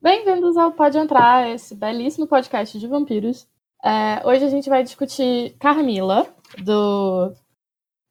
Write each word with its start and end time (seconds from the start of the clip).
Bem-vindos 0.00 0.56
ao 0.56 0.72
Pode 0.72 0.98
Entrar, 0.98 1.48
esse 1.48 1.74
belíssimo 1.74 2.26
podcast 2.26 2.78
de 2.78 2.86
vampiros. 2.86 3.48
É, 3.82 4.24
hoje 4.26 4.44
a 4.44 4.48
gente 4.48 4.68
vai 4.68 4.82
discutir 4.82 5.56
Carmila, 5.58 6.26
do. 6.62 7.32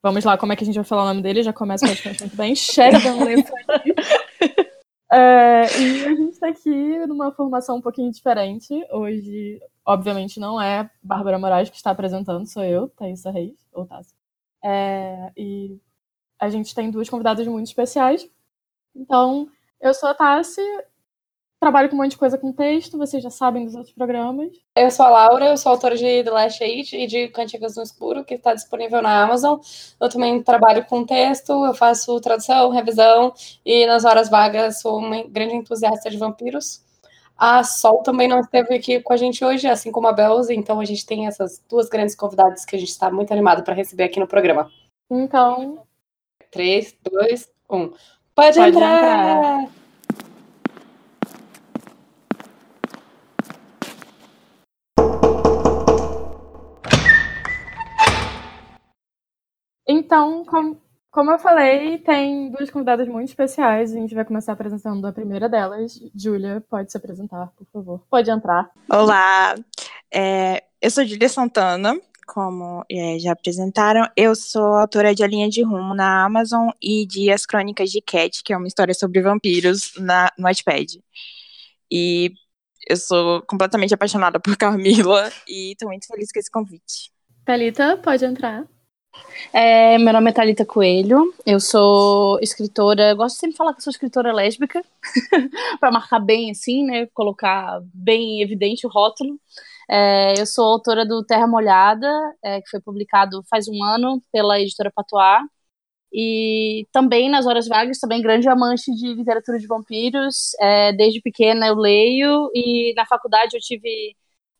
Vamos 0.02 0.24
lá, 0.24 0.36
como 0.36 0.52
é 0.52 0.56
que 0.56 0.64
a 0.64 0.66
gente 0.66 0.74
vai 0.74 0.84
falar 0.84 1.04
o 1.04 1.06
nome 1.06 1.22
dele? 1.22 1.42
Já 1.42 1.52
começa 1.52 1.86
praticamente 1.86 2.22
muito 2.22 2.36
bem. 2.36 2.54
Sheridan 2.54 3.24
Lefranc. 3.24 3.56
É, 5.10 5.62
e 5.80 6.04
a 6.04 6.14
gente 6.14 6.32
está 6.32 6.48
aqui 6.48 7.06
numa 7.06 7.30
formação 7.30 7.76
um 7.76 7.80
pouquinho 7.80 8.10
diferente. 8.10 8.74
Hoje, 8.90 9.60
obviamente, 9.84 10.40
não 10.40 10.60
é 10.60 10.90
Bárbara 11.00 11.38
Moraes 11.38 11.70
que 11.70 11.76
está 11.76 11.92
apresentando, 11.92 12.46
sou 12.46 12.64
eu, 12.64 12.88
Thaisa 12.88 13.30
Reis, 13.30 13.64
ou 13.72 13.86
Tassi. 13.86 14.14
É, 14.62 15.30
e 15.36 15.78
a 16.38 16.48
gente 16.48 16.74
tem 16.74 16.90
duas 16.90 17.08
convidadas 17.08 17.46
muito 17.46 17.68
especiais. 17.68 18.28
Então, 18.94 19.48
eu 19.80 19.94
sou 19.94 20.08
a 20.08 20.14
Tassi, 20.14 20.60
trabalho 21.66 21.88
com 21.88 21.96
um 21.96 21.98
monte 21.98 22.12
de 22.12 22.16
coisa 22.16 22.38
com 22.38 22.52
texto, 22.52 22.96
vocês 22.96 23.20
já 23.20 23.28
sabem 23.28 23.64
dos 23.64 23.74
outros 23.74 23.92
programas. 23.92 24.52
Eu 24.76 24.88
sou 24.88 25.04
a 25.04 25.10
Laura, 25.10 25.46
eu 25.46 25.56
sou 25.56 25.72
autora 25.72 25.96
de 25.96 26.22
The 26.22 26.30
Last 26.30 26.62
Eight 26.62 26.96
e 26.96 27.08
de 27.08 27.26
Cantigas 27.26 27.74
no 27.74 27.82
Escuro, 27.82 28.24
que 28.24 28.34
está 28.34 28.54
disponível 28.54 29.02
na 29.02 29.24
Amazon. 29.24 29.58
Eu 30.00 30.08
também 30.08 30.40
trabalho 30.40 30.84
com 30.86 31.04
texto, 31.04 31.64
eu 31.64 31.74
faço 31.74 32.20
tradução, 32.20 32.70
revisão 32.70 33.34
e 33.64 33.84
nas 33.84 34.04
horas 34.04 34.30
vagas 34.30 34.80
sou 34.80 34.98
uma 34.98 35.24
grande 35.24 35.56
entusiasta 35.56 36.08
de 36.08 36.16
vampiros. 36.16 36.84
A 37.36 37.64
Sol 37.64 38.00
também 38.04 38.28
não 38.28 38.38
esteve 38.38 38.72
aqui 38.72 39.00
com 39.00 39.12
a 39.12 39.16
gente 39.16 39.44
hoje, 39.44 39.66
assim 39.66 39.90
como 39.90 40.06
a 40.06 40.12
Belza, 40.12 40.54
então 40.54 40.78
a 40.78 40.84
gente 40.84 41.04
tem 41.04 41.26
essas 41.26 41.60
duas 41.68 41.88
grandes 41.88 42.14
convidadas 42.14 42.64
que 42.64 42.76
a 42.76 42.78
gente 42.78 42.90
está 42.90 43.10
muito 43.10 43.32
animado 43.32 43.64
para 43.64 43.74
receber 43.74 44.04
aqui 44.04 44.20
no 44.20 44.28
programa. 44.28 44.70
Então. 45.10 45.82
3, 46.52 46.96
2, 47.10 47.48
1. 47.68 47.78
Pode, 47.78 47.96
Pode 48.34 48.58
entrar! 48.60 49.62
entrar. 49.64 49.85
Então, 60.06 60.44
com, 60.44 60.76
como 61.10 61.32
eu 61.32 61.38
falei, 61.38 61.98
tem 61.98 62.48
duas 62.52 62.70
convidadas 62.70 63.08
muito 63.08 63.28
especiais. 63.28 63.92
A 63.92 63.96
gente 63.96 64.14
vai 64.14 64.24
começar 64.24 64.52
apresentando 64.52 65.04
a 65.04 65.12
primeira 65.12 65.48
delas. 65.48 65.98
Júlia, 66.14 66.64
pode 66.70 66.92
se 66.92 66.96
apresentar, 66.96 67.50
por 67.56 67.66
favor. 67.72 68.06
Pode 68.08 68.30
entrar. 68.30 68.70
Olá, 68.88 69.56
é, 70.14 70.62
eu 70.80 70.92
sou 70.92 71.04
Júlia 71.04 71.28
Santana, 71.28 72.00
como 72.24 72.84
é, 72.88 73.18
já 73.18 73.32
apresentaram. 73.32 74.08
Eu 74.16 74.36
sou 74.36 74.76
autora 74.76 75.12
de 75.12 75.24
A 75.24 75.26
Linha 75.26 75.48
de 75.48 75.64
Rumo 75.64 75.92
na 75.92 76.24
Amazon 76.24 76.68
e 76.80 77.04
de 77.04 77.28
As 77.32 77.44
Crônicas 77.44 77.90
de 77.90 78.00
Cat, 78.00 78.44
que 78.44 78.52
é 78.52 78.56
uma 78.56 78.68
história 78.68 78.94
sobre 78.94 79.20
vampiros 79.20 79.92
na, 79.98 80.30
no 80.38 80.44
Wattpad. 80.44 81.02
E 81.90 82.32
eu 82.88 82.96
sou 82.96 83.42
completamente 83.42 83.92
apaixonada 83.92 84.38
por 84.38 84.56
Camila 84.56 85.32
e 85.48 85.72
estou 85.72 85.88
muito 85.88 86.06
feliz 86.06 86.30
com 86.30 86.38
esse 86.38 86.50
convite. 86.50 87.10
Thalita, 87.44 87.96
pode 87.96 88.24
entrar. 88.24 88.68
É, 89.52 89.98
meu 89.98 90.12
nome 90.12 90.30
é 90.30 90.32
Thalita 90.32 90.64
Coelho, 90.64 91.32
eu 91.44 91.60
sou 91.60 92.38
escritora, 92.40 93.14
gosto 93.14 93.38
sempre 93.38 93.52
de 93.52 93.56
falar 93.56 93.74
que 93.74 93.82
sou 93.82 93.90
escritora 93.90 94.32
lésbica, 94.32 94.82
para 95.80 95.90
marcar 95.90 96.18
bem 96.20 96.50
assim, 96.50 96.84
né, 96.84 97.06
colocar 97.14 97.80
bem 97.94 98.42
evidente 98.42 98.86
o 98.86 98.90
rótulo. 98.90 99.38
É, 99.88 100.40
eu 100.40 100.46
sou 100.46 100.64
autora 100.64 101.06
do 101.06 101.24
Terra 101.24 101.46
Molhada, 101.46 102.08
é, 102.42 102.60
que 102.60 102.68
foi 102.68 102.80
publicado 102.80 103.42
faz 103.48 103.68
um 103.68 103.82
ano 103.82 104.22
pela 104.32 104.60
editora 104.60 104.92
Patois, 104.94 105.42
e 106.12 106.86
também 106.92 107.28
nas 107.30 107.46
horas 107.46 107.68
vagas, 107.68 107.98
também 107.98 108.22
grande 108.22 108.48
amante 108.48 108.90
de 108.94 109.14
literatura 109.14 109.58
de 109.58 109.66
vampiros, 109.66 110.54
é, 110.60 110.92
desde 110.92 111.20
pequena 111.20 111.66
eu 111.68 111.76
leio, 111.76 112.50
e 112.54 112.94
na 112.96 113.06
faculdade 113.06 113.56
eu 113.56 113.60
tive 113.60 114.16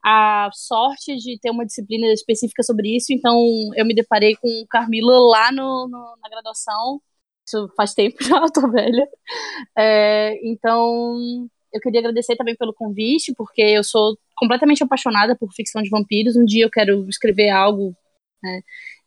a 0.09 0.49
sorte 0.53 1.17
de 1.17 1.37
ter 1.41 1.51
uma 1.51 1.67
disciplina 1.67 2.07
específica 2.13 2.63
sobre 2.63 2.97
isso, 2.97 3.13
então 3.13 3.37
eu 3.75 3.85
me 3.85 3.93
deparei 3.93 4.37
com 4.37 4.65
Carmila 4.71 5.19
lá 5.19 5.51
no, 5.51 5.89
no 5.89 6.17
na 6.23 6.29
graduação. 6.31 7.03
Isso 7.45 7.69
faz 7.77 7.93
tempo 7.93 8.17
já, 8.23 8.37
eu 8.37 8.53
tô 8.53 8.71
velha. 8.71 9.09
É, 9.77 10.39
então, 10.49 11.49
eu 11.73 11.81
queria 11.81 11.99
agradecer 11.99 12.37
também 12.37 12.55
pelo 12.55 12.73
convite, 12.73 13.35
porque 13.35 13.61
eu 13.61 13.83
sou 13.83 14.17
completamente 14.37 14.81
apaixonada 14.81 15.37
por 15.37 15.53
ficção 15.53 15.83
de 15.83 15.91
vampiros. 15.91 16.37
Um 16.37 16.45
dia 16.45 16.65
eu 16.65 16.71
quero 16.71 17.09
escrever 17.09 17.51
algo 17.51 17.93
né, 18.41 18.61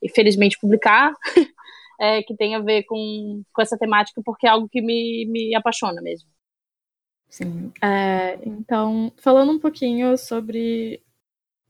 e 0.04 0.10
felizmente 0.10 0.60
publicar, 0.60 1.14
é, 1.98 2.22
que 2.24 2.36
tenha 2.36 2.58
a 2.58 2.62
ver 2.62 2.84
com, 2.84 3.42
com 3.54 3.62
essa 3.62 3.78
temática, 3.78 4.22
porque 4.26 4.46
é 4.46 4.50
algo 4.50 4.68
que 4.68 4.82
me, 4.82 5.26
me 5.28 5.56
apaixona 5.56 6.02
mesmo. 6.02 6.30
Sim. 7.30 7.72
É, 7.82 8.40
então, 8.46 9.12
falando 9.18 9.52
um 9.52 9.60
pouquinho 9.60 10.18
sobre 10.18 11.02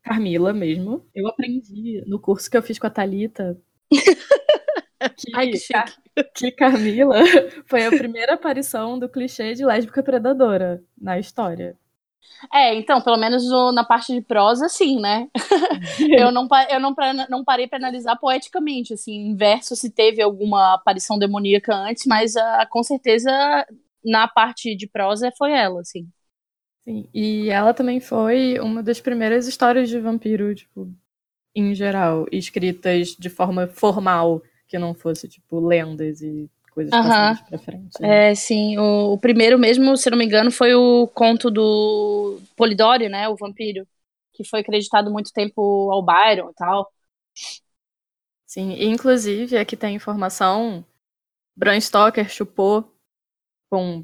Carmila 0.02 0.54
mesmo, 0.54 1.06
eu 1.14 1.28
aprendi 1.28 2.04
no 2.08 2.20
curso 2.20 2.50
que 2.50 2.58
eu 2.58 2.64
fiz 2.64 2.80
com 2.80 2.88
a 2.88 2.90
Thalita 2.90 3.60
que, 5.18 5.32
Ai, 5.36 5.52
que, 5.52 6.24
que 6.36 6.52
Carmila 6.52 7.16
foi 7.68 7.86
a 7.86 7.90
primeira 7.90 8.34
aparição 8.34 8.98
do 8.98 9.10
clichê 9.10 9.54
de 9.54 9.66
lésbica 9.66 10.02
predadora 10.04 10.84
na 11.00 11.20
história. 11.20 11.78
É, 12.54 12.74
então, 12.76 13.02
pelo 13.02 13.18
menos 13.18 13.44
na 13.74 13.84
parte 13.84 14.14
de 14.14 14.22
prosa, 14.22 14.70
sim, 14.70 15.00
né? 15.00 15.28
eu 16.18 16.32
não, 16.32 16.48
eu 16.70 16.80
não, 16.80 16.96
não 17.30 17.44
parei 17.44 17.68
para 17.68 17.78
analisar 17.78 18.16
poeticamente, 18.16 18.94
assim, 18.94 19.32
em 19.32 19.36
verso 19.36 19.76
se 19.76 19.90
teve 19.90 20.22
alguma 20.22 20.76
aparição 20.76 21.18
demoníaca 21.18 21.76
antes, 21.76 22.06
mas 22.06 22.36
uh, 22.36 22.70
com 22.70 22.82
certeza 22.82 23.32
na 24.04 24.28
parte 24.28 24.76
de 24.76 24.88
prosa 24.88 25.32
foi 25.38 25.52
ela, 25.52 25.82
assim. 25.82 26.08
Sim, 26.84 27.08
e 27.14 27.50
ela 27.50 27.74
também 27.74 28.00
foi 28.00 28.60
uma 28.60 28.82
das 28.82 29.00
primeiras 29.00 29.48
histórias 29.48 29.90
de 29.90 30.00
vampiro, 30.00 30.54
tipo, 30.56 30.92
em 31.56 31.74
geral, 31.76 32.26
escritas 32.32 33.16
de 33.18 33.30
forma 33.30 33.68
formal, 33.68 34.42
que 34.68 34.80
não 34.80 34.94
fosse, 34.94 35.28
tipo, 35.28 35.60
lendas 35.60 36.22
e 36.22 36.50
coisas 36.72 36.94
uhum. 36.94 37.04
passadas 37.04 37.42
pra 37.42 37.60
frente. 37.60 38.02
Né? 38.02 38.32
É, 38.32 38.36
sim. 38.36 38.78
O, 38.78 39.14
o, 39.14 39.18
primeiro 39.20 39.60
mesmo, 39.60 39.98
se 39.98 40.10
não 40.10 40.18
me 40.18 40.26
engano, 40.26 40.52
foi 40.52 40.74
o 40.74 41.08
conto 41.08 41.52
do 41.52 42.40
Polidori, 42.56 43.10
né? 43.10 43.28
O 43.28 43.36
vampiro. 43.36 43.88
Que 44.34 44.44
foi 44.44 44.62
acreditado 44.62 45.12
muito 45.12 45.34
tempo 45.34 45.92
ao 45.92 46.02
Byron 46.02 46.52
e 46.52 46.54
tal. 46.54 46.90
Sim, 48.46 48.72
e 48.72 48.86
inclusive 48.86 49.58
aqui 49.58 49.76
tem 49.76 49.96
informação. 49.96 50.84
Bram 51.56 51.80
Stoker 51.80 52.30
chupou 52.30 52.90
com 53.70 54.04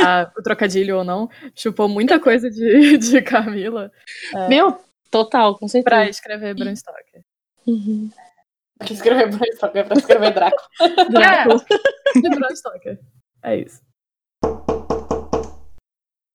a, 0.00 0.30
o 0.36 0.42
trocadilho 0.42 0.98
ou 0.98 1.04
não, 1.04 1.28
chupou 1.54 1.88
muita 1.88 2.18
coisa 2.18 2.50
de, 2.50 2.98
de 2.98 3.22
Camila. 3.22 3.92
É, 4.34 4.48
Meu, 4.48 4.78
total, 5.10 5.58
com 5.58 5.68
certeza. 5.68 5.84
Pra 5.84 6.08
escrever 6.08 6.54
Bram 6.54 6.74
Stoker. 6.74 7.22
Uhum. 7.66 8.10
Pra 8.78 8.92
escrever 8.92 9.28
Bram 9.30 9.52
Stoker, 9.54 9.86
pra 9.86 9.96
escrever 9.96 10.32
Draco. 10.32 10.62
Draco. 11.10 11.64
É, 12.16 12.30
Bram 12.30 12.56
Stoker. 12.56 12.98
É 13.42 13.56
isso. 13.56 13.82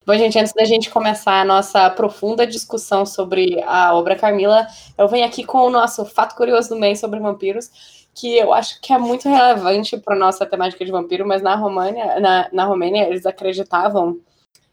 Bom, 0.06 0.16
gente, 0.16 0.40
antes 0.40 0.54
da 0.54 0.66
gente 0.66 0.90
começar 0.90 1.40
a 1.40 1.46
nossa 1.46 1.88
profunda 1.92 2.48
discussão 2.48 3.06
sobre 3.06 3.62
a 3.62 3.94
obra 3.94 4.16
Camila, 4.16 4.66
eu 4.98 5.08
venho 5.08 5.24
aqui 5.24 5.44
com 5.44 5.60
o 5.60 5.70
nosso 5.70 6.04
fato 6.04 6.36
curioso 6.36 6.70
do 6.70 6.76
mês 6.76 7.00
sobre 7.00 7.20
vampiros 7.20 7.99
que 8.14 8.38
eu 8.38 8.54
acho 8.54 8.82
que 8.82 8.92
é 8.92 8.98
muito 8.98 9.30
relevante 9.30 9.98
para 9.98 10.16
nossa 10.16 10.46
temática 10.46 10.84
de 10.84 10.92
vampiro, 10.92 11.28
mas 11.28 11.42
na 11.42 11.56
România, 11.56 12.20
na, 12.20 12.50
na 12.52 12.66
Romênia, 12.66 13.08
eles 13.08 13.26
acreditavam 13.26 14.20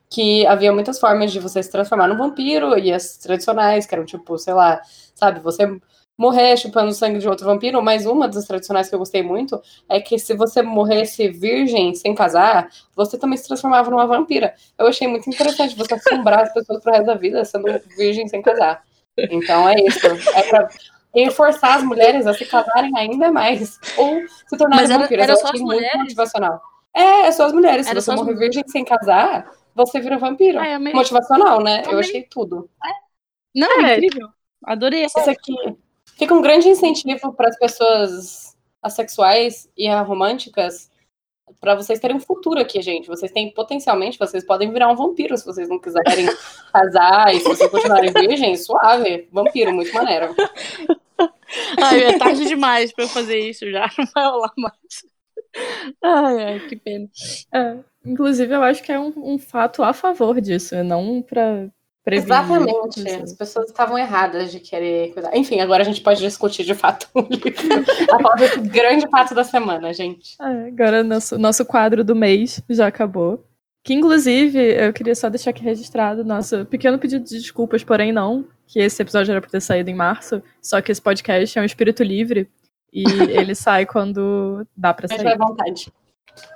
que 0.09 0.47
havia 0.47 0.73
muitas 0.73 0.99
formas 0.99 1.33
de 1.33 1.41
você 1.41 1.63
se 1.63 1.71
transformar 1.71 2.09
num 2.09 2.17
vampiro, 2.17 2.79
e 2.79 2.93
as 2.93 3.17
tradicionais, 3.19 3.87
que 3.87 3.95
eram 3.95 4.05
tipo, 4.05 4.39
sei 4.39 4.55
lá, 4.55 4.81
sabe, 5.15 5.41
você 5.41 5.79
morrer 6.17 6.57
chupando 6.57 6.93
sangue 6.93 7.19
de 7.19 7.29
outro 7.29 7.45
vampiro, 7.45 7.83
mas 7.83 8.07
uma 8.07 8.27
das 8.27 8.47
tradicionais 8.47 8.89
que 8.89 8.95
eu 8.95 8.99
gostei 8.99 9.23
muito 9.23 9.61
é 9.89 10.01
que 10.01 10.19
se 10.19 10.35
você 10.35 10.63
morresse 10.63 11.29
virgem 11.29 11.95
sem 11.95 12.15
casar, 12.15 12.69
você 12.95 13.19
também 13.19 13.37
se 13.37 13.47
transformava 13.47 13.91
numa 13.91 14.07
vampira. 14.07 14.55
Eu 14.79 14.87
achei 14.87 15.07
muito 15.07 15.29
interessante 15.29 15.77
você 15.77 15.95
assombrar 15.95 16.41
as 16.41 16.53
pessoas 16.55 16.83
pro 16.83 16.93
resto 16.93 17.07
da 17.07 17.15
vida 17.15 17.45
sendo 17.45 17.67
virgem 17.97 18.27
sem 18.29 18.41
casar. 18.41 18.83
Então 19.19 19.69
é 19.69 19.75
isso. 19.81 20.07
É 20.35 20.43
pra 20.45 20.69
e 21.17 21.31
forçar 21.31 21.79
as 21.79 21.83
mulheres 21.83 22.27
a 22.27 22.35
se 22.35 22.45
casarem 22.45 22.93
ainda 22.95 23.33
mais. 23.33 23.81
Ou 23.97 24.21
se 24.29 24.57
tornarem 24.59 24.87
vampiras. 24.87 25.25
Era 25.25 25.37
só 25.37 25.49
as 25.51 25.61
mulheres? 25.61 25.87
muito 25.95 26.03
motivacional. 26.03 26.61
É, 26.95 27.21
é 27.23 27.33
só 27.33 27.47
as 27.47 27.53
mulheres. 27.55 27.87
Era 27.87 28.01
se 28.03 28.11
você 28.11 28.17
morrer 28.17 28.35
as... 28.35 28.39
virgem 28.39 28.65
sem 28.69 28.85
casar, 28.85 29.51
você 29.75 29.99
vira 29.99 30.19
vampiro. 30.19 30.59
Ah, 30.61 30.79
Motivacional, 30.79 31.63
né? 31.63 31.83
Eu, 31.87 31.93
eu 31.93 31.99
achei 32.01 32.23
tudo. 32.23 32.69
É. 32.85 32.91
Não, 33.55 33.81
é 33.81 33.95
incrível. 33.95 34.29
Adorei 34.63 35.05
essa. 35.05 35.21
Isso 35.21 35.31
aqui 35.31 35.55
fica 36.19 36.35
um 36.35 36.43
grande 36.43 36.69
incentivo 36.69 37.33
para 37.33 37.49
as 37.49 37.59
pessoas 37.59 38.55
assexuais 38.83 39.71
e 39.77 39.91
românticas 39.95 40.91
para 41.61 41.75
vocês 41.75 41.99
terem 41.99 42.17
um 42.17 42.21
futuro 42.21 42.61
aqui, 42.61 42.81
gente. 42.81 43.09
Vocês 43.09 43.31
têm 43.33 43.53
potencialmente, 43.53 44.19
vocês 44.19 44.45
podem 44.45 44.73
virar 44.73 44.89
um 44.91 44.97
vampiro 44.97 45.37
se 45.37 45.45
vocês 45.45 45.69
não 45.69 45.79
quiserem 45.79 46.27
casar 46.73 47.35
e 47.35 47.41
se 47.41 47.49
vocês 47.49 47.71
continuarem 47.71 48.13
virgem, 48.13 48.57
suave. 48.57 49.29
Vampiro, 49.33 49.73
muito 49.73 49.93
maneiro. 49.93 50.35
Ai, 51.83 52.05
é 52.05 52.19
tarde 52.19 52.47
demais 52.47 52.93
para 52.93 53.05
eu 53.05 53.09
fazer 53.09 53.39
isso 53.39 53.71
já, 53.71 53.89
não 53.99 54.07
vai 54.15 54.25
rolar 54.25 54.53
mais. 54.57 54.77
Ai, 56.03 56.45
ai, 56.45 56.61
que 56.69 56.77
pena. 56.77 57.09
É, 57.55 57.77
Inclusive, 58.07 58.55
eu 58.55 58.63
acho 58.63 58.83
que 58.85 58.93
é 58.93 59.01
um, 59.01 59.13
um 59.17 59.37
fato 59.37 59.83
a 59.83 59.93
favor 59.93 60.41
disso, 60.41 60.77
não 60.85 61.21
pra 61.21 61.69
prevenir. 62.07 62.33
Exatamente. 62.33 63.09
As 63.25 63.33
pessoas 63.33 63.67
estavam 63.67 63.99
erradas 63.99 64.53
de 64.53 64.61
querer 64.61 65.13
cuidar. 65.13 65.37
Enfim, 65.37 65.59
agora 65.61 65.83
a 65.83 65.85
gente 65.85 66.01
pode 66.01 66.21
discutir 66.21 66.63
de 66.65 66.75
fato 66.75 67.09
o 67.13 67.21
livro. 67.21 67.53
a 68.13 68.57
grande 68.61 69.09
fato 69.09 69.35
da 69.35 69.43
semana, 69.43 69.93
gente. 69.93 70.37
É, 70.41 70.69
agora 70.69 71.03
nosso, 71.03 71.37
nosso 71.37 71.65
quadro 71.67 72.05
do 72.05 72.15
mês 72.15 72.63
já 72.71 72.87
acabou. 72.87 73.45
Que, 73.83 73.93
inclusive, 73.93 74.59
eu 74.59 74.93
queria 74.93 75.15
só 75.15 75.29
deixar 75.29 75.51
aqui 75.51 75.63
registrado 75.63 76.25
nosso 76.25 76.65
pequeno 76.67 76.99
pedido 76.99 77.25
de 77.25 77.39
desculpas, 77.39 77.83
porém 77.83 78.13
não, 78.13 78.45
que 78.67 78.79
esse 78.79 79.03
episódio 79.03 79.33
era 79.33 79.41
pra 79.41 79.51
ter 79.51 79.61
saído 79.61 79.91
em 79.91 79.95
março, 79.95 80.43
só 80.63 80.81
que 80.81 80.91
esse 80.91 81.03
podcast 81.03 81.59
é 81.59 81.63
um 81.63 81.65
espírito 81.65 82.03
livre 82.03 82.49
e 82.93 83.03
ele 83.31 83.55
sai 83.55 83.85
quando 83.85 84.65
dá 84.77 84.95
pra 84.95 85.07
Mas 85.09 85.17
sair. 85.17 85.25
vai 85.25 85.35
à 85.35 85.37
vontade. 85.37 85.93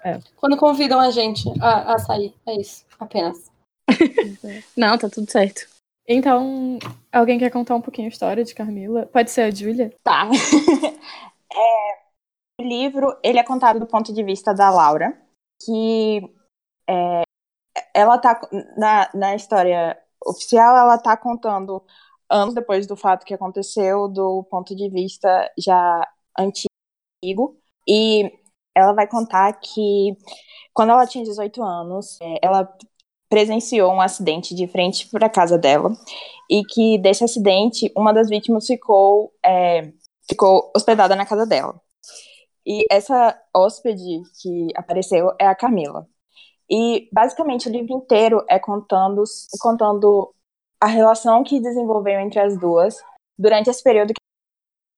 É. 0.05 0.19
Quando 0.37 0.57
convidam 0.57 1.01
a 1.01 1.11
gente 1.11 1.49
a, 1.61 1.95
a 1.95 1.99
sair. 1.99 2.35
É 2.47 2.61
isso. 2.61 2.85
Apenas. 2.99 3.50
Não, 4.77 4.99
tá 4.99 5.09
tudo 5.09 5.31
certo. 5.31 5.67
Então, 6.07 6.79
alguém 7.13 7.39
quer 7.39 7.51
contar 7.51 7.77
um 7.77 7.81
pouquinho 7.81 8.09
a 8.09 8.11
história 8.11 8.45
de 8.45 8.55
Carmila? 8.55 9.07
Pode 9.07 9.31
ser 9.31 9.43
a 9.43 9.51
Júlia? 9.51 9.95
Tá. 10.03 10.29
É, 11.53 12.63
o 12.63 12.65
livro, 12.65 13.19
ele 13.25 13.41
é 13.41 13.43
contado 13.43 13.81
do 13.81 13.87
ponto 13.87 14.13
de 14.15 14.23
vista 14.23 14.55
da 14.55 14.71
Laura, 14.71 15.21
que 15.65 16.23
é, 16.89 17.23
ela 17.93 18.19
tá, 18.19 18.41
na, 18.77 19.11
na 19.13 19.35
história 19.35 19.99
oficial, 20.25 20.77
ela 20.77 20.97
tá 20.97 21.17
contando 21.17 21.85
anos 22.31 22.55
depois 22.55 22.87
do 22.87 22.97
fato 22.97 23.27
que 23.27 23.35
aconteceu, 23.35 24.09
do 24.09 24.45
ponto 24.45 24.77
de 24.77 24.89
vista 24.89 25.51
já 25.59 26.07
antigo, 26.39 27.59
e 27.87 28.31
ela 28.77 28.93
vai 28.93 29.09
contar 29.09 29.53
que 29.55 30.17
quando 30.73 30.91
ela 30.91 31.07
tinha 31.07 31.25
18 31.25 31.63
anos, 31.63 32.19
é, 32.21 32.39
ela 32.43 32.65
presenciou 33.31 33.93
um 33.93 34.01
acidente 34.01 34.55
de 34.55 34.67
frente 34.67 35.09
para 35.09 35.27
a 35.27 35.31
casa 35.31 35.57
dela, 35.57 35.91
e 36.51 36.65
que 36.65 36.99
desse 36.99 37.25
acidente, 37.25 37.91
uma 37.97 38.13
das 38.13 38.29
vítimas 38.29 38.67
ficou 38.67 39.33
é, 39.45 39.93
ficou 40.29 40.71
hospedada 40.77 41.17
na 41.17 41.25
casa 41.25 41.47
dela. 41.47 41.81
E 42.67 42.85
essa 42.91 43.41
hóspede 43.55 44.23
que 44.43 44.69
apareceu 44.77 45.33
é 45.41 45.47
a 45.47 45.55
Camila. 45.55 46.07
E 46.71 47.09
basicamente 47.13 47.69
o 47.69 47.73
livro 47.73 47.95
inteiro 47.95 48.45
é 48.49 48.59
contando, 48.59 49.25
contando 49.61 50.33
a 50.81 50.87
relação 50.87 51.43
que 51.43 51.61
desenvolveu 51.61 52.21
entre 52.21 52.41
as 52.41 52.59
duas 52.59 52.97
durante 53.39 53.71
esse 53.71 53.83
período 53.83 54.13
que 54.15 54.21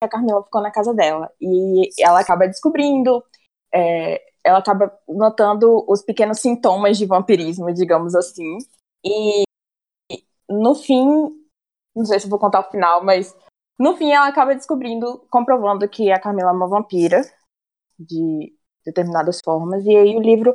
a 0.02 0.08
Camila 0.08 0.42
ficou 0.44 0.60
na 0.60 0.70
casa 0.70 0.92
dela. 0.92 1.30
E 1.40 1.88
ela 2.02 2.20
acaba 2.20 2.46
descobrindo, 2.46 3.24
é, 3.74 4.20
ela 4.44 4.58
acaba 4.58 4.96
notando 5.08 5.84
os 5.88 6.02
pequenos 6.02 6.40
sintomas 6.40 6.98
de 6.98 7.06
vampirismo, 7.06 7.72
digamos 7.72 8.14
assim. 8.14 8.58
E 9.04 9.44
no 10.48 10.74
fim, 10.74 11.06
não 11.94 12.04
sei 12.04 12.20
se 12.20 12.28
vou 12.28 12.38
contar 12.38 12.60
o 12.60 12.70
final, 12.70 13.04
mas 13.04 13.34
no 13.78 13.96
fim, 13.96 14.12
ela 14.12 14.28
acaba 14.28 14.54
descobrindo, 14.54 15.26
comprovando 15.30 15.88
que 15.88 16.10
a 16.12 16.20
Camila 16.20 16.50
é 16.50 16.52
uma 16.52 16.68
vampira 16.68 17.22
de 17.98 18.54
determinadas 18.84 19.40
formas. 19.44 19.84
E 19.84 19.96
aí 19.96 20.16
o 20.16 20.20
livro 20.20 20.54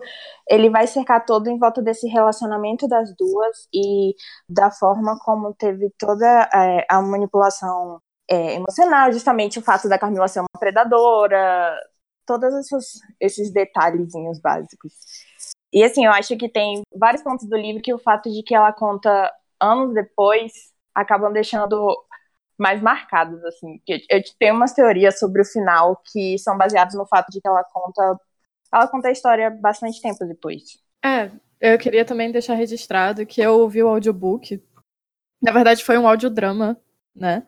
ele 0.49 0.69
vai 0.69 0.87
cercar 0.87 1.25
todo 1.25 1.47
em 1.49 1.57
volta 1.57 1.81
desse 1.81 2.07
relacionamento 2.07 2.87
das 2.87 3.15
duas 3.15 3.67
e 3.73 4.15
da 4.49 4.71
forma 4.71 5.17
como 5.19 5.53
teve 5.53 5.89
toda 5.97 6.25
é, 6.53 6.85
a 6.89 7.01
manipulação 7.01 7.99
é, 8.29 8.55
emocional, 8.55 9.11
justamente 9.11 9.59
o 9.59 9.61
fato 9.61 9.87
da 9.87 9.97
Camila 9.97 10.27
ser 10.27 10.41
uma 10.41 10.59
predadora, 10.59 11.77
todos 12.27 12.53
esses, 12.53 12.99
esses 13.19 13.51
detalhezinhos 13.51 14.39
básicos. 14.39 14.93
E 15.73 15.83
assim, 15.83 16.05
eu 16.05 16.11
acho 16.11 16.37
que 16.37 16.49
tem 16.49 16.81
vários 16.95 17.23
pontos 17.23 17.47
do 17.47 17.57
livro 17.57 17.81
que 17.81 17.93
o 17.93 17.99
fato 17.99 18.29
de 18.29 18.43
que 18.43 18.53
ela 18.53 18.71
conta 18.71 19.31
anos 19.59 19.93
depois 19.93 20.51
acabam 20.93 21.31
deixando 21.31 21.97
mais 22.57 22.81
marcadas, 22.81 23.43
assim. 23.45 23.79
Eu 23.87 24.21
tenho 24.39 24.55
umas 24.55 24.73
teorias 24.73 25.19
sobre 25.19 25.41
o 25.41 25.45
final 25.45 26.01
que 26.11 26.37
são 26.39 26.57
baseadas 26.57 26.95
no 26.95 27.05
fato 27.05 27.29
de 27.31 27.39
que 27.39 27.47
ela 27.47 27.63
conta. 27.63 28.19
Ela 28.73 28.87
conta 28.87 29.07
a 29.07 29.11
história 29.11 29.49
bastante 29.49 30.01
tempo 30.01 30.25
depois. 30.25 30.63
É, 31.03 31.31
eu 31.61 31.77
queria 31.77 32.03
também 32.03 32.31
deixar 32.31 32.55
registrado 32.55 33.25
que 33.25 33.41
eu 33.41 33.59
ouvi 33.59 33.81
o 33.81 33.87
audiobook. 33.87 34.61
Na 35.41 35.51
verdade, 35.51 35.83
foi 35.83 35.97
um 35.97 36.07
audiodrama, 36.07 36.79
né? 37.15 37.45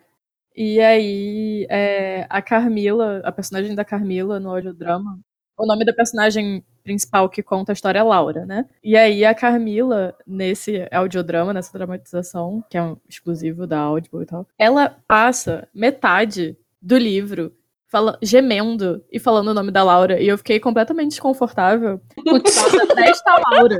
E 0.62 0.82
aí, 0.82 1.66
é, 1.70 2.28
a 2.30 2.42
Carmila, 2.42 3.22
a 3.24 3.32
personagem 3.32 3.74
da 3.74 3.86
Carmila 3.86 4.42
no 4.42 4.50
audiodrama, 4.50 5.18
o 5.58 5.66
nome 5.66 5.86
da 5.86 5.94
personagem 5.94 6.62
principal 6.84 7.30
que 7.30 7.42
conta 7.42 7.72
a 7.72 7.74
história 7.74 8.00
é 8.00 8.04
Laura, 8.04 8.46
né? 8.46 8.66
E 8.84 8.98
aí 8.98 9.24
a 9.24 9.34
Carmila, 9.34 10.14
nesse 10.28 10.86
audiodrama, 10.92 11.54
nessa 11.54 11.72
dramatização, 11.72 12.62
que 12.70 12.78
é 12.78 12.84
um 12.84 12.98
exclusivo 13.08 13.66
da 13.66 13.80
Audible 13.80 14.24
e 14.24 14.26
tal, 14.26 14.46
ela 14.58 14.98
passa 15.08 15.66
metade 15.74 16.58
do 16.82 16.98
livro 16.98 17.54
fala, 17.90 18.18
gemendo 18.22 19.04
e 19.12 19.20
falando 19.20 19.50
o 19.50 19.54
nome 19.54 19.72
da 19.72 19.84
Laura. 19.84 20.22
E 20.22 20.28
eu 20.28 20.38
fiquei 20.38 20.60
completamente 20.60 21.12
desconfortável 21.12 22.00
por 22.16 22.42
causa 22.42 22.86
desta 22.96 23.42
Laura. 23.52 23.80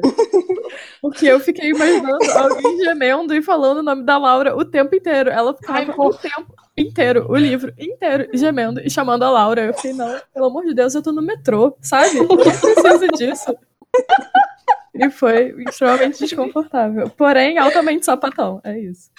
Porque 1.02 1.28
eu 1.28 1.40
fiquei 1.40 1.70
imaginando 1.70 2.32
alguém 2.36 2.84
gemendo 2.84 3.34
e 3.34 3.42
falando 3.42 3.78
o 3.78 3.84
nome 3.84 4.04
da 4.04 4.18
Laura 4.18 4.56
o 4.58 4.66
tempo 4.66 4.96
inteiro. 4.96 5.30
Ela 5.30 5.54
ficava 5.54 5.92
o 6.02 6.14
tempo 6.14 6.54
inteiro, 6.80 7.26
o 7.30 7.36
livro 7.36 7.74
inteiro, 7.78 8.28
gemendo 8.34 8.80
e 8.80 8.90
chamando 8.90 9.24
a 9.24 9.30
Laura. 9.30 9.66
Eu 9.66 9.74
fiquei, 9.74 9.94
não, 9.94 10.20
pelo 10.34 10.46
amor 10.46 10.66
de 10.66 10.74
Deus, 10.74 10.96
eu 10.96 11.02
tô 11.02 11.12
no 11.12 11.22
metrô, 11.22 11.78
sabe? 11.82 12.18
Eu 12.18 12.28
não 12.28 12.38
preciso 12.38 13.08
disso. 13.18 13.58
E 14.94 15.10
foi 15.10 15.56
extremamente 15.68 16.20
desconfortável. 16.20 17.10
Porém, 17.12 17.58
altamente 17.58 18.06
sapatão. 18.06 18.60
É 18.64 18.78
isso. 18.78 19.10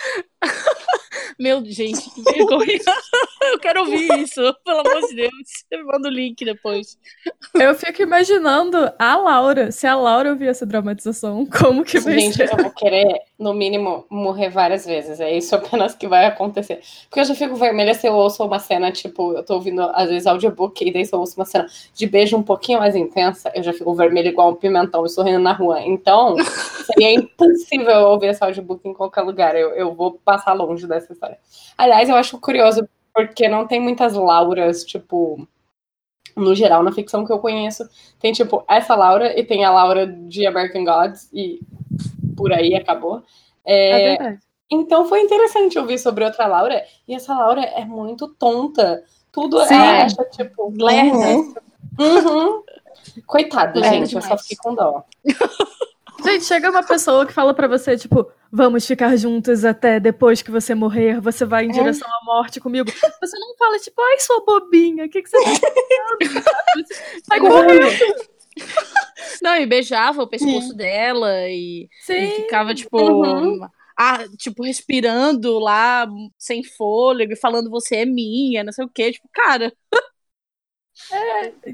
Meu, 1.38 1.65
gente, 1.65 2.11
que 2.11 2.23
vergonha. 2.23 2.79
Eu 3.43 3.59
quero 3.59 3.81
ouvir 3.81 4.06
isso, 4.19 4.41
pelo 4.65 4.81
amor 4.81 5.00
de 5.09 5.15
Deus. 5.17 5.32
Você 5.47 5.77
me 5.77 5.82
manda 5.85 6.09
o 6.09 6.12
link 6.12 6.44
depois. 6.44 6.99
Eu 7.55 7.75
fico 7.75 8.03
imaginando 8.03 8.93
a 8.99 9.17
Laura, 9.17 9.73
se 9.73 9.87
a 9.87 9.97
Laura 9.97 10.31
ouvir 10.31 10.49
essa 10.49 10.67
dramatização, 10.67 11.47
como 11.47 11.82
que 11.85 11.99
vai 11.99 12.19
Gente, 12.19 12.37
ser? 12.37 12.53
eu 12.53 12.56
vou 12.59 12.71
querer, 12.71 13.23
no 13.38 13.55
mínimo, 13.55 14.05
morrer 14.11 14.50
várias 14.50 14.85
vezes. 14.85 15.21
É 15.21 15.35
isso 15.37 15.55
apenas 15.56 15.94
que 15.94 16.06
vai 16.06 16.27
acontecer. 16.27 16.81
Porque 17.09 17.21
eu 17.21 17.25
já 17.25 17.35
fico 17.35 17.56
vermelha 17.56 17.94
se 17.94 18.06
eu 18.06 18.12
ouço 18.15 18.44
uma 18.44 18.59
cena, 18.59 18.93
tipo, 18.93 19.32
eu 19.32 19.43
tô 19.43 19.55
ouvindo, 19.55 19.81
às 19.94 20.09
vezes, 20.11 20.27
audiobook, 20.27 20.85
e 20.87 20.93
daí 20.93 21.06
se 21.06 21.15
eu 21.15 21.19
ouço 21.19 21.37
uma 21.37 21.47
cena 21.47 21.67
de 21.94 22.06
beijo 22.06 22.37
um 22.37 22.43
pouquinho 22.43 22.79
mais 22.79 22.94
intensa, 22.94 23.50
eu 23.55 23.62
já 23.62 23.73
fico 23.73 23.94
vermelha 23.94 24.29
igual 24.29 24.50
um 24.50 24.55
pimentão 24.56 25.05
e 25.06 25.09
sorrindo 25.09 25.41
na 25.41 25.53
rua. 25.53 25.81
Então, 25.81 26.37
seria 26.85 27.12
impossível 27.15 27.91
eu 27.91 28.06
ouvir 28.08 28.27
esse 28.29 28.44
audiobook 28.44 28.87
em 28.87 28.93
qualquer 28.94 29.22
lugar. 29.22 29.56
Eu, 29.56 29.70
eu 29.70 29.94
vou 29.94 30.20
passar 30.25 30.53
longe 30.53 30.87
dessa 30.87 31.15
história. 31.20 31.39
Aliás, 31.77 32.08
eu 32.08 32.17
acho 32.17 32.39
curioso, 32.41 32.89
porque 33.15 33.48
não 33.48 33.67
tem 33.67 33.81
muitas 33.81 34.15
Lauras, 34.15 34.84
tipo, 34.84 35.46
no 36.36 36.55
geral, 36.55 36.82
na 36.82 36.93
ficção 36.93 37.24
que 37.27 37.32
eu 37.32 37.39
conheço. 37.39 37.89
Tem, 38.19 38.32
tipo, 38.32 38.65
essa 38.69 38.94
Laura 38.94 39.39
e 39.39 39.44
tem 39.44 39.65
a 39.65 39.70
Laura 39.70 40.06
de 40.06 40.46
American 40.46 40.84
Gods, 40.84 41.29
e 41.32 41.60
por 42.36 42.53
aí 42.53 42.74
acabou. 42.74 43.22
É 43.65 43.91
É, 44.15 44.17
verdade. 44.17 44.41
então 44.70 45.05
foi 45.06 45.20
interessante 45.22 45.79
ouvir 45.79 45.98
sobre 45.98 46.24
outra 46.24 46.46
Laura, 46.46 46.82
e 47.06 47.15
essa 47.15 47.34
Laura 47.34 47.62
é 47.62 47.84
muito 47.84 48.29
tonta. 48.29 49.03
Tudo 49.32 49.60
Sim. 49.67 49.74
ela 49.74 50.05
acha, 50.05 50.24
tipo, 50.31 50.72
Lerda. 50.77 51.17
Uhum. 51.19 51.55
Uhum. 51.98 52.62
Coitada, 53.27 53.79
Lerda 53.79 53.96
gente, 53.96 54.15
eu 54.15 54.20
só 54.22 54.29
demais. 54.29 54.43
fiquei 54.43 54.56
com 54.56 54.74
dó. 54.74 55.05
Gente, 56.24 56.44
chega 56.44 56.70
uma 56.70 56.82
pessoa 56.82 57.24
que 57.27 57.32
fala 57.32 57.55
pra 57.55 57.67
você, 57.69 57.96
tipo, 57.96 58.31
vamos 58.53 58.86
ficar 58.86 59.17
juntos 59.17 59.65
até 59.65 59.98
depois 60.00 60.43
que 60.43 60.50
você 60.50 60.74
morrer, 60.74 61.20
você 61.20 61.44
vai 61.44 61.65
em 61.65 61.70
É. 61.70 61.72
direção 61.72 62.08
à 62.08 62.24
morte 62.24 62.60
comigo. 62.60 62.91
Você 62.91 63.39
não 63.39 63.56
fala, 63.56 63.79
tipo, 63.79 64.00
ai, 64.03 64.20
sua 64.20 64.44
bobinha, 64.44 65.05
o 65.06 65.08
que, 65.08 65.22
que 65.22 65.29
você 65.29 65.36
tá 65.39 65.50
fazendo? 66.20 66.86
Sai 67.24 67.41
correndo. 67.41 68.31
Não, 69.43 69.56
e 69.56 69.67
beijava 69.67 70.22
o 70.22 70.27
pescoço 70.29 70.74
dela 70.74 71.48
e, 71.48 71.84
e 71.84 71.89
Sim. 72.03 72.31
ficava, 72.43 72.74
tipo, 72.74 72.98
Uhum. 73.00 73.60
ah, 73.98 74.24
tipo, 74.36 74.62
respirando 74.65 75.58
lá, 75.58 76.06
sem 76.39 76.62
fôlego, 76.65 77.32
e 77.32 77.36
falando 77.36 77.70
você 77.70 77.96
é 77.96 78.05
minha, 78.06 78.62
não 78.65 78.72
sei 78.72 78.84
o 78.84 78.89
quê. 78.93 79.12
Tipo, 79.12 79.29
cara, 79.32 79.72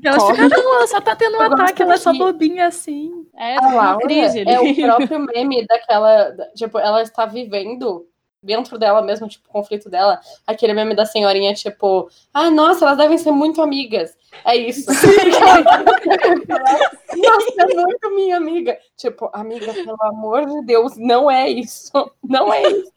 Elas 0.02 0.22
Corre. 0.22 0.42
ficam, 0.48 0.62
não, 0.62 0.76
ela 0.76 0.86
só 0.86 1.00
tá 1.00 1.14
tendo 1.16 1.36
um 1.38 1.42
Eu 1.42 1.52
ataque, 1.52 1.82
ela 1.82 1.94
é 1.94 1.98
só 1.98 2.12
bobinha 2.12 2.66
assim. 2.66 3.26
é 3.36 3.56
A 3.56 3.60
tá 3.60 3.66
uma 3.68 3.82
Laura 3.90 4.06
crise 4.06 4.44
é 4.46 4.60
o 4.60 4.74
próprio 4.74 5.18
meme 5.20 5.66
daquela. 5.66 6.30
da- 6.30 6.46
Tipo, 6.52 6.78
ela 6.78 7.02
está 7.02 7.26
vivendo 7.26 8.06
dentro 8.42 8.78
dela 8.78 9.02
mesmo, 9.02 9.26
tipo, 9.28 9.48
o 9.48 9.52
conflito 9.52 9.90
dela. 9.90 10.20
Aquele 10.46 10.72
meme 10.72 10.94
da 10.94 11.04
senhorinha, 11.04 11.52
tipo, 11.54 12.08
ah, 12.32 12.48
nossa, 12.50 12.84
elas 12.84 12.96
devem 12.98 13.18
ser 13.18 13.32
muito 13.32 13.60
amigas. 13.60 14.16
É 14.44 14.54
isso. 14.54 14.86
nossa, 17.16 17.54
é 17.58 17.74
muito 17.74 18.10
minha 18.14 18.36
amiga. 18.36 18.78
Tipo, 18.96 19.28
amiga, 19.32 19.72
pelo 19.72 19.96
amor 20.02 20.46
de 20.46 20.62
Deus, 20.64 20.96
não 20.96 21.30
é 21.30 21.48
isso. 21.50 21.90
Não 22.22 22.52
é 22.52 22.62
isso. 22.68 22.92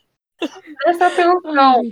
Presta 0.83 1.07
atenção. 1.07 1.83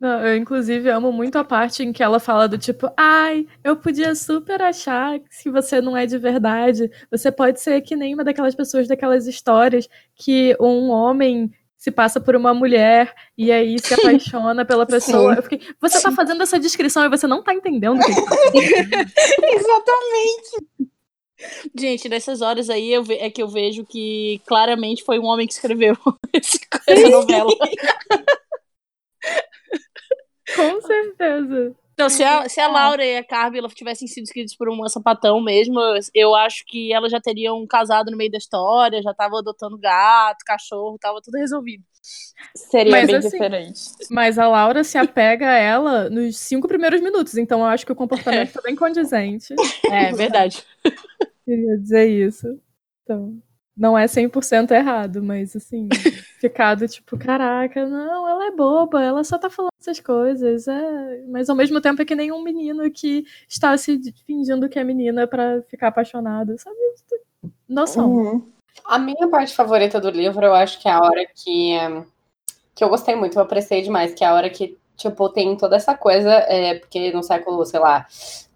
Não, 0.00 0.24
eu, 0.24 0.36
inclusive, 0.36 0.88
amo 0.90 1.10
muito 1.10 1.36
a 1.36 1.44
parte 1.44 1.82
em 1.82 1.92
que 1.92 2.02
ela 2.02 2.20
fala 2.20 2.46
do 2.46 2.56
tipo, 2.56 2.88
ai, 2.96 3.46
eu 3.64 3.76
podia 3.76 4.14
super 4.14 4.62
achar 4.62 5.18
que 5.18 5.34
se 5.34 5.50
você 5.50 5.80
não 5.80 5.96
é 5.96 6.06
de 6.06 6.16
verdade, 6.18 6.88
você 7.10 7.32
pode 7.32 7.60
ser 7.60 7.80
que 7.80 7.96
nem 7.96 8.14
uma 8.14 8.22
daquelas 8.22 8.54
pessoas 8.54 8.86
daquelas 8.86 9.26
histórias 9.26 9.88
que 10.14 10.56
um 10.60 10.90
homem 10.90 11.50
se 11.76 11.90
passa 11.90 12.20
por 12.20 12.36
uma 12.36 12.52
mulher 12.52 13.14
e 13.36 13.50
aí 13.52 13.78
se 13.78 13.94
apaixona 13.94 14.64
pela 14.64 14.84
pessoa. 14.86 15.34
Eu 15.34 15.42
fiquei, 15.42 15.60
você 15.80 16.00
tá 16.00 16.12
fazendo 16.12 16.42
essa 16.42 16.58
descrição 16.58 17.04
e 17.04 17.08
você 17.08 17.26
não 17.26 17.42
tá 17.42 17.54
entendendo 17.54 17.98
o 18.00 18.04
que 18.04 18.14
tá 18.14 18.36
Exatamente. 19.46 20.88
Gente, 21.76 22.08
nessas 22.08 22.40
horas 22.40 22.68
aí 22.68 22.92
eu 22.92 23.04
é 23.10 23.30
que 23.30 23.42
eu 23.42 23.48
vejo 23.48 23.84
que 23.84 24.40
claramente 24.46 25.04
foi 25.04 25.18
um 25.18 25.26
homem 25.26 25.46
que 25.46 25.52
escreveu 25.52 25.96
essa 26.86 27.08
novela. 27.08 27.50
Com 30.56 30.80
certeza. 30.80 31.76
Então, 31.98 32.08
se 32.08 32.22
a, 32.22 32.48
se 32.48 32.60
a 32.60 32.68
Laura 32.68 33.04
e 33.04 33.16
a 33.16 33.24
Carmela 33.24 33.68
tivessem 33.70 34.06
sido 34.06 34.22
escritos 34.22 34.54
por 34.54 34.70
um 34.70 34.88
sapatão 34.88 35.40
mesmo, 35.40 35.80
eu- 35.80 35.98
eu 36.14 36.34
acho 36.36 36.62
que 36.64 36.92
elas 36.92 37.10
já 37.10 37.20
teriam 37.20 37.66
casado 37.66 38.12
no 38.12 38.16
meio 38.16 38.30
da 38.30 38.38
história, 38.38 39.02
já 39.02 39.10
estavam 39.10 39.36
adotando 39.38 39.76
gato, 39.76 40.44
cachorro, 40.46 40.96
tava 40.96 41.20
tudo 41.20 41.36
resolvido. 41.36 41.82
Seria 42.54 42.92
Mas, 42.92 43.06
bem 43.08 43.16
assim, 43.16 43.30
diferente. 43.30 43.80
Mas 44.12 44.38
a 44.38 44.46
Laura 44.46 44.84
se 44.84 44.96
apega 44.96 45.48
a 45.48 45.58
ela 45.58 46.08
nos 46.08 46.36
cinco 46.38 46.68
primeiros 46.68 47.00
minutos, 47.00 47.36
então 47.36 47.58
eu 47.58 47.66
acho 47.66 47.84
que 47.84 47.90
o 47.90 47.96
comportamento 47.96 48.52
tá 48.52 48.60
bem 48.62 48.76
condizente. 48.76 49.52
É 49.90 50.12
verdade. 50.12 50.62
Queria 51.44 51.76
dizer 51.78 52.06
isso. 52.08 52.46
Então, 53.02 53.42
não 53.76 53.98
é 53.98 54.06
100% 54.06 54.70
errado, 54.70 55.20
mas 55.20 55.56
assim, 55.56 55.88
ficado 56.40 56.86
tipo, 56.86 57.18
caraca, 57.18 57.86
não, 57.86 58.28
ela 58.28 58.46
é 58.46 58.50
boba, 58.50 59.02
ela 59.02 59.24
só 59.24 59.38
tá 59.38 59.50
falando 59.50 59.72
essas 59.80 60.00
coisas. 60.00 60.68
É... 60.68 61.22
Mas 61.28 61.48
ao 61.48 61.56
mesmo 61.56 61.80
tempo 61.80 62.00
é 62.02 62.04
que 62.04 62.14
nem 62.14 62.32
um 62.32 62.42
menino 62.42 62.90
que 62.90 63.24
está 63.48 63.76
se 63.76 64.00
fingindo 64.26 64.68
que 64.68 64.78
é 64.78 64.84
menina 64.84 65.26
pra 65.26 65.62
ficar 65.62 65.88
apaixonado, 65.88 66.58
sabe? 66.58 66.76
Noção. 67.68 68.10
Uhum. 68.10 68.52
A 68.84 68.98
minha 68.98 69.28
parte 69.28 69.54
favorita 69.54 70.00
do 70.00 70.10
livro, 70.10 70.44
eu 70.46 70.54
acho 70.54 70.80
que 70.80 70.88
é 70.88 70.92
a 70.92 71.00
hora 71.00 71.26
que. 71.26 71.76
que 72.74 72.82
eu 72.82 72.88
gostei 72.88 73.14
muito, 73.14 73.36
eu 73.38 73.42
apreciei 73.42 73.82
demais, 73.82 74.14
que 74.14 74.24
é 74.24 74.28
a 74.28 74.34
hora 74.34 74.48
que, 74.48 74.78
tipo, 74.96 75.28
tem 75.28 75.56
toda 75.56 75.76
essa 75.76 75.96
coisa, 75.96 76.30
é, 76.30 76.78
porque 76.78 77.12
no 77.12 77.22
século, 77.22 77.64
sei 77.66 77.80
lá, 77.80 78.06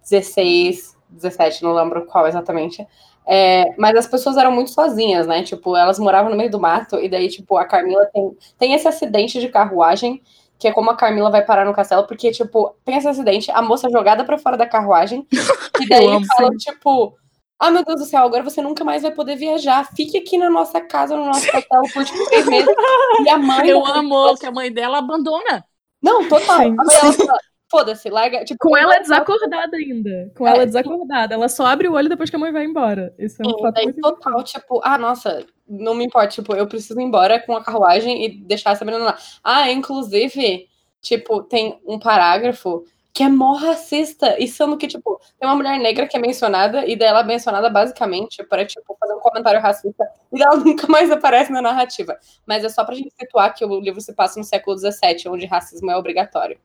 16, 0.02 0.96
17, 1.10 1.62
não 1.62 1.74
lembro 1.74 2.06
qual 2.06 2.26
exatamente. 2.26 2.86
É, 3.26 3.74
mas 3.78 3.96
as 3.96 4.06
pessoas 4.06 4.36
eram 4.36 4.52
muito 4.52 4.70
sozinhas, 4.70 5.26
né? 5.26 5.42
Tipo, 5.42 5.76
elas 5.76 5.98
moravam 5.98 6.30
no 6.30 6.36
meio 6.36 6.50
do 6.50 6.60
mato, 6.60 6.98
e 6.98 7.08
daí, 7.08 7.28
tipo, 7.28 7.56
a 7.56 7.64
Carmila 7.64 8.06
tem, 8.06 8.36
tem 8.58 8.74
esse 8.74 8.88
acidente 8.88 9.40
de 9.40 9.48
carruagem, 9.48 10.22
que 10.58 10.68
é 10.68 10.72
como 10.72 10.90
a 10.90 10.96
Carmila 10.96 11.30
vai 11.30 11.44
parar 11.44 11.64
no 11.64 11.74
castelo, 11.74 12.06
porque, 12.06 12.30
tipo, 12.30 12.74
tem 12.84 12.96
esse 12.96 13.08
acidente, 13.08 13.50
a 13.50 13.62
moça 13.62 13.88
é 13.88 13.90
jogada 13.90 14.24
pra 14.24 14.38
fora 14.38 14.56
da 14.56 14.66
carruagem, 14.66 15.26
e 15.80 15.88
daí 15.88 16.06
amo, 16.06 16.26
falam, 16.36 16.56
tipo, 16.56 17.16
ah, 17.62 17.70
meu 17.70 17.84
Deus 17.84 18.00
do 18.00 18.06
céu, 18.06 18.24
agora 18.24 18.42
você 18.42 18.60
nunca 18.60 18.82
mais 18.82 19.02
vai 19.02 19.12
poder 19.12 19.36
viajar. 19.36 19.88
Fique 19.94 20.18
aqui 20.18 20.36
na 20.36 20.50
nossa 20.50 20.80
casa, 20.80 21.16
no 21.16 21.26
nosso 21.26 21.46
castelo, 21.46 21.84
por 21.94 22.04
tipo 22.04 22.26
três 22.26 22.44
meses. 22.46 22.66
E 23.24 23.28
a 23.28 23.38
mãe. 23.38 23.68
Eu 23.68 23.86
amo 23.86 24.36
que 24.36 24.46
a 24.46 24.50
mãe 24.50 24.72
dela 24.72 24.98
abandona. 24.98 25.64
Não, 26.02 26.28
total. 26.28 26.58
Sim, 26.58 26.74
a 26.76 26.84
mãe 26.84 26.96
dela 26.96 27.12
fala, 27.12 27.38
foda-se, 27.72 28.10
larga. 28.10 28.44
Tipo, 28.44 28.68
Com 28.68 28.76
ela 28.76 28.96
é 28.96 29.00
desacordada 29.00 29.76
ainda. 29.78 30.30
Com 30.36 30.46
É, 30.46 30.50
ela 30.50 30.62
é 30.62 30.66
desacordada. 30.66 31.34
Ela 31.34 31.48
só 31.48 31.64
abre 31.64 31.88
o 31.88 31.94
olho 31.94 32.10
depois 32.10 32.28
que 32.28 32.36
a 32.36 32.38
mãe 32.38 32.52
vai 32.52 32.64
embora. 32.66 33.14
Isso 33.18 33.42
é 33.42 33.46
um 33.46 33.50
Sim, 33.50 33.62
fato 33.62 33.74
daí 33.74 33.92
total, 33.94 34.44
tipo, 34.44 34.80
ah, 34.84 34.98
nossa, 34.98 35.44
não 35.66 35.94
me 35.94 36.04
importa, 36.04 36.28
tipo, 36.28 36.54
eu 36.54 36.66
preciso 36.66 37.00
ir 37.00 37.04
embora 37.04 37.40
com 37.40 37.56
a 37.56 37.64
carruagem 37.64 38.26
e 38.26 38.28
deixar 38.28 38.72
essa 38.72 38.84
menina 38.84 39.02
lá. 39.04 39.18
Ah, 39.42 39.70
inclusive, 39.72 40.68
tipo, 41.00 41.42
tem 41.42 41.80
um 41.86 41.98
parágrafo 41.98 42.84
que 43.14 43.22
é 43.22 43.28
mó 43.28 43.52
racista, 43.54 44.38
e 44.38 44.48
sendo 44.48 44.76
que, 44.78 44.86
tipo, 44.88 45.20
tem 45.38 45.46
uma 45.46 45.54
mulher 45.54 45.78
negra 45.78 46.06
que 46.06 46.16
é 46.16 46.20
mencionada, 46.20 46.86
e 46.86 46.96
daí 46.96 47.08
ela 47.08 47.20
é 47.20 47.24
mencionada 47.24 47.68
basicamente 47.68 48.42
para, 48.42 48.64
tipo, 48.64 48.96
fazer 48.98 49.12
um 49.12 49.20
comentário 49.20 49.60
racista, 49.60 50.02
e 50.32 50.42
ela 50.42 50.56
nunca 50.64 50.86
mais 50.86 51.10
aparece 51.10 51.52
na 51.52 51.60
narrativa. 51.60 52.18
Mas 52.46 52.64
é 52.64 52.70
só 52.70 52.84
pra 52.84 52.94
gente 52.94 53.12
situar 53.18 53.54
que 53.54 53.64
o 53.64 53.80
livro 53.80 54.00
se 54.00 54.14
passa 54.14 54.38
no 54.38 54.44
século 54.44 54.78
XVII, 54.78 55.28
onde 55.28 55.44
racismo 55.44 55.90
é 55.90 55.96
obrigatório. 55.96 56.58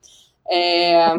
É... 0.49 1.13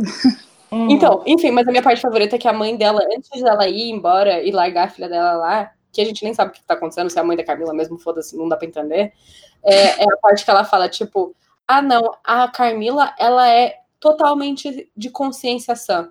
Uhum. 0.71 0.91
Então, 0.91 1.23
enfim, 1.27 1.51
mas 1.51 1.67
a 1.67 1.71
minha 1.71 1.83
parte 1.83 2.01
favorita 2.01 2.37
é 2.37 2.39
que 2.39 2.47
a 2.49 2.53
mãe 2.53 2.77
dela, 2.77 3.01
antes 3.17 3.43
dela 3.43 3.67
ir 3.69 3.91
embora 3.91 4.43
e 4.43 4.51
largar 4.51 4.87
a 4.87 4.91
filha 4.91 5.09
dela 5.09 5.33
lá, 5.33 5.71
que 5.93 6.01
a 6.01 6.05
gente 6.05 6.23
nem 6.23 6.35
sabe 6.35 6.51
o 6.51 6.55
que 6.55 6.63
tá 6.63 6.75
acontecendo, 6.75 7.09
se 7.09 7.19
é 7.19 7.23
a 7.23 7.25
mãe 7.25 7.37
da 7.37 7.45
Camila 7.45 7.73
mesmo, 7.73 7.99
foda-se, 7.99 8.37
não 8.37 8.49
dá 8.49 8.57
pra 8.57 8.67
entender, 8.69 9.13
é, 9.65 10.03
é 10.03 10.05
a 10.05 10.17
parte 10.19 10.45
que 10.45 10.51
ela 10.51 10.65
fala, 10.65 10.89
tipo, 10.89 11.35
ah, 11.67 11.81
não, 11.81 12.15
a 12.23 12.49
Carmila, 12.49 13.15
ela 13.19 13.49
é 13.49 13.77
totalmente 13.99 14.91
de 14.97 15.11
consciência 15.11 15.75
sã. 15.75 16.11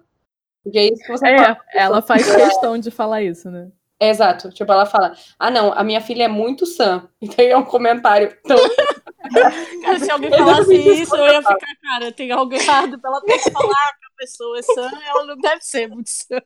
Porque 0.64 0.78
é 0.80 0.86
isso 0.86 1.04
que 1.04 1.12
você 1.12 1.28
É, 1.28 1.38
fala. 1.44 1.58
ela 1.74 2.02
faz 2.02 2.26
questão 2.36 2.78
de 2.78 2.92
falar 2.92 3.22
isso, 3.22 3.50
né? 3.50 3.70
É, 4.00 4.10
exato. 4.10 4.50
Tipo, 4.52 4.72
ela 4.72 4.86
fala, 4.86 5.14
ah, 5.40 5.50
não, 5.50 5.74
a 5.74 5.84
minha 5.84 6.00
filha 6.02 6.24
é 6.24 6.28
muito 6.28 6.66
sã. 6.66 7.08
E 7.22 7.28
daí 7.28 7.48
é 7.48 7.58
um 7.58 7.64
comentário. 7.66 8.36
Então, 8.46 8.58
Cara, 9.84 10.00
se 10.00 10.10
alguém 10.12 10.30
falasse 10.30 10.74
isso, 10.76 11.16
eu 11.16 11.26
ia 11.34 11.42
ficar, 11.42 11.76
cara, 11.82 12.12
tem 12.12 12.32
algo 12.32 12.54
errado 12.54 13.00
pra 13.00 13.10
ela 13.10 13.22
ter 13.22 13.40
que 13.40 13.52
falar 13.52 13.94
que 14.00 14.06
a 14.06 14.16
pessoa 14.18 14.58
é 14.60 14.62
sã, 14.62 14.90
ela 15.06 15.26
não 15.26 15.38
deve 15.38 15.62
ser 15.62 15.88
muito 15.90 16.10
sã. 16.10 16.40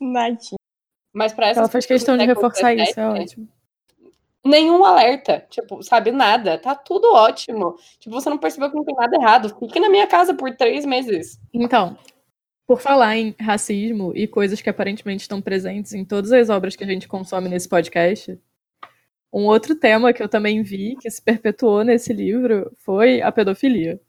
Nadinha. 0.00 0.56
mas 1.12 1.32
pra 1.32 1.48
essa 1.48 1.60
Ela 1.60 1.68
faz 1.68 1.84
questão 1.86 2.16
de 2.16 2.24
reforçar 2.24 2.74
isso, 2.74 2.98
é 2.98 3.08
ótimo. 3.08 3.48
nenhum 4.44 4.84
alerta, 4.84 5.44
tipo, 5.50 5.82
sabe, 5.82 6.10
nada. 6.10 6.56
Tá 6.58 6.74
tudo 6.74 7.12
ótimo. 7.12 7.76
Tipo, 7.98 8.14
você 8.14 8.30
não 8.30 8.38
percebeu 8.38 8.70
que 8.70 8.76
não 8.76 8.84
tem 8.84 8.94
nada 8.94 9.16
errado. 9.16 9.54
Fique 9.58 9.80
na 9.80 9.90
minha 9.90 10.06
casa 10.06 10.32
por 10.34 10.54
três 10.56 10.84
meses. 10.86 11.38
Então, 11.52 11.98
por 12.66 12.80
falar 12.80 13.16
em 13.16 13.34
racismo 13.38 14.12
e 14.14 14.26
coisas 14.26 14.60
que 14.60 14.70
aparentemente 14.70 15.22
estão 15.22 15.40
presentes 15.40 15.92
em 15.92 16.04
todas 16.04 16.32
as 16.32 16.48
obras 16.48 16.74
que 16.76 16.84
a 16.84 16.86
gente 16.86 17.08
consome 17.08 17.48
nesse 17.48 17.68
podcast, 17.68 18.38
um 19.32 19.46
outro 19.46 19.74
tema 19.74 20.12
que 20.12 20.22
eu 20.22 20.28
também 20.28 20.62
vi 20.62 20.96
que 20.96 21.10
se 21.10 21.20
perpetuou 21.20 21.84
nesse 21.84 22.12
livro 22.12 22.70
foi 22.76 23.20
a 23.20 23.32
pedofilia. 23.32 24.00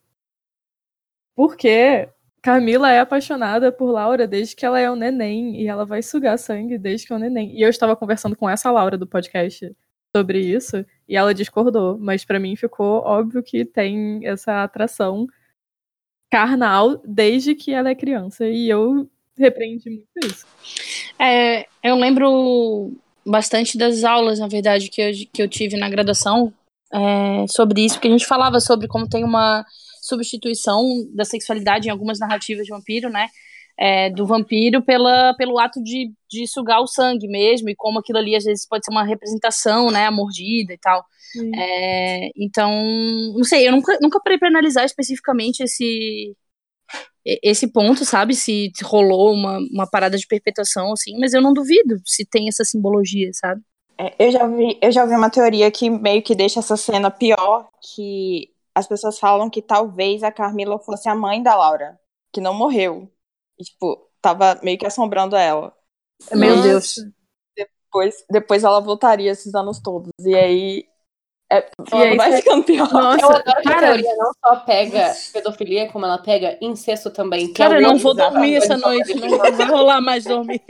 Porque 1.36 2.08
Camila 2.42 2.92
é 2.92 3.00
apaixonada 3.00 3.72
por 3.72 3.92
Laura 3.92 4.28
desde 4.28 4.56
que 4.56 4.66
ela 4.66 4.80
é 4.80 4.90
um 4.90 4.96
neném 4.96 5.60
e 5.60 5.68
ela 5.68 5.84
vai 5.84 6.04
sugar 6.04 6.38
sangue 6.38 6.78
desde 6.78 7.08
que 7.08 7.14
é 7.14 7.16
um 7.16 7.20
neném. 7.20 7.58
E 7.58 7.62
eu 7.64 7.70
estava 7.70 7.96
conversando 7.96 8.36
com 8.36 8.48
essa 8.48 8.70
Laura 8.70 8.98
do 8.98 9.08
podcast 9.08 9.76
sobre 10.16 10.40
isso 10.40 10.86
e 11.10 11.18
ela 11.18 11.34
discordou, 11.34 11.98
mas 11.98 12.24
pra 12.24 12.40
mim 12.40 12.56
ficou 12.56 13.02
óbvio 13.04 13.42
que 13.42 13.66
tem 13.66 14.26
essa 14.26 14.64
atração 14.64 15.28
carnal 16.30 17.02
desde 17.06 17.56
que 17.56 17.72
ela 17.72 17.90
é 17.90 17.96
criança. 17.96 18.48
E 18.48 18.70
eu 18.70 19.10
repreendi 19.38 19.90
muito 19.90 20.08
isso. 20.26 20.46
É, 21.20 21.66
eu 21.84 21.96
lembro 21.96 22.94
bastante 23.26 23.78
das 23.78 24.04
aulas, 24.04 24.40
na 24.40 24.48
verdade, 24.48 24.90
que 24.90 25.02
eu, 25.02 25.12
que 25.34 25.42
eu 25.42 25.48
tive 25.48 25.78
na 25.78 25.90
graduação 25.90 26.54
é, 26.94 27.46
sobre 27.48 27.84
isso, 27.84 27.96
porque 27.96 28.08
a 28.08 28.12
gente 28.12 28.26
falava 28.26 28.60
sobre 28.60 28.88
como 28.88 29.10
tem 29.10 29.24
uma 29.24 29.66
substituição 30.02 30.84
da 31.14 31.26
sexualidade 31.26 31.88
em 31.88 31.92
algumas 31.92 32.20
narrativas 32.20 32.66
de 32.66 32.72
vampiro, 32.72 33.10
né? 33.10 33.28
É, 33.78 34.10
do 34.10 34.26
vampiro 34.26 34.82
pela, 34.82 35.34
pelo 35.34 35.60
ato 35.60 35.84
de, 35.84 36.14
de 36.30 36.48
sugar 36.48 36.80
o 36.80 36.88
sangue 36.88 37.28
mesmo, 37.28 37.70
e 37.70 37.76
como 37.76 38.00
aquilo 38.00 38.20
ali 38.20 38.36
às 38.36 38.46
vezes 38.46 38.66
pode 38.66 38.86
ser 38.86 38.92
uma 38.92 39.04
representação, 39.04 39.92
né? 39.92 40.06
A 40.06 40.12
mordida 40.12 40.74
e 40.74 40.78
tal. 40.78 41.04
Sim. 41.34 41.52
É, 41.54 42.30
então, 42.38 42.72
não 43.36 43.44
sei, 43.44 43.68
eu 43.68 43.74
nunca, 43.74 43.98
nunca 44.02 44.20
parei 44.22 44.38
pra 44.38 44.48
analisar 44.48 44.86
especificamente 44.86 45.62
esse, 45.62 46.34
esse 47.26 47.68
ponto, 47.68 48.06
sabe? 48.06 48.36
Se 48.36 48.72
rolou 48.84 49.34
uma, 49.34 49.58
uma 49.72 49.90
parada 49.90 50.18
de 50.18 50.28
perpetuação, 50.28 50.94
assim, 50.94 51.18
mas 51.20 51.34
eu 51.34 51.42
não 51.42 51.54
duvido 51.54 51.98
se 52.06 52.24
tem 52.26 52.48
essa 52.48 52.64
simbologia, 52.64 53.32
sabe? 53.34 53.62
É, 53.98 54.14
eu, 54.20 54.32
já 54.32 54.48
vi, 54.48 54.78
eu 54.82 54.92
já 54.92 55.06
vi 55.06 55.16
uma 55.16 55.30
teoria 55.30 55.72
que 55.72 55.90
meio 55.90 56.22
que 56.22 56.36
deixa 56.36 56.60
essa 56.60 56.78
cena 56.78 57.10
pior, 57.10 57.68
que 57.82 58.50
as 58.74 58.88
pessoas 58.88 59.18
falam 59.18 59.50
que 59.50 59.62
talvez 59.62 60.22
a 60.22 60.32
Carmila 60.32 60.78
fosse 60.78 61.08
a 61.08 61.16
mãe 61.16 61.42
da 61.42 61.56
Laura, 61.56 61.98
que 62.32 62.42
não 62.42 62.54
morreu. 62.54 63.10
E, 63.60 63.64
tipo, 63.64 64.10
tava 64.22 64.60
meio 64.64 64.78
que 64.78 64.86
assombrando 64.86 65.36
ela. 65.36 65.74
Meu 66.34 66.56
Nossa. 66.56 66.68
Deus. 66.68 66.96
Depois, 67.58 68.26
depois 68.30 68.64
ela 68.64 68.80
voltaria 68.82 69.32
esses 69.32 69.54
anos 69.56 69.80
todos. 69.80 70.10
E 70.22 70.36
aí. 70.36 70.86
É, 71.52 71.70
E 71.94 71.96
aí 71.96 72.18
vai 72.18 72.36
ficando 72.38 72.64
pior. 72.64 72.92
Nossa, 72.92 73.22
Eu 73.22 73.30
adoro 73.30 73.44
que 73.44 73.50
a 73.52 73.62
cara. 73.64 73.88
teoria 73.88 74.16
não 74.16 74.32
só 74.44 74.56
pega 74.62 75.14
pedofilia, 75.32 75.92
como 75.92 76.06
ela 76.06 76.18
pega 76.18 76.58
incesto 76.60 77.12
também. 77.12 77.54
que 77.54 77.62
é 77.62 77.66
Cara, 77.68 77.78
o 77.78 77.82
eu 77.82 77.88
não 77.90 77.98
vou 77.98 78.16
dormir 78.16 78.56
essa 78.56 78.76
noite, 78.78 79.14
não 79.14 79.38
vai 79.38 79.52
rolar 79.66 80.02
mais 80.02 80.24
dormir. 80.26 80.62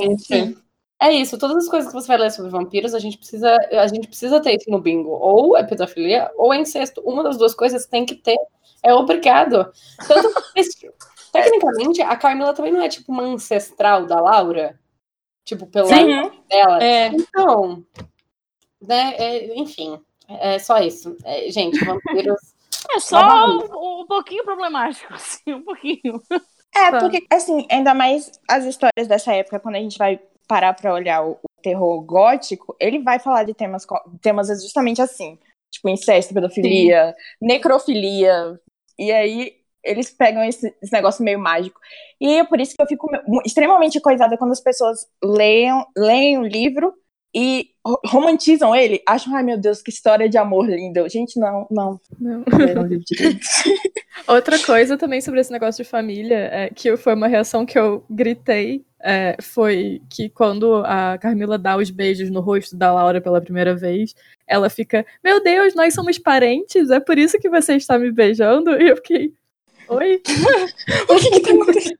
Gente, 0.00 0.56
É 1.00 1.12
isso, 1.12 1.36
todas 1.36 1.56
as 1.56 1.68
coisas 1.68 1.88
que 1.90 1.94
você 1.94 2.08
vai 2.08 2.16
ler 2.16 2.30
sobre 2.30 2.50
vampiros, 2.50 2.94
a 2.94 2.98
gente 2.98 3.18
precisa, 3.18 3.54
a 3.72 3.86
gente 3.88 4.08
precisa 4.08 4.40
ter 4.40 4.56
isso 4.56 4.70
no 4.70 4.80
bingo. 4.80 5.10
Ou 5.10 5.56
é 5.56 5.64
pedofilia, 5.64 6.30
ou 6.36 6.52
é 6.54 6.58
incesto. 6.58 7.00
Uma 7.02 7.22
das 7.22 7.36
duas 7.36 7.54
coisas 7.54 7.86
tem 7.86 8.06
que 8.06 8.14
ter. 8.14 8.38
É 8.82 8.94
obrigado. 8.94 9.70
Tanto 10.08 10.32
que, 10.54 10.62
tecnicamente, 11.32 12.02
a 12.02 12.16
Carmila 12.16 12.54
também 12.54 12.72
não 12.72 12.82
é 12.82 12.88
tipo 12.88 13.10
uma 13.10 13.24
ancestral 13.24 14.06
da 14.06 14.20
Laura. 14.20 14.78
Tipo, 15.44 15.66
pela 15.66 15.88
Sim. 15.88 16.30
dela. 16.48 16.82
É, 16.82 17.08
Então, 17.08 17.84
né, 18.80 19.14
é, 19.18 19.58
enfim, 19.58 20.00
É 20.28 20.58
só 20.58 20.78
isso. 20.78 21.16
É, 21.24 21.50
gente, 21.50 21.84
vampiros. 21.84 22.40
É 22.94 22.98
só 22.98 23.46
um, 23.46 24.00
um 24.02 24.06
pouquinho 24.06 24.44
problemático, 24.44 25.12
assim, 25.14 25.54
um 25.54 25.62
pouquinho. 25.62 26.20
É, 26.74 26.90
porque, 26.98 27.24
assim, 27.30 27.64
ainda 27.70 27.94
mais 27.94 28.32
as 28.48 28.64
histórias 28.64 29.06
dessa 29.06 29.32
época, 29.32 29.60
quando 29.60 29.76
a 29.76 29.78
gente 29.78 29.96
vai 29.96 30.20
parar 30.48 30.74
pra 30.74 30.92
olhar 30.92 31.24
o, 31.24 31.32
o 31.34 31.62
terror 31.62 32.02
gótico, 32.02 32.74
ele 32.80 32.98
vai 32.98 33.18
falar 33.20 33.44
de 33.44 33.54
temas, 33.54 33.86
temas 34.20 34.48
justamente 34.48 35.00
assim. 35.00 35.38
Tipo, 35.70 35.88
incesto, 35.88 36.34
pedofilia, 36.34 37.14
Sim. 37.16 37.46
necrofilia. 37.46 38.60
E 38.98 39.12
aí, 39.12 39.61
eles 39.84 40.10
pegam 40.10 40.42
esse, 40.44 40.74
esse, 40.82 40.92
negócio 40.92 41.24
meio 41.24 41.38
mágico. 41.38 41.80
E 42.20 42.38
é 42.38 42.44
por 42.44 42.60
isso 42.60 42.74
que 42.74 42.82
eu 42.82 42.86
fico 42.86 43.08
extremamente 43.44 44.00
coisada 44.00 44.36
quando 44.36 44.52
as 44.52 44.60
pessoas 44.60 45.06
leiam, 45.22 45.84
leem 45.96 46.38
o 46.38 46.42
livro 46.42 46.94
e 47.34 47.70
romantizam 48.06 48.76
ele, 48.76 49.02
acham, 49.08 49.34
ai 49.34 49.42
meu 49.42 49.56
Deus, 49.56 49.80
que 49.80 49.90
história 49.90 50.28
de 50.28 50.36
amor 50.36 50.68
linda. 50.68 51.08
Gente, 51.08 51.40
não, 51.40 51.66
não. 51.70 52.00
Não. 52.20 52.44
Outra 54.28 54.58
coisa 54.58 54.96
também 54.96 55.20
sobre 55.20 55.40
esse 55.40 55.50
negócio 55.50 55.82
de 55.82 55.88
família, 55.88 56.48
é, 56.52 56.70
que 56.70 56.96
foi 56.96 57.14
uma 57.14 57.26
reação 57.26 57.64
que 57.64 57.78
eu 57.78 58.04
gritei, 58.08 58.84
é, 59.02 59.36
foi 59.40 60.00
que 60.08 60.28
quando 60.28 60.76
a 60.84 61.18
Carmila 61.18 61.58
dá 61.58 61.76
os 61.76 61.90
beijos 61.90 62.30
no 62.30 62.40
rosto 62.40 62.76
da 62.76 62.92
Laura 62.92 63.20
pela 63.20 63.40
primeira 63.40 63.74
vez, 63.74 64.14
ela 64.46 64.70
fica, 64.70 65.04
meu 65.24 65.42
Deus, 65.42 65.74
nós 65.74 65.94
somos 65.94 66.18
parentes, 66.18 66.90
é 66.90 67.00
por 67.00 67.18
isso 67.18 67.38
que 67.38 67.48
você 67.48 67.74
está 67.74 67.98
me 67.98 68.12
beijando? 68.12 68.80
E 68.80 68.90
eu 68.90 68.96
fiquei, 68.96 69.32
oi? 69.94 70.22
o 71.08 71.16
que 71.16 71.30
que 71.30 71.40
tá 71.40 71.50
acontecendo? 71.50 71.98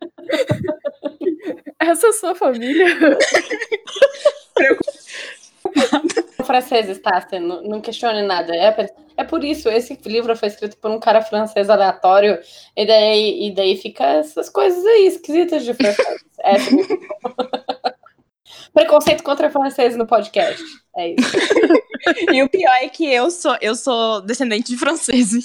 Essa 1.79 2.07
é 2.07 2.11
a 2.11 2.13
sua 2.13 2.35
família? 2.35 2.87
franceses, 6.45 7.01
tá? 7.01 7.21
Você 7.21 7.39
não, 7.39 7.63
não 7.63 7.81
questione 7.81 8.23
nada. 8.23 8.55
É, 8.55 8.91
é 9.17 9.25
por 9.25 9.43
isso, 9.43 9.69
esse 9.69 9.99
livro 10.05 10.37
foi 10.37 10.49
escrito 10.49 10.77
por 10.77 10.91
um 10.91 11.01
cara 11.01 11.23
francês 11.23 11.71
aleatório, 11.71 12.39
e 12.77 12.87
daí, 12.87 13.47
e 13.47 13.55
daí 13.55 13.77
fica 13.77 14.05
essas 14.05 14.49
coisas 14.49 14.85
aí 14.85 15.07
esquisitas 15.07 15.65
de 15.65 15.75
francês. 15.75 16.07
É, 16.45 16.57
Preconceito 18.75 19.23
contra 19.23 19.49
franceses 19.49 19.97
no 19.97 20.09
podcast. 20.09 20.61
É 20.97 21.11
isso. 21.11 21.37
e 22.35 22.43
o 22.43 22.49
pior 22.49 22.75
é 22.83 22.89
que 22.89 23.07
eu 23.07 23.31
sou, 23.31 23.57
eu 23.61 23.77
sou 23.77 24.21
descendente 24.23 24.73
de 24.73 24.77
franceses. 24.77 25.45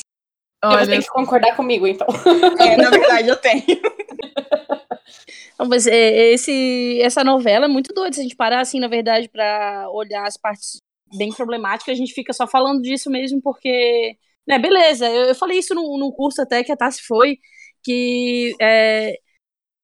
Olha, 0.63 0.85
você 0.85 0.91
tem 0.91 1.01
que 1.01 1.07
concordar 1.07 1.55
comigo, 1.55 1.87
então. 1.87 2.07
É, 2.59 2.77
na 2.77 2.89
verdade, 2.89 3.29
eu 3.29 3.35
tenho. 3.35 3.63
Não, 5.59 5.67
mas 5.67 5.87
é, 5.87 6.33
esse, 6.33 6.99
essa 7.01 7.23
novela 7.23 7.65
é 7.65 7.67
muito 7.67 7.93
doida. 7.93 8.13
Se 8.13 8.19
a 8.19 8.23
gente 8.23 8.35
parar, 8.35 8.61
assim, 8.61 8.79
na 8.79 8.87
verdade, 8.87 9.29
para 9.29 9.87
olhar 9.91 10.25
as 10.25 10.37
partes 10.37 10.79
bem 11.15 11.31
problemáticas, 11.31 11.93
a 11.93 11.97
gente 11.97 12.13
fica 12.13 12.33
só 12.33 12.47
falando 12.47 12.81
disso 12.81 13.09
mesmo 13.09 13.41
porque. 13.41 14.17
Né, 14.47 14.57
beleza, 14.57 15.09
eu, 15.09 15.25
eu 15.25 15.35
falei 15.35 15.59
isso 15.59 15.75
no, 15.75 15.97
no 15.97 16.11
curso 16.13 16.41
até 16.41 16.63
que 16.63 16.71
a 16.71 16.77
Tassi 16.77 17.01
foi, 17.05 17.37
que 17.83 18.55
é, 18.61 19.17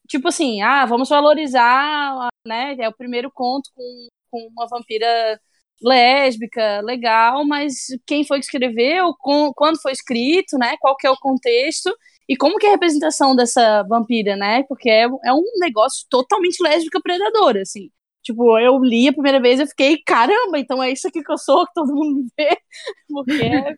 tipo 0.07 0.27
assim, 0.27 0.61
ah, 0.61 0.85
vamos 0.85 1.09
valorizar, 1.09 2.29
né? 2.47 2.75
É 2.79 2.87
o 2.87 2.93
primeiro 2.93 3.31
conto 3.31 3.69
com, 3.75 4.07
com 4.31 4.47
uma 4.47 4.67
vampira 4.67 5.39
lésbica, 5.83 6.81
legal, 6.81 7.45
mas 7.45 7.87
quem 8.05 8.25
foi 8.25 8.39
que 8.39 8.45
escreveu, 8.45 9.13
com, 9.19 9.51
quando 9.53 9.81
foi 9.81 9.91
escrito, 9.91 10.57
né? 10.57 10.75
Qual 10.79 10.95
que 10.95 11.07
é 11.07 11.11
o 11.11 11.17
contexto? 11.17 11.95
E 12.27 12.37
como 12.37 12.57
que 12.57 12.65
é 12.65 12.69
a 12.69 12.73
representação 12.73 13.35
dessa 13.35 13.83
vampira, 13.83 14.35
né? 14.35 14.63
Porque 14.63 14.89
é, 14.89 15.03
é 15.03 15.33
um 15.33 15.43
negócio 15.59 16.05
totalmente 16.09 16.61
lésbica 16.63 17.01
predadora, 17.01 17.61
assim. 17.61 17.89
Tipo, 18.23 18.57
eu 18.59 18.79
li 18.79 19.09
a 19.09 19.13
primeira 19.13 19.41
vez 19.41 19.59
e 19.59 19.67
fiquei, 19.67 19.97
caramba, 20.01 20.57
então 20.57 20.81
é 20.81 20.91
isso 20.91 21.07
aqui 21.07 21.21
que 21.21 21.31
eu 21.31 21.37
sou, 21.37 21.65
que 21.67 21.73
todo 21.73 21.93
mundo 21.93 22.25
vê. 22.37 22.57
Porque 23.09 23.33
é 23.33 23.75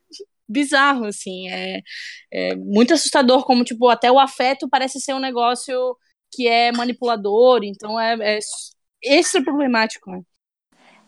bizarro, 0.48 1.06
assim. 1.06 1.50
É, 1.50 1.82
é 2.32 2.56
muito 2.56 2.94
assustador, 2.94 3.46
como, 3.46 3.64
tipo, 3.64 3.90
até 3.90 4.12
o 4.12 4.20
afeto 4.20 4.70
parece 4.70 5.00
ser 5.00 5.14
um 5.16 5.20
negócio 5.20 5.98
que 6.32 6.48
é 6.48 6.72
manipulador, 6.72 7.62
então 7.64 8.00
é, 8.00 8.38
é 8.38 8.40
extra 9.04 9.44
problemático, 9.44 10.12
né? 10.12 10.22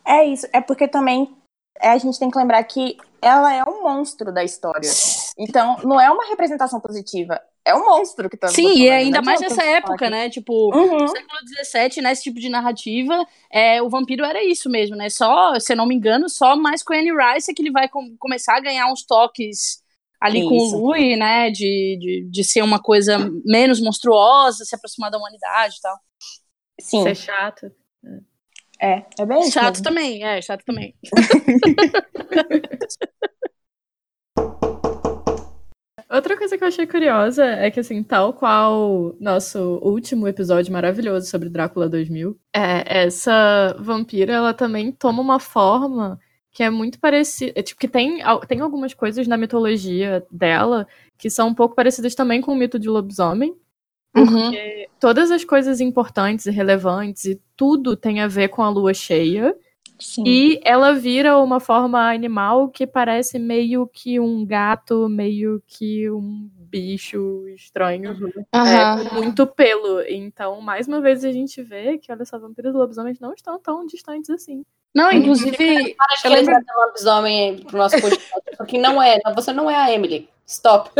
É 0.08 0.26
isso, 0.26 0.48
é 0.54 0.62
porque 0.62 0.88
também 0.88 1.36
é, 1.82 1.90
a 1.90 1.98
gente 1.98 2.18
tem 2.18 2.30
que 2.30 2.38
lembrar 2.38 2.64
que 2.64 2.98
ela 3.22 3.54
é 3.54 3.63
um 3.63 3.84
monstro 3.84 4.32
da 4.32 4.43
história. 4.43 4.89
Então, 5.38 5.78
não 5.84 6.00
é 6.00 6.10
uma 6.10 6.28
representação 6.28 6.80
positiva. 6.80 7.39
É 7.65 7.76
um 7.76 7.86
monstro 7.86 8.30
que 8.30 8.38
tá 8.38 8.48
Sim, 8.48 8.78
e 8.78 8.89
ainda 8.89 9.22
mais 9.22 9.41
nessa 9.41 9.62
época, 9.62 10.10
né? 10.10 10.30
Tipo, 10.30 10.74
uhum. 10.74 11.00
no 11.00 11.08
século 11.10 11.38
XVII, 11.65 12.02
nesse 12.02 12.24
tipo 12.24 12.39
de 12.39 12.48
narrativa, 12.48 13.26
é, 13.52 13.82
o 13.82 13.89
vampiro 13.89 14.24
era 14.24 14.41
isso 14.41 14.70
mesmo, 14.70 14.96
né? 14.96 15.10
Só, 15.10 15.60
se 15.60 15.74
eu 15.74 15.78
não 15.78 15.86
me 15.86 15.93
engano, 15.93 16.30
só 16.30 16.56
mais 16.56 16.82
com 16.82 16.93
Anne 16.93 17.12
Rice 17.12 17.52
é 17.52 17.54
que 17.54 17.62
ele 17.62 17.72
vai 17.72 17.89
com, 17.89 18.15
começar 18.17 18.56
a 18.56 18.62
ganhar 18.62 18.89
uns 18.89 19.04
toques 19.06 19.84
ali 20.22 20.39
isso. 20.39 20.50
com 20.50 20.56
o 20.56 20.80
Louis, 20.80 21.20
né? 21.20 21.52
De, 21.52 21.98
de, 22.00 22.30
de 22.32 22.43
ser 22.46 22.62
uma 22.62 22.82
coisa 22.82 23.17
menos 23.46 23.82
monstruosa, 23.82 24.63
se 24.63 24.74
aproximar 24.74 25.12
da 25.12 25.17
humanidade 25.17 25.76
e 25.78 25.82
tal. 25.82 25.98
Sim. 26.80 27.04
Ser 27.04 27.15
chato. 27.15 27.72
É, 28.82 29.04
é 29.20 29.26
bem 29.26 29.52
Chato 29.52 29.78
mesmo. 29.78 29.84
também, 29.84 30.24
é, 30.24 30.42
chato 30.42 30.63
também. 30.66 30.96
Outra 36.10 36.38
coisa 36.38 36.58
que 36.58 36.63
eu 36.63 36.70
achei 36.70 36.88
curiosa 36.88 37.44
é 37.44 37.70
que, 37.70 37.82
assim, 37.82 38.02
tal 38.02 38.34
qual 38.34 39.13
nosso 39.20 39.60
último 39.84 40.26
episódio 40.26 40.72
maravilhoso 40.72 41.28
sobre 41.28 41.50
Drácula 41.50 41.90
2000, 41.90 42.40
é, 42.56 43.04
essa 43.04 43.76
vampira, 43.78 44.34
ela 44.34 44.54
também 44.54 44.90
toma 44.92 45.22
uma 45.22 45.40
forma 45.40 46.18
que 46.52 46.63
é 46.63 46.70
muito 46.70 46.98
parecida. 47.00 47.52
É, 47.56 47.62
tipo, 47.62 47.80
que 47.80 47.90
tem, 47.90 48.22
tem 48.48 48.62
algumas 48.62 48.94
coisas 48.94 49.28
na 49.28 49.38
mitologia 49.38 50.26
dela 50.32 50.88
que 51.18 51.30
são 51.30 51.50
um 51.50 51.54
pouco 51.54 51.76
parecidas 51.76 52.16
também 52.16 52.42
com 52.42 52.54
o 52.54 52.56
mito 52.56 52.80
de 52.80 52.88
lobisomem. 52.88 53.54
Porque 54.25 54.88
uhum. 54.88 54.95
todas 54.99 55.32
as 55.32 55.43
coisas 55.43 55.80
importantes 55.80 56.45
e 56.45 56.51
relevantes 56.51 57.25
e 57.25 57.41
tudo 57.56 57.95
tem 57.95 58.21
a 58.21 58.27
ver 58.27 58.49
com 58.49 58.63
a 58.63 58.69
lua 58.69 58.93
cheia. 58.93 59.56
Sim. 59.99 60.23
E 60.25 60.62
ela 60.63 60.93
vira 60.93 61.39
uma 61.39 61.60
forma 61.60 62.12
animal 62.12 62.69
que 62.69 62.86
parece 62.86 63.39
meio 63.39 63.88
que 63.88 64.19
um 64.19 64.45
gato, 64.45 65.10
meio 65.10 65.62
que 65.65 66.10
um 66.12 66.49
bicho 66.56 67.47
estranho. 67.49 68.12
Uhum. 68.12 68.45
É, 68.53 69.10
com 69.10 69.15
muito 69.15 69.47
pelo. 69.47 70.01
Então, 70.01 70.62
mais 70.62 70.88
uma 70.88 71.01
vez, 71.01 71.25
a 71.25 71.32
gente 71.32 71.63
vê 71.63 71.97
que, 71.97 72.12
olha 72.12 72.25
só, 72.25 72.38
vampiros 72.38 72.73
e 72.73 72.77
lobisomens 72.77 73.19
não 73.19 73.34
estão 73.34 73.60
tão 73.60 73.86
distantes 73.86 74.30
assim. 74.30 74.63
Não, 74.93 75.12
inclusive. 75.12 75.95
Para 75.95 76.21
que 76.21 76.30
lembro... 76.30 76.56
lobisomem 76.77 77.58
pro 77.63 77.77
nosso 77.77 77.99
podcast. 77.99 78.32
porque 78.58 78.77
não 78.77 79.01
é. 79.01 79.19
Você 79.36 79.51
não 79.51 79.69
é 79.69 79.75
a 79.75 79.91
Emily. 79.91 80.30
Stop. 80.47 80.91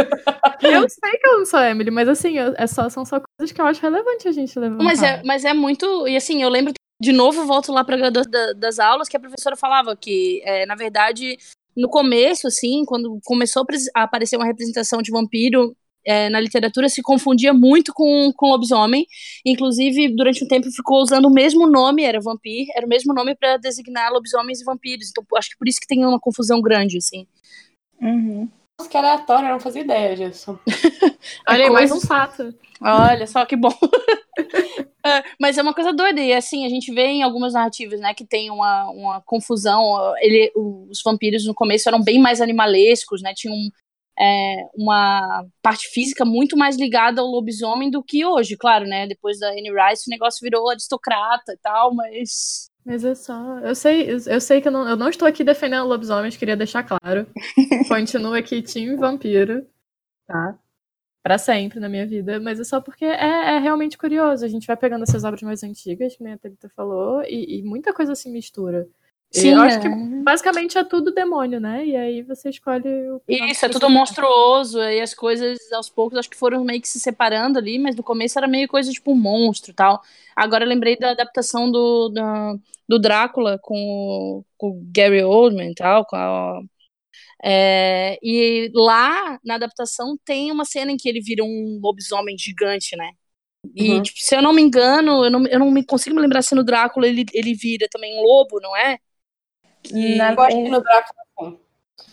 eu 0.62 0.90
sei 0.90 1.12
que 1.20 1.28
eu 1.28 1.40
não 1.40 1.46
sou 1.46 1.60
a 1.60 1.70
Emily, 1.70 1.90
mas 1.90 2.10
assim, 2.10 2.36
é 2.38 2.68
só, 2.68 2.90
são 2.90 3.06
só 3.06 3.22
coisas 3.22 3.54
que 3.54 3.62
eu 3.62 3.66
acho 3.66 3.82
relevante 3.82 4.28
a 4.28 4.32
gente 4.32 4.60
levantar. 4.60 4.84
Mas 4.84 5.02
é, 5.02 5.22
mas 5.24 5.46
é 5.46 5.54
muito. 5.54 6.08
E 6.08 6.18
assim, 6.18 6.44
eu 6.44 6.50
lembro 6.50 6.74
de 7.02 7.12
novo 7.14 7.46
volto 7.46 7.72
lá 7.72 7.84
para 7.84 8.10
das, 8.10 8.28
das 8.58 8.80
aulas 8.80 9.08
que 9.08 9.16
a 9.16 9.20
professora 9.20 9.56
falava 9.56 9.96
que, 9.96 10.42
é, 10.44 10.66
na 10.66 10.76
verdade, 10.76 11.38
no 11.76 11.88
começo, 11.88 12.48
assim, 12.48 12.84
quando 12.86 13.20
começou 13.24 13.66
a 13.96 14.04
aparecer 14.04 14.36
uma 14.36 14.46
representação 14.46 15.02
de 15.02 15.12
vampiro 15.12 15.76
é, 16.04 16.30
na 16.30 16.40
literatura, 16.40 16.90
se 16.90 17.02
confundia 17.02 17.54
muito 17.54 17.94
com, 17.94 18.32
com 18.36 18.48
lobisomem. 18.48 19.06
Inclusive, 19.46 20.16
durante 20.16 20.44
um 20.44 20.48
tempo 20.48 20.72
ficou 20.72 21.02
usando 21.02 21.26
o 21.26 21.34
mesmo 21.34 21.70
nome, 21.70 22.04
era 22.04 22.20
vampir, 22.20 22.68
era 22.76 22.86
o 22.86 22.90
mesmo 22.90 23.14
nome 23.14 23.36
para 23.36 23.58
designar 23.58 24.12
lobisomens 24.12 24.60
e 24.60 24.66
vampiros. 24.66 25.10
Então, 25.10 25.24
acho 25.38 25.50
que 25.52 25.58
por 25.58 25.68
isso 25.68 25.80
que 25.80 25.88
tem 25.88 26.06
uma 26.06 26.20
confusão 26.20 26.62
grande, 26.62 26.98
assim. 26.98 27.28
Uhum. 28.02 28.50
Nossa, 28.80 28.92
que 28.92 28.98
aleatório, 28.98 29.48
eu 29.48 29.54
não 29.54 29.60
fazia 29.60 29.82
ideia 29.82 30.16
disso. 30.16 30.60
Olha 31.50 31.66
aí, 31.66 31.70
mais 31.72 31.92
um 31.92 32.00
fato. 32.00 32.54
Olha 32.80 33.26
só 33.26 33.44
que 33.44 33.56
bom. 33.56 33.74
é, 35.04 35.24
mas 35.42 35.58
é 35.58 35.64
uma 35.64 35.74
coisa 35.74 35.92
doida, 35.92 36.22
e 36.22 36.32
assim, 36.32 36.64
a 36.64 36.70
gente 36.70 36.94
vê 36.94 37.08
em 37.08 37.24
algumas 37.24 37.54
narrativas, 37.54 38.00
né, 38.00 38.14
que 38.14 38.24
tem 38.24 38.52
uma, 38.52 38.88
uma 38.92 39.22
confusão. 39.22 39.82
Ele, 40.20 40.52
os 40.56 41.02
vampiros 41.04 41.44
no 41.46 41.56
começo 41.56 41.90
eram 41.90 42.04
bem 42.04 42.20
mais 42.20 42.40
animalescos, 42.40 43.20
né? 43.24 43.34
Tinham 43.36 43.56
é, 44.20 44.58
uma 44.76 45.44
parte 45.60 45.88
física 45.88 46.24
muito 46.24 46.56
mais 46.56 46.78
ligada 46.78 47.20
ao 47.20 47.28
lobisomem 47.28 47.90
do 47.90 48.04
que 48.04 48.24
hoje, 48.24 48.56
claro, 48.56 48.86
né? 48.86 49.08
Depois 49.08 49.40
da 49.40 49.50
Anne 49.50 49.72
Rice, 49.72 50.08
o 50.08 50.12
negócio 50.12 50.40
virou 50.44 50.70
aristocrata 50.70 51.54
e 51.54 51.58
tal, 51.58 51.96
mas 51.96 52.70
mas 52.88 53.04
é 53.04 53.14
só. 53.14 53.60
Eu 53.60 53.76
sei, 53.76 54.10
eu 54.10 54.40
sei 54.40 54.62
que 54.62 54.70
eu 54.70 54.72
não, 54.72 54.88
eu 54.88 54.96
não 54.96 55.10
estou 55.10 55.28
aqui 55.28 55.44
defendendo 55.44 55.86
lobisomens, 55.86 56.38
queria 56.38 56.56
deixar 56.56 56.84
claro. 56.84 57.28
Continuo 57.90 58.34
aqui, 58.34 58.62
Team 58.62 58.96
Vampiro. 58.96 59.68
Tá? 60.26 60.58
Pra 61.22 61.38
sempre 61.38 61.82
na 61.82 61.90
minha 61.90 62.08
vida. 62.08 62.40
Mas 62.40 62.62
é 62.62 62.64
só 62.64 62.80
porque 62.80 63.04
é, 63.04 63.56
é 63.56 63.60
realmente 63.60 63.98
curioso. 63.98 64.46
A 64.46 64.48
gente 64.48 64.66
vai 64.66 64.78
pegando 64.78 65.04
essas 65.04 65.26
obras 65.26 65.44
mais 65.44 65.64
antigas, 65.64 66.16
que 66.16 66.24
nem 66.24 66.34
a 66.34 66.38
Thalita 66.38 66.70
falou, 66.70 67.22
e, 67.24 67.60
e 67.60 67.64
muita 67.64 67.94
coisa 67.94 68.16
se 68.16 68.30
mistura. 68.30 68.88
Sim, 69.32 69.52
eu 69.54 69.62
é. 69.62 69.62
acho 69.62 69.80
que 69.80 69.90
basicamente 70.24 70.78
é 70.78 70.84
tudo 70.84 71.14
demônio, 71.14 71.60
né? 71.60 71.86
E 71.86 71.96
aí 71.96 72.22
você 72.24 72.50
escolhe 72.50 72.88
o. 73.12 73.22
Isso, 73.28 73.66
é 73.66 73.70
tudo 73.70 73.90
monstruoso. 73.90 74.80
E 74.82 75.02
as 75.02 75.14
coisas, 75.14 75.60
aos 75.74 75.90
poucos, 75.90 76.18
acho 76.18 76.30
que 76.30 76.38
foram 76.38 76.64
meio 76.64 76.82
que 76.82 76.88
se 76.88 77.00
separando 77.00 77.60
ali, 77.60 77.78
mas 77.78 77.96
no 77.96 78.04
começo 78.04 78.38
era 78.38 78.48
meio 78.48 78.68
coisa 78.70 78.92
tipo 78.92 79.12
um 79.12 79.16
monstro 79.16 79.74
tal. 79.74 80.02
Agora 80.36 80.64
eu 80.64 80.70
lembrei 80.70 80.98
da 80.98 81.12
adaptação 81.12 81.70
do, 81.70 82.08
do, 82.10 82.60
do 82.88 83.00
Drácula 83.00 83.60
com, 83.62 84.44
com 84.58 84.70
o 84.70 84.82
Gary 84.96 85.22
Oldman 85.24 85.72
e 85.72 85.76
tal, 85.76 86.06
com 86.06 86.16
a 86.16 86.62
É, 87.44 88.18
e 88.24 88.72
lá, 88.76 89.40
na 89.46 89.56
adaptação, 89.56 90.18
tem 90.26 90.52
uma 90.52 90.66
cena 90.66 90.92
em 90.92 90.98
que 90.98 91.10
ele 91.10 91.22
vira 91.22 91.44
um 91.44 91.80
lobisomem 91.84 92.38
gigante, 92.38 92.96
né? 92.98 93.12
E, 93.76 94.02
Uhum. 94.02 94.02
tipo, 94.02 94.20
se 94.22 94.36
eu 94.36 94.42
não 94.42 94.54
me 94.54 94.62
engano, 94.62 95.26
eu 95.26 95.32
não, 95.32 95.48
eu 95.48 95.60
não 95.60 95.72
me 95.72 95.86
consigo 95.86 96.16
me 96.16 96.22
lembrar 96.22 96.42
se 96.44 96.56
no 96.56 96.64
Drácula 96.64 97.08
ele, 97.08 97.26
ele 97.34 97.54
vira 97.56 97.88
também 97.92 98.18
um 98.20 98.24
lobo, 98.24 98.60
não 98.62 98.76
é? 98.78 99.00
Que- 99.88 100.16
Na- 100.16 100.34
Eu 100.34 100.42
acho 100.42 100.58
que 100.58 100.70
no 100.70 100.82
Drácula. 100.82 101.58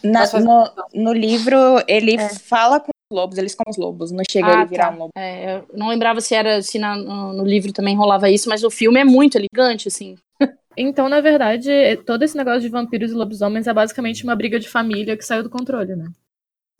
Na- 0.03 0.41
no, 0.41 0.73
no 1.05 1.13
livro, 1.13 1.57
ele 1.89 2.17
É. 2.17 2.29
fala 2.29 2.81
com 2.81 2.91
os 3.11 3.17
lobos, 3.17 3.39
eles 3.39 3.55
com 3.55 3.65
os 3.71 3.77
lobos, 3.77 4.11
não 4.13 4.23
chega 4.31 4.49
Ah, 4.49 4.61
ele 4.61 4.67
virar 4.67 4.87
tá. 4.89 4.93
um 4.95 4.99
lobo. 4.99 5.13
É, 5.17 5.57
eu 5.57 5.67
não 5.75 5.89
lembrava 5.89 6.21
se 6.21 6.35
era 6.35 6.61
se 6.63 6.79
na- 6.79 6.97
no, 6.97 7.33
no 7.33 7.45
livro 7.45 7.73
também 7.73 7.97
rolava 7.97 8.29
isso, 8.31 8.49
mas 8.49 8.63
o 8.65 8.71
filme 8.71 9.01
é 9.01 9.05
muito 9.05 9.37
elegante, 9.39 9.89
assim. 9.89 10.17
Então, 10.77 11.09
na 11.09 11.21
verdade, 11.21 11.71
todo 12.05 12.25
esse 12.25 12.37
negócio 12.37 12.61
de 12.63 12.69
vampiros 12.69 13.13
e 13.13 13.15
lobisomens 13.15 13.69
é 13.69 13.73
basicamente 13.73 14.25
uma 14.25 14.35
briga 14.35 14.59
de 14.59 14.69
família 14.69 15.17
que 15.17 15.25
saiu 15.25 15.45
do 15.45 15.49
controle, 15.49 15.95
né? 15.95 16.07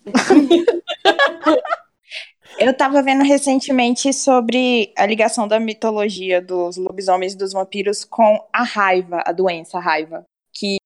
Eu 2.59 2.77
tava 2.77 3.03
vendo 3.03 3.25
recentemente 3.25 4.13
sobre 4.13 4.93
a 4.97 5.05
ligação 5.07 5.47
da 5.49 5.59
mitologia 5.59 6.41
dos 6.41 6.77
lobisomens 6.77 7.33
e 7.35 7.37
dos 7.37 7.53
vampiros 7.53 8.05
com 8.05 8.45
a 8.53 8.63
raiva, 8.63 9.23
a 9.27 9.33
doença 9.33 9.79
a 9.79 9.81
raiva, 9.81 10.25
que 10.55 10.79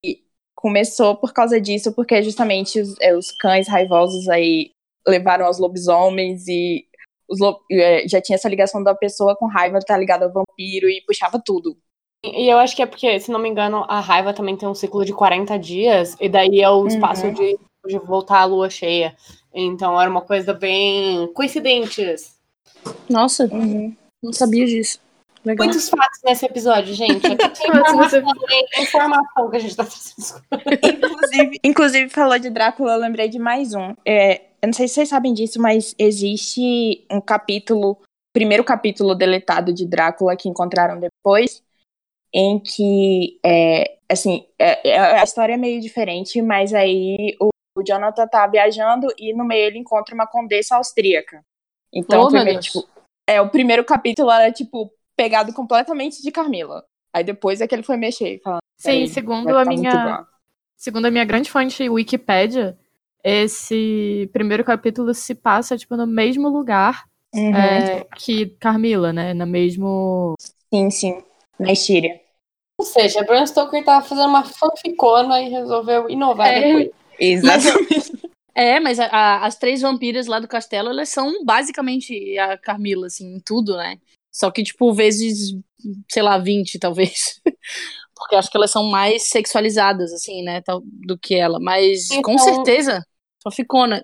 começou 0.55 1.17
por 1.17 1.33
causa 1.33 1.61
disso, 1.61 1.93
porque 1.93 2.23
justamente 2.23 2.81
os, 2.81 2.95
é, 3.01 3.17
os 3.17 3.31
cães 3.31 3.69
raivosos 3.69 4.29
aí 4.29 4.71
levaram 5.07 5.47
aos 5.47 5.59
lobisomens 5.59 6.49
e 6.49 6.85
os 7.29 7.39
lo- 7.39 7.61
é, 7.71 8.09
já 8.09 8.21
tinha 8.21 8.35
essa 8.37 8.49
ligação 8.49 8.83
da 8.83 8.95
pessoa 8.95 9.37
com 9.37 9.47
raiva 9.47 9.79
tá 9.81 9.97
ligada 9.97 10.25
ao 10.25 10.33
vampiro 10.33 10.89
e 10.89 11.03
puxava 11.07 11.41
tudo. 11.45 11.77
E 12.25 12.51
eu 12.53 12.59
acho 12.59 12.75
que 12.75 12.83
é 12.83 12.87
porque, 12.87 13.21
se 13.21 13.31
não 13.31 13.39
me 13.39 13.49
engano, 13.49 13.85
a 13.89 14.01
raiva 14.01 14.35
também 14.35 14.57
tem 14.57 14.69
um 14.69 14.75
ciclo 14.75 15.05
de 15.05 15.13
40 15.13 15.57
dias, 15.57 16.17
e 16.21 16.29
daí 16.29 16.61
é 16.61 16.69
o 16.69 16.87
espaço 16.89 17.27
Uhum. 17.27 17.35
de, 17.35 17.59
de 17.87 17.99
voltar 17.99 18.41
à 18.41 18.45
lua 18.45 18.69
cheia. 18.69 19.15
Então 19.55 20.01
era 20.01 20.11
uma 20.11 20.23
coisa 20.23 20.53
bem 20.53 21.33
coincidentes. 21.33 22.37
Nossa, 23.09 23.47
não 24.21 24.33
sabia 24.33 24.67
disso. 24.67 24.99
Legal. 25.45 25.67
Muitos 25.67 25.89
fatos 25.89 26.21
nesse 26.25 26.45
episódio, 26.47 26.93
gente. 26.95 27.27
Informação, 27.27 28.23
informação 28.79 29.51
que 29.51 29.57
a 29.57 29.61
gente 29.61 29.77
tá. 29.77 29.87
Inclusive, 30.83 31.61
inclusive, 31.65 32.09
falou 32.11 32.39
de 32.39 32.51
Drácula, 32.51 32.95
eu 32.95 32.99
lembrei 33.01 33.29
de 33.29 33.39
mais 33.39 33.73
um. 33.75 33.95
É, 34.05 34.43
eu 34.61 34.67
não 34.67 34.73
sei 34.73 34.89
se 34.89 34.95
vocês 34.95 35.09
sabem 35.09 35.33
disso, 35.33 35.61
mas 35.61 35.95
existe 35.99 37.07
um 37.11 37.21
capítulo, 37.21 37.99
primeiro 38.33 38.65
capítulo 38.65 39.15
deletado 39.15 39.73
de 39.73 39.87
Drácula 39.87 40.37
que 40.37 40.49
encontraram 40.49 40.99
depois, 40.99 41.63
em 42.35 42.59
que, 42.59 43.39
é, 43.45 43.97
assim, 44.11 44.47
é- 44.59 44.89
é- 44.91 44.99
a 45.21 45.25
história 45.25 45.55
é 45.55 45.57
meio 45.57 45.81
diferente, 45.81 46.43
mas 46.43 46.75
aí 46.75 47.37
o, 47.41 47.49
o 47.77 47.83
Jonathan 47.83 48.27
tá 48.27 48.47
viajando 48.47 49.07
e 49.17 49.33
no 49.33 49.45
meio 49.45 49.67
ele 49.67 49.79
encontra 49.79 50.15
uma 50.15 50.27
condessa 50.27 50.77
austríaca. 50.77 51.43
Então, 51.95 52.23
Oh, 52.25 52.29
primeiro, 52.29 52.61
tipo, 52.61 52.87
é, 53.27 53.41
o 53.41 53.49
primeiro 53.49 53.85
capítulo 53.85 54.31
era, 54.31 54.53
tipo, 54.53 54.93
pegado 55.19 55.53
completamente 55.53 56.23
de 56.23 56.31
Carmila. 56.31 56.85
Aí 57.13 57.25
depois 57.25 57.61
é 57.61 57.67
que 57.67 57.75
ele 57.75 57.83
foi 57.83 57.97
mexer, 57.97 58.41
falando. 58.45 58.61
Sim, 58.79 58.91
"Peraí, 58.93 59.09
segundo 59.09 59.59
a 59.59 59.65
minha, 59.65 59.91
igual." 59.91 60.27
segundo 60.77 61.07
a 61.07 61.11
minha 61.11 61.25
grande 61.25 61.51
fonte 61.51 61.89
Wikipédia, 61.89 62.79
esse 63.25 64.31
primeiro 64.33 64.63
capítulo 64.65 65.13
se 65.13 65.35
passa, 65.35 65.77
tipo, 65.77 65.97
no 65.97 66.07
mesmo 66.07 66.49
lugar 66.49 67.05
Uhum. 67.35 67.55
é, 67.55 68.07
que 68.17 68.47
Carmila, 68.61 69.13
né? 69.13 69.35
No 69.35 69.47
mesmo... 69.47 70.35
Sim, 70.73 70.89
sim. 70.91 71.23
Na 71.59 71.73
Estíria. 71.73 72.21
Ou 72.79 72.87
seja, 72.87 73.23
Bram 73.25 73.45
Stoker 73.45 73.85
tava 73.85 74.07
fazendo 74.07 74.29
uma 74.29 74.45
fanficona 74.45 75.43
e 75.43 75.49
resolveu 75.51 76.09
inovar 76.09 76.47
É. 76.49 76.61
depois. 76.63 76.91
Exatamente. 77.19 78.13
É, 78.55 78.81
mas 78.81 78.99
a- 78.99 79.07
a- 79.07 79.47
as 79.47 79.55
três 79.57 79.81
vampiras 79.83 80.27
lá 80.27 80.41
do 80.41 80.49
castelo, 80.49 80.89
elas 80.89 81.11
são 81.11 81.45
basicamente 81.45 82.37
a 82.39 82.59
Carmila, 82.59 83.07
assim, 83.07 83.37
em 83.37 83.39
tudo, 83.39 83.77
né? 83.77 83.99
Só 84.39 84.53
que, 84.53 84.63
tipo, 84.63 84.93
vezes, 84.93 85.53
sei 86.09 86.23
lá, 86.23 86.39
20, 86.39 86.79
talvez. 86.79 87.41
Porque 88.15 88.37
acho 88.37 88.49
que 88.49 88.57
elas 88.57 88.71
são 88.71 88.85
mais 88.85 89.29
sexualizadas, 89.29 90.13
assim, 90.13 90.43
né? 90.43 90.63
Do 91.05 91.19
que 91.19 91.35
ela. 91.35 91.59
Mas, 91.61 92.07
com 92.23 92.33
Então- 92.33 92.39
certeza, 92.39 93.05
só 93.43 93.51
ficou, 93.51 93.85
né? 93.89 94.01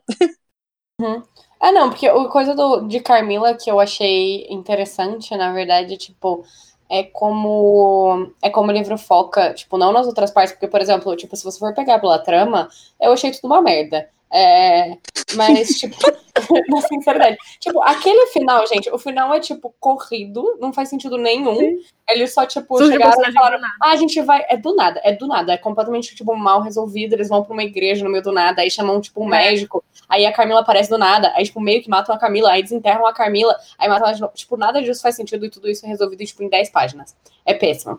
Ah, 1.60 1.70
não, 1.72 1.90
porque 1.90 2.06
a 2.08 2.28
coisa 2.28 2.52
do, 2.54 2.82
de 2.88 2.98
Carmila 3.00 3.54
que 3.54 3.70
eu 3.70 3.78
achei 3.78 4.46
interessante, 4.50 5.36
na 5.36 5.52
verdade, 5.52 5.96
tipo, 5.96 6.44
é 6.90 7.04
como 7.04 8.32
é 8.42 8.50
como 8.50 8.70
o 8.70 8.72
livro 8.74 8.98
foca, 8.98 9.54
tipo, 9.54 9.76
não 9.78 9.92
nas 9.92 10.06
outras 10.06 10.30
partes, 10.32 10.52
porque, 10.52 10.68
por 10.68 10.80
exemplo, 10.80 11.14
tipo, 11.16 11.36
se 11.36 11.44
você 11.44 11.58
for 11.60 11.74
pegar 11.74 12.00
pela 12.00 12.18
trama, 12.18 12.68
eu 13.00 13.12
achei 13.12 13.30
tudo 13.30 13.46
uma 13.46 13.62
merda. 13.62 14.08
É, 14.36 14.98
mas, 15.36 15.68
tipo, 15.78 15.96
na 16.68 16.80
sinceridade, 16.80 17.36
tipo, 17.60 17.80
aquele 17.82 18.26
final, 18.26 18.66
gente, 18.66 18.90
o 18.90 18.98
final 18.98 19.32
é, 19.32 19.38
tipo, 19.38 19.72
corrido, 19.78 20.58
não 20.60 20.72
faz 20.72 20.88
sentido 20.88 21.16
nenhum. 21.16 21.78
Eles 22.08 22.34
só, 22.34 22.44
tipo, 22.44 22.76
Surge 22.76 22.90
o 22.90 22.92
chegaram 22.94 23.30
e 23.30 23.32
falaram, 23.32 23.60
ah, 23.80 23.90
a 23.92 23.96
gente 23.96 24.20
vai. 24.20 24.44
É 24.48 24.56
do 24.56 24.74
nada, 24.74 25.00
é 25.04 25.12
do 25.12 25.28
nada. 25.28 25.52
É 25.52 25.56
completamente, 25.56 26.16
tipo, 26.16 26.34
mal 26.34 26.60
resolvido. 26.60 27.14
Eles 27.14 27.28
vão 27.28 27.44
pra 27.44 27.52
uma 27.52 27.62
igreja 27.62 28.04
no 28.04 28.10
meio 28.10 28.24
do 28.24 28.32
nada. 28.32 28.60
Aí 28.60 28.70
chamam, 28.70 29.00
tipo, 29.00 29.22
um 29.22 29.26
médico. 29.26 29.82
Aí 30.08 30.26
a 30.26 30.32
Camila 30.32 30.60
aparece 30.60 30.90
do 30.90 30.98
nada. 30.98 31.32
Aí, 31.34 31.44
tipo, 31.44 31.60
meio 31.60 31.82
que 31.82 31.88
matam 31.88 32.14
a 32.14 32.18
Camila. 32.18 32.50
Aí 32.50 32.62
desenterram 32.62 33.06
a 33.06 33.14
Camila. 33.14 33.56
Aí 33.78 33.88
matam 33.88 34.08
ela 34.08 34.14
de 34.14 34.20
novo. 34.20 34.34
Tipo, 34.34 34.56
nada 34.56 34.82
disso 34.82 35.00
faz 35.00 35.14
sentido. 35.14 35.46
E 35.46 35.50
tudo 35.50 35.70
isso 35.70 35.86
é 35.86 35.88
resolvido, 35.88 36.26
tipo, 36.26 36.42
em 36.42 36.48
10 36.48 36.70
páginas. 36.70 37.16
É 37.46 37.54
péssimo. 37.54 37.98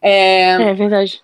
É, 0.00 0.52
É 0.52 0.74
verdade. 0.74 1.20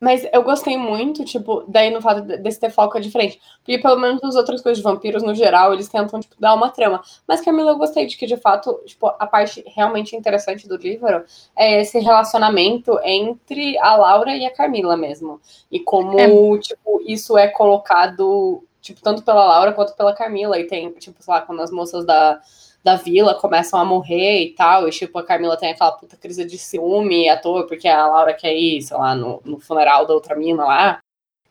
Mas 0.00 0.26
eu 0.32 0.42
gostei 0.42 0.76
muito, 0.76 1.24
tipo, 1.24 1.64
daí 1.68 1.90
no 1.90 2.00
fato 2.02 2.20
de- 2.22 2.36
desse 2.38 2.60
ter 2.60 2.70
foco 2.70 2.96
é 2.98 3.00
diferente. 3.00 3.40
Porque 3.58 3.78
pelo 3.78 3.98
menos 3.98 4.22
as 4.24 4.34
outras 4.34 4.60
coisas 4.60 4.78
de 4.78 4.84
vampiros, 4.84 5.22
no 5.22 5.34
geral, 5.34 5.72
eles 5.72 5.88
tentam, 5.88 6.20
tipo, 6.20 6.34
dar 6.38 6.54
uma 6.54 6.70
trama. 6.70 7.02
Mas 7.26 7.40
Camila, 7.40 7.72
eu 7.72 7.78
gostei 7.78 8.06
de 8.06 8.16
que, 8.16 8.26
de 8.26 8.36
fato, 8.36 8.78
tipo, 8.84 9.06
a 9.06 9.26
parte 9.26 9.64
realmente 9.74 10.14
interessante 10.14 10.68
do 10.68 10.76
livro 10.76 11.24
é 11.56 11.80
esse 11.80 11.98
relacionamento 11.98 12.98
entre 13.02 13.78
a 13.78 13.96
Laura 13.96 14.36
e 14.36 14.44
a 14.44 14.52
Camila 14.54 14.96
mesmo. 14.96 15.40
E 15.70 15.80
como, 15.80 16.58
tipo, 16.58 17.02
isso 17.06 17.36
é 17.38 17.48
colocado, 17.48 18.62
tipo, 18.80 19.00
tanto 19.02 19.22
pela 19.22 19.44
Laura 19.44 19.72
quanto 19.72 19.94
pela 19.96 20.14
Camila. 20.14 20.58
E 20.58 20.66
tem, 20.66 20.90
tipo, 20.92 21.22
sei 21.22 21.32
lá, 21.34 21.40
quando 21.40 21.62
as 21.62 21.70
moças 21.70 22.04
da, 22.04 22.40
da 22.86 22.94
vila 22.94 23.34
começam 23.34 23.80
a 23.80 23.84
morrer 23.84 24.44
e 24.44 24.54
tal, 24.54 24.86
e 24.86 24.92
tipo, 24.92 25.18
a 25.18 25.24
Camila 25.24 25.56
tem 25.56 25.72
aquela 25.72 25.90
puta 25.90 26.16
crise 26.16 26.44
de 26.44 26.56
ciúme 26.56 27.28
à 27.28 27.36
toa, 27.36 27.66
porque 27.66 27.88
a 27.88 28.06
Laura 28.06 28.32
quer 28.32 28.54
ir, 28.54 28.80
sei 28.80 28.96
lá, 28.96 29.12
no, 29.12 29.42
no 29.44 29.58
funeral 29.58 30.06
da 30.06 30.14
outra 30.14 30.36
mina 30.36 30.64
lá. 30.64 31.00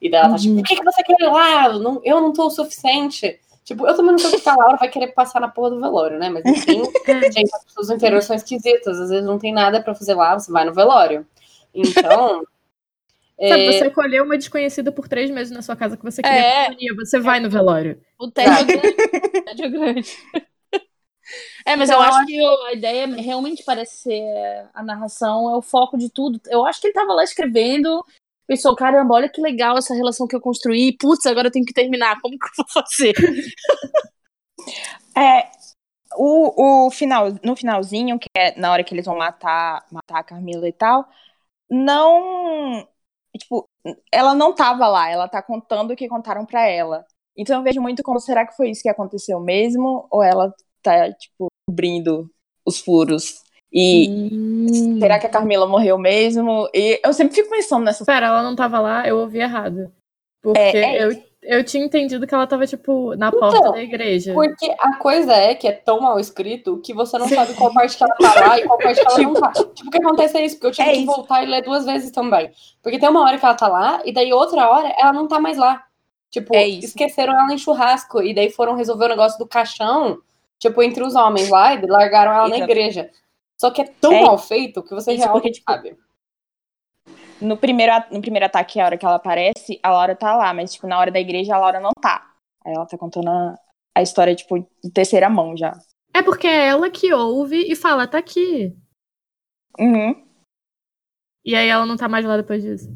E 0.01 0.09
daí 0.09 0.21
ela 0.21 0.29
tá 0.29 0.37
tipo, 0.37 0.55
por 0.55 0.63
que, 0.63 0.77
que 0.77 0.83
você 0.85 1.03
quer 1.03 1.17
ir 1.19 1.27
lá? 1.27 1.65
Eu 1.65 1.79
não, 1.79 2.01
eu 2.05 2.21
não 2.21 2.31
tô 2.31 2.47
o 2.47 2.49
suficiente. 2.49 3.37
Tipo, 3.65 3.85
eu 3.85 3.93
também 3.97 4.13
não 4.13 4.17
sei 4.17 4.29
porque 4.31 4.47
a 4.47 4.55
Laura 4.55 4.77
vai 4.77 4.87
querer 4.87 5.07
passar 5.07 5.41
na 5.41 5.49
porra 5.49 5.71
do 5.71 5.81
velório, 5.81 6.17
né? 6.17 6.29
Mas 6.29 6.45
enfim, 6.45 6.83
gente, 7.33 7.53
as 7.53 7.65
pessoas 7.65 7.87
do 7.87 7.95
interior 7.95 8.21
são 8.21 8.33
esquisitas. 8.33 8.97
Às 8.97 9.09
vezes 9.09 9.25
não 9.25 9.37
tem 9.37 9.51
nada 9.51 9.83
pra 9.83 9.93
fazer 9.93 10.13
lá, 10.13 10.39
você 10.39 10.49
vai 10.49 10.63
no 10.63 10.73
velório. 10.73 11.27
Então. 11.73 12.45
Sabe, 13.37 13.67
é, 13.67 13.71
você 13.73 13.83
acolheu 13.87 14.23
uma 14.23 14.37
desconhecida 14.37 14.93
por 14.93 15.09
três 15.09 15.29
meses 15.29 15.51
na 15.51 15.61
sua 15.61 15.75
casa 15.75 15.97
que 15.97 16.03
você 16.05 16.21
queria 16.21 16.39
É. 16.39 16.65
companhia, 16.67 16.95
você 16.95 17.19
vai 17.19 17.41
no 17.41 17.49
velório. 17.49 17.99
O 18.17 18.31
tédio 18.31 18.53
é 18.53 18.63
grande. 18.63 18.87
O 19.37 19.43
tédio 19.43 19.65
é 19.65 19.69
grande. 19.69 20.17
É, 21.65 21.75
mas 21.75 21.89
Então, 21.89 22.01
eu 22.01 22.07
acho 22.07 22.25
que 22.27 22.39
a 22.67 22.73
ideia 22.73 23.07
realmente 23.15 23.63
parece 23.63 23.97
ser 23.97 24.69
a 24.73 24.83
narração, 24.83 25.49
é 25.51 25.57
o 25.57 25.61
foco 25.61 25.97
de 25.97 26.09
tudo. 26.09 26.39
Eu 26.47 26.65
acho 26.65 26.79
que 26.79 26.87
ele 26.87 26.93
tava 26.93 27.13
lá 27.13 27.23
escrevendo, 27.23 28.05
pensou, 28.47 28.75
caramba, 28.75 29.15
olha 29.15 29.29
que 29.29 29.41
legal 29.41 29.77
essa 29.77 29.93
relação 29.95 30.27
que 30.27 30.35
eu 30.35 30.41
construí, 30.41 30.95
putz, 30.97 31.25
agora 31.25 31.47
eu 31.47 31.51
tenho 31.51 31.65
que 31.65 31.73
terminar, 31.73 32.21
como 32.21 32.37
que 32.37 32.45
eu 32.45 32.51
vou 32.57 32.83
fazer? 32.83 33.13
É, 35.17 35.49
o, 36.17 36.87
o 36.87 36.91
final, 36.91 37.27
no 37.43 37.55
finalzinho, 37.55 38.19
que 38.19 38.29
é 38.37 38.59
na 38.59 38.71
hora 38.71 38.83
que 38.83 38.93
eles 38.93 39.05
vão 39.05 39.17
matar, 39.17 39.85
matar 39.91 40.19
a 40.19 40.23
Carmila 40.23 40.67
e 40.67 40.73
tal, 40.73 41.07
não. 41.69 42.87
Tipo, 43.37 43.67
ela 44.11 44.35
não 44.35 44.55
tava 44.55 44.87
lá, 44.87 45.09
ela 45.09 45.27
tá 45.29 45.41
contando 45.43 45.91
o 45.93 45.95
que 45.97 46.07
contaram 46.09 46.45
pra 46.45 46.67
ela. 46.67 47.05
Então 47.37 47.57
eu 47.59 47.63
vejo 47.63 47.81
muito 47.81 48.03
como 48.03 48.19
será 48.19 48.45
que 48.47 48.55
foi 48.55 48.71
isso 48.71 48.83
que 48.83 48.89
aconteceu 48.89 49.39
mesmo? 49.41 50.07
Ou 50.11 50.23
ela 50.23 50.53
tá, 50.83 51.11
tipo, 51.13 51.47
cobrindo 51.75 52.29
os 52.65 52.79
furos? 52.79 53.43
E 53.71 54.07
Hum. 54.31 54.99
será 54.99 55.19
que 55.19 55.27
a 55.27 55.29
Carmila 55.29 55.67
morreu 55.67 55.97
mesmo? 55.97 56.69
E 56.73 56.99
eu 57.03 57.11
sempre 57.13 57.35
fico 57.35 57.49
pensando 57.49 57.83
nessas 57.83 58.05
Pera, 58.05 58.27
ela 58.27 58.41
não 58.41 58.55
tava 58.55 58.79
lá, 58.79 59.05
eu 59.07 59.17
ouvi 59.19 59.39
errado. 59.39 59.91
Porque 60.41 60.59
É, 60.59 60.97
é 60.97 61.03
eu, 61.03 61.23
eu 61.41 61.63
tinha 61.63 61.83
entendido 61.83 62.25
que 62.25 62.33
ela 62.33 62.47
tava, 62.47 62.65
tipo, 62.65 63.15
na 63.15 63.31
porta 63.31 63.57
Então, 63.57 63.71
da 63.73 63.81
igreja. 63.83 64.33
Porque 64.33 64.73
a 64.79 64.95
coisa 64.95 65.33
é 65.33 65.53
que 65.55 65.67
é 65.67 65.73
tão 65.73 65.99
mal 65.99 66.17
escrito 66.19 66.79
que 66.81 66.93
você 66.93 67.17
não 67.17 67.27
sabe 67.27 67.53
qual 67.55 67.73
parte 67.73 67.97
que 67.97 68.03
ela 68.03 68.15
tá 68.15 68.33
lá 68.39 68.59
e 68.59 68.63
qual 68.65 68.77
parte 68.77 69.01
que 69.01 69.07
ela 69.07 69.17
não 69.19 69.33
tá. 69.41 69.51
Tipo, 69.51 69.87
o 69.87 69.91
que 69.91 69.97
acontece 69.97 70.37
é 70.37 70.45
isso, 70.45 70.55
porque 70.55 70.67
eu 70.67 70.71
tive 70.71 70.89
É 70.89 70.93
que 70.93 70.97
isso. 70.99 71.05
voltar 71.07 71.43
e 71.43 71.47
ler 71.47 71.61
duas 71.63 71.83
vezes 71.85 72.11
também. 72.11 72.51
Porque 72.81 72.97
tem 72.99 73.09
uma 73.09 73.23
hora 73.23 73.37
que 73.37 73.43
ela 73.45 73.55
tá 73.55 73.67
lá, 73.67 74.01
e 74.05 74.13
daí 74.13 74.31
outra 74.31 74.69
hora 74.69 74.87
ela 74.97 75.11
não 75.11 75.27
tá 75.27 75.39
mais 75.39 75.57
lá. 75.57 75.83
Tipo, 76.31 76.55
É 76.55 76.67
esqueceram 76.67 77.33
ela 77.33 77.53
em 77.53 77.57
churrasco, 77.57 78.21
e 78.21 78.33
daí 78.33 78.49
foram 78.49 78.75
resolver 78.75 79.05
o 79.05 79.09
negócio 79.09 79.37
do 79.39 79.47
caixão, 79.47 80.19
tipo, 80.59 80.81
entre 80.81 81.03
os 81.03 81.15
homens 81.15 81.49
lá, 81.49 81.73
e 81.73 81.85
largaram 81.85 82.31
ela 82.31 82.47
na 82.47 82.55
Exato. 82.57 82.71
igreja. 82.71 83.11
Só 83.59 83.71
que 83.71 83.81
é 83.81 83.85
tão 83.85 84.11
É 84.11 84.21
mal 84.21 84.37
feito 84.37 84.83
que 84.83 84.93
você 84.93 85.13
realmente 85.13 85.33
porque, 85.33 85.51
tipo, 85.51 85.71
sabe. 85.71 85.97
no 87.39 87.57
primeiro, 87.57 87.93
no 88.11 88.21
primeiro 88.21 88.45
ataque, 88.45 88.79
a 88.79 88.85
hora 88.85 88.97
que 88.97 89.05
ela 89.05 89.15
aparece, 89.15 89.79
a 89.81 89.91
Laura 89.91 90.15
tá 90.15 90.35
lá, 90.35 90.53
mas, 90.53 90.73
tipo, 90.73 90.87
na 90.87 90.99
hora 90.99 91.11
da 91.11 91.19
igreja, 91.19 91.55
a 91.55 91.59
Laura 91.59 91.79
não 91.79 91.91
tá. 92.01 92.33
Aí 92.65 92.73
ela 92.73 92.85
tá 92.85 92.97
contando 92.97 93.29
a, 93.29 93.57
a 93.95 94.01
história, 94.01 94.35
tipo, 94.35 94.59
de 94.59 94.91
terceira 94.91 95.29
mão 95.29 95.55
já. 95.55 95.77
É 96.13 96.21
porque 96.21 96.47
é 96.47 96.67
ela 96.67 96.89
que 96.89 97.13
ouve 97.13 97.71
e 97.71 97.75
fala, 97.75 98.07
tá 98.07 98.17
aqui. 98.17 98.75
Uhum. 99.79 100.25
E 101.43 101.55
aí 101.55 101.67
ela 101.67 101.85
não 101.85 101.97
tá 101.97 102.07
mais 102.07 102.25
lá 102.25 102.37
depois 102.37 102.63
disso. 102.63 102.89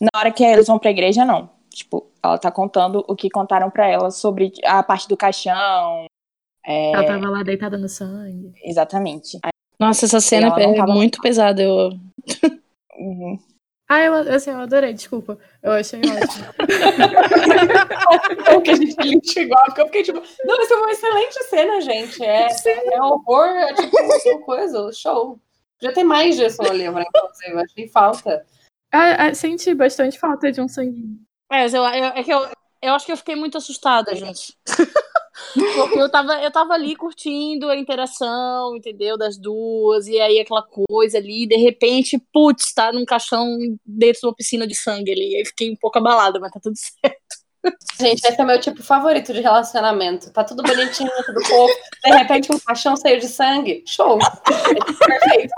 Na 0.00 0.10
hora 0.18 0.32
que 0.32 0.44
eles 0.44 0.66
vão 0.66 0.78
pra 0.78 0.90
igreja, 0.90 1.24
não. 1.24 1.48
Tipo, 1.70 2.10
ela 2.22 2.36
tá 2.36 2.50
contando 2.50 3.04
o 3.08 3.14
que 3.14 3.30
contaram 3.30 3.70
pra 3.70 3.86
ela 3.86 4.10
sobre 4.10 4.52
a 4.64 4.82
parte 4.82 5.08
do 5.08 5.16
caixão. 5.16 6.06
É, 6.70 6.92
Ela 6.92 7.04
tava 7.04 7.30
lá 7.30 7.42
deitada 7.42 7.78
no 7.78 7.88
sangue. 7.88 8.52
Exatamente. 8.62 9.38
Aí, 9.42 9.50
Nossa, 9.80 10.04
essa 10.04 10.20
cena 10.20 10.48
é 10.48 10.74
tava- 10.76 10.92
muito 10.92 11.18
pesada. 11.22 11.62
Eu... 11.62 11.90
uhum. 12.98 13.38
Ah, 13.90 14.02
eu, 14.02 14.12
assim, 14.34 14.50
eu 14.50 14.58
adorei, 14.58 14.92
desculpa. 14.92 15.38
Eu 15.62 15.72
achei 15.72 15.98
ótimo. 16.00 16.44
Como 18.44 18.60
que 18.62 18.70
a 18.70 18.76
gente 18.76 18.96
lixo 19.02 19.40
igual, 19.40 19.64
porque 19.64 19.80
eu 19.80 19.86
fiquei 19.86 20.02
tipo, 20.02 20.22
não, 20.44 20.60
isso 20.62 20.74
é 20.74 20.76
uma 20.76 20.90
excelente 20.90 21.44
cena, 21.44 21.80
gente. 21.80 22.22
É, 22.22 22.48
é 22.92 23.02
horror, 23.02 23.46
é 23.48 23.72
tipo 23.72 23.96
uma 24.02 24.40
coisa, 24.42 24.92
show. 24.92 25.38
Já 25.80 25.90
tem 25.92 26.04
mais 26.04 26.36
disso 26.36 26.62
no 26.62 26.72
livro, 26.72 27.00
inclusive, 27.00 27.52
eu 27.52 27.60
achei 27.60 27.88
falta. 27.88 28.44
Ah, 28.92 29.26
ah, 29.28 29.34
senti 29.34 29.72
bastante 29.74 30.18
falta 30.18 30.52
de 30.52 30.60
um 30.60 30.68
sanguinho. 30.68 31.18
É, 31.50 31.62
mas 31.62 31.72
eu, 31.72 31.82
eu- 31.82 32.04
é 32.14 32.22
que 32.22 32.32
eu, 32.32 32.46
eu 32.82 32.92
acho 32.92 33.06
que 33.06 33.12
eu 33.12 33.16
fiquei 33.16 33.36
muito 33.36 33.56
assustada, 33.56 34.14
gente. 34.14 34.54
Porque 35.54 35.98
eu 35.98 36.10
tava, 36.10 36.42
eu 36.42 36.50
tava 36.50 36.74
ali 36.74 36.94
curtindo 36.94 37.68
a 37.68 37.76
interação, 37.76 38.76
entendeu? 38.76 39.16
Das 39.16 39.38
duas, 39.38 40.06
e 40.06 40.20
aí 40.20 40.40
aquela 40.40 40.62
coisa 40.62 41.18
ali, 41.18 41.46
de 41.46 41.56
repente, 41.56 42.18
putz, 42.32 42.72
tá 42.72 42.92
num 42.92 43.04
caixão 43.04 43.58
dentro 43.84 44.20
de 44.20 44.26
uma 44.26 44.34
piscina 44.34 44.66
de 44.66 44.74
sangue 44.74 45.12
ali. 45.12 45.36
Aí 45.36 45.44
fiquei 45.44 45.70
um 45.70 45.76
pouco 45.76 45.98
abalada, 45.98 46.38
mas 46.38 46.52
tá 46.52 46.60
tudo 46.60 46.76
certo. 46.76 47.18
Gente, 48.00 48.24
esse 48.24 48.40
é 48.40 48.44
meu 48.44 48.60
tipo 48.60 48.82
favorito 48.82 49.32
de 49.32 49.40
relacionamento. 49.40 50.30
Tá 50.32 50.44
tudo 50.44 50.62
bonitinho, 50.62 51.10
tudo 51.26 51.44
fofo. 51.44 51.74
De 52.04 52.10
repente, 52.12 52.52
um 52.52 52.58
caixão 52.60 52.96
cheio 52.96 53.20
de 53.20 53.26
sangue. 53.26 53.82
Show. 53.86 54.18
Perfeito. 54.46 55.52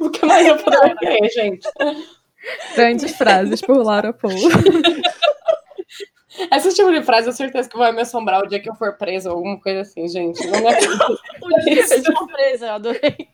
O 0.00 0.10
que 0.10 0.24
mais 0.24 0.46
eu 0.46 0.56
poderia 0.56 0.96
querer, 0.96 1.28
gente? 1.30 1.68
Grandes 2.74 3.14
frases 3.16 3.60
por 3.60 3.76
Laura 3.84 4.12
Paul. 4.12 4.32
Esse 6.52 6.74
tipo 6.74 6.90
de 6.92 7.02
frase, 7.02 7.28
eu 7.28 7.34
tenho 7.34 7.48
certeza 7.50 7.68
que 7.68 7.76
vai 7.76 7.92
me 7.92 8.00
assombrar 8.02 8.42
o 8.42 8.46
dia 8.46 8.60
que 8.60 8.68
eu 8.70 8.74
for 8.74 8.96
preso 8.96 9.28
ou 9.30 9.36
alguma 9.36 9.60
coisa 9.60 9.80
assim, 9.80 10.06
gente. 10.08 10.46
Não 10.46 10.68
acredito. 10.68 11.18
Um 11.42 11.64
dia 11.64 11.82
de 11.82 12.02
surpresa, 12.04 12.66
eu 12.66 12.72
adorei. 12.72 13.28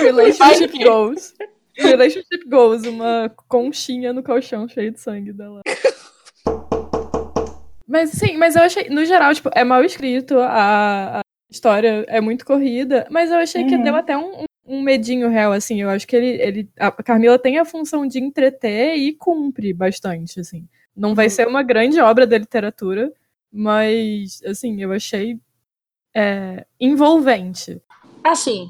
Relationship 0.00 0.84
goals. 0.84 1.34
Relationship 1.76 2.44
goals, 2.48 2.84
uma 2.84 3.32
conchinha 3.48 4.12
no 4.12 4.22
colchão 4.22 4.68
cheio 4.68 4.90
de 4.92 5.00
sangue 5.00 5.32
dela. 5.32 5.62
Mas 7.86 8.10
sim, 8.10 8.36
mas 8.36 8.56
eu 8.56 8.62
achei, 8.62 8.88
no 8.88 9.04
geral, 9.04 9.34
tipo, 9.34 9.50
é 9.54 9.64
mal 9.64 9.84
escrito, 9.84 10.38
a, 10.38 11.18
a 11.18 11.22
história 11.50 12.04
é 12.08 12.20
muito 12.20 12.44
corrida, 12.44 13.06
mas 13.10 13.30
eu 13.30 13.36
achei 13.38 13.64
que 13.64 13.74
Uhum. 13.74 13.82
deu 13.82 13.94
até 13.96 14.16
um, 14.16 14.44
um 14.66 14.80
medinho 14.82 15.28
real, 15.28 15.52
assim. 15.52 15.82
Eu 15.82 15.90
acho 15.90 16.06
que 16.06 16.16
ele, 16.16 16.40
ele. 16.42 16.68
A 16.78 16.90
Carmila 16.90 17.38
tem 17.38 17.58
a 17.58 17.64
função 17.64 18.06
de 18.06 18.18
entreter 18.18 18.94
e 18.96 19.12
cumpre 19.12 19.72
bastante, 19.74 20.40
assim. 20.40 20.66
Não 20.96 21.14
vai 21.14 21.30
ser 21.30 21.48
uma 21.48 21.62
grande 21.62 22.00
obra 22.00 22.26
da 22.26 22.36
literatura, 22.36 23.12
mas, 23.50 24.42
assim, 24.44 24.82
eu 24.82 24.92
achei 24.92 25.38
é, 26.14 26.66
envolvente. 26.80 27.80
Assim, 28.22 28.68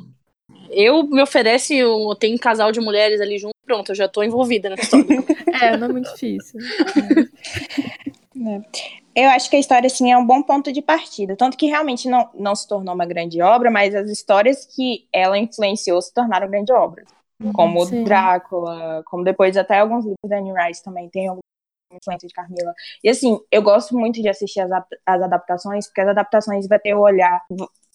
eu 0.70 1.02
me 1.04 1.22
oferece, 1.22 1.76
eu 1.76 2.14
tenho 2.18 2.34
um 2.34 2.38
casal 2.38 2.72
de 2.72 2.80
mulheres 2.80 3.20
ali 3.20 3.38
junto, 3.38 3.54
pronto, 3.64 3.90
eu 3.90 3.96
já 3.96 4.08
tô 4.08 4.22
envolvida 4.22 4.70
nessa 4.70 4.82
história. 4.82 5.22
É, 5.62 5.76
não 5.76 5.86
é 5.86 5.92
muito 5.92 6.10
difícil. 6.12 6.58
Eu 9.14 9.28
acho 9.30 9.48
que 9.48 9.54
a 9.54 9.60
história, 9.60 9.86
assim, 9.86 10.10
é 10.10 10.16
um 10.16 10.26
bom 10.26 10.42
ponto 10.42 10.72
de 10.72 10.82
partida. 10.82 11.36
Tanto 11.36 11.56
que 11.56 11.66
realmente 11.66 12.08
não, 12.08 12.28
não 12.34 12.56
se 12.56 12.66
tornou 12.66 12.94
uma 12.94 13.06
grande 13.06 13.40
obra, 13.40 13.70
mas 13.70 13.94
as 13.94 14.10
histórias 14.10 14.64
que 14.64 15.06
ela 15.12 15.38
influenciou 15.38 16.00
se 16.00 16.12
tornaram 16.12 16.50
grande 16.50 16.72
obras. 16.72 17.06
Como 17.52 17.84
Sim. 17.84 18.02
Drácula, 18.02 19.02
como 19.06 19.22
depois 19.22 19.56
até 19.56 19.78
alguns 19.78 20.04
livros 20.04 20.28
da 20.28 20.38
Anne 20.38 20.52
Rice 20.52 20.82
também 20.82 21.08
tem 21.08 21.28
alguma 21.28 21.42
influência 21.96 22.28
de 22.28 22.34
Carmila. 22.34 22.72
E 23.02 23.08
assim, 23.08 23.38
eu 23.50 23.62
gosto 23.62 23.96
muito 23.96 24.20
de 24.20 24.28
assistir 24.28 24.60
as, 24.60 24.70
as 25.06 25.22
adaptações, 25.22 25.86
porque 25.86 26.00
as 26.00 26.08
adaptações 26.08 26.66
vai 26.66 26.78
ter 26.78 26.94
o 26.94 27.00
olhar, 27.00 27.40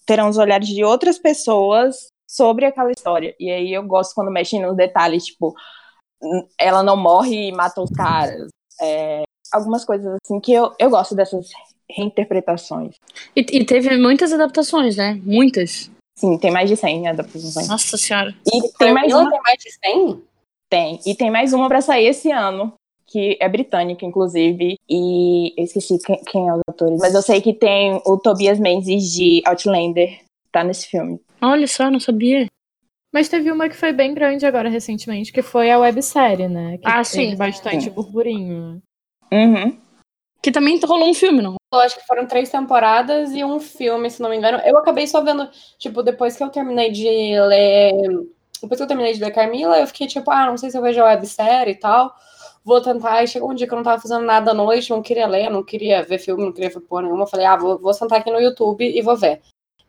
terão 0.05 0.29
os 0.29 0.37
olhares 0.37 0.67
de 0.67 0.83
outras 0.83 1.17
pessoas 1.17 2.07
sobre 2.29 2.65
aquela 2.65 2.91
história. 2.91 3.35
E 3.39 3.49
aí 3.49 3.73
eu 3.73 3.83
gosto 3.83 4.13
quando 4.13 4.31
mexem 4.31 4.61
nos 4.61 4.75
detalhes, 4.75 5.25
tipo, 5.25 5.55
ela 6.59 6.83
não 6.83 6.97
morre 6.97 7.49
e 7.49 7.51
mata 7.51 7.81
os 7.81 7.91
caras. 7.91 8.49
É, 8.81 9.23
algumas 9.51 9.85
coisas 9.85 10.17
assim 10.23 10.39
que 10.39 10.53
eu, 10.53 10.73
eu 10.79 10.89
gosto 10.89 11.15
dessas 11.15 11.49
reinterpretações. 11.89 12.95
E, 13.35 13.41
e 13.41 13.65
teve 13.65 13.97
muitas 13.97 14.33
adaptações, 14.33 14.97
né? 14.97 15.19
Muitas. 15.23 15.89
Sim, 16.17 16.37
tem 16.37 16.51
mais 16.51 16.69
de 16.69 16.75
100 16.75 17.09
adaptações. 17.09 17.67
Nossa 17.67 17.95
senhora. 17.95 18.35
E 18.45 18.71
tem 18.77 18.91
mais 18.91 19.13
uma, 19.13 19.29
tem 19.29 19.41
mais 19.41 19.59
de 19.59 19.71
100? 19.71 20.27
tem. 20.69 20.99
E 21.05 21.15
tem 21.15 21.31
mais 21.31 21.53
uma 21.53 21.67
pra 21.67 21.81
sair 21.81 22.07
esse 22.07 22.31
ano, 22.31 22.73
que 23.17 23.35
é 23.41 23.49
britânica, 23.49 24.05
inclusive. 24.05 24.77
E 24.87 25.53
eu 25.57 25.63
esqueci 25.63 25.97
quem, 26.05 26.21
quem 26.23 26.47
é 26.47 26.53
os 26.53 26.61
atores. 26.69 26.99
Mas 26.99 27.15
eu 27.15 27.21
sei 27.23 27.41
que 27.41 27.51
tem 27.53 27.99
o 28.05 28.17
Tobias 28.17 28.59
Menzies 28.59 29.11
de 29.11 29.41
Outlander, 29.43 30.19
tá 30.51 30.63
nesse 30.63 30.87
filme. 30.87 31.19
Olha 31.41 31.67
só, 31.67 31.89
não 31.89 31.99
sabia. 31.99 32.45
Mas 33.11 33.27
teve 33.27 33.51
uma 33.51 33.67
que 33.69 33.75
foi 33.75 33.91
bem 33.91 34.13
grande 34.13 34.45
agora 34.45 34.69
recentemente, 34.69 35.31
que 35.33 35.41
foi 35.41 35.71
a 35.71 35.79
websérie, 35.79 36.47
né? 36.47 36.77
Que 36.77 36.83
Ah, 36.87 37.03
sim. 37.03 37.35
bastante 37.35 37.85
Sim. 37.85 37.89
burburinho. 37.89 38.81
Uhum. 39.31 39.77
Que 40.43 40.51
também 40.51 40.79
rolou 40.85 41.09
um 41.09 41.13
filme, 41.13 41.41
não? 41.41 41.55
Eu 41.73 41.79
acho 41.79 41.95
que 41.99 42.05
foram 42.05 42.27
três 42.27 42.49
temporadas 42.49 43.31
e 43.33 43.43
um 43.43 43.59
filme, 43.59 44.11
se 44.11 44.21
não 44.21 44.29
me 44.29 44.37
engano. 44.37 44.59
Eu 44.63 44.77
acabei 44.77 45.07
só 45.07 45.21
vendo, 45.23 45.49
tipo, 45.79 46.03
depois 46.03 46.37
que 46.37 46.43
eu 46.43 46.49
terminei 46.49 46.91
de 46.91 47.07
ler. 47.41 47.93
Depois 48.61 48.77
que 48.77 48.83
eu 48.83 48.87
terminei 48.87 49.13
de 49.13 49.19
ler 49.23 49.31
Carmila, 49.31 49.79
eu 49.79 49.87
fiquei 49.87 50.05
tipo, 50.07 50.29
ah, 50.29 50.45
não 50.45 50.57
sei 50.57 50.69
se 50.69 50.77
eu 50.77 50.81
vejo 50.83 51.01
a 51.01 51.05
websérie 51.05 51.73
e 51.73 51.79
tal. 51.79 52.13
Vou 52.67 52.81
tentar. 52.81 53.23
E 53.23 53.27
chegou 53.27 53.49
um 53.49 53.55
dia 53.55 53.65
que 53.65 53.73
eu 53.73 53.77
não 53.77 53.83
tava 53.83 54.01
fazendo 54.01 54.25
nada 54.25 54.51
à 54.51 54.53
noite, 54.53 54.89
não 54.89 55.01
queria 55.01 55.25
ler, 55.25 55.49
não 55.49 55.63
queria 55.63 56.03
ver 56.03 56.19
filme, 56.19 56.43
não 56.43 56.51
queria 56.51 56.69
ver 56.69 56.81
porra 56.81 57.03
nenhuma. 57.03 57.23
Eu 57.23 57.27
falei, 57.27 57.45
ah, 57.45 57.55
vou, 57.55 57.79
vou 57.79 57.93
sentar 57.93 58.19
aqui 58.19 58.29
no 58.29 58.41
YouTube 58.41 58.83
e 58.85 59.01
vou 59.01 59.15
ver. 59.15 59.39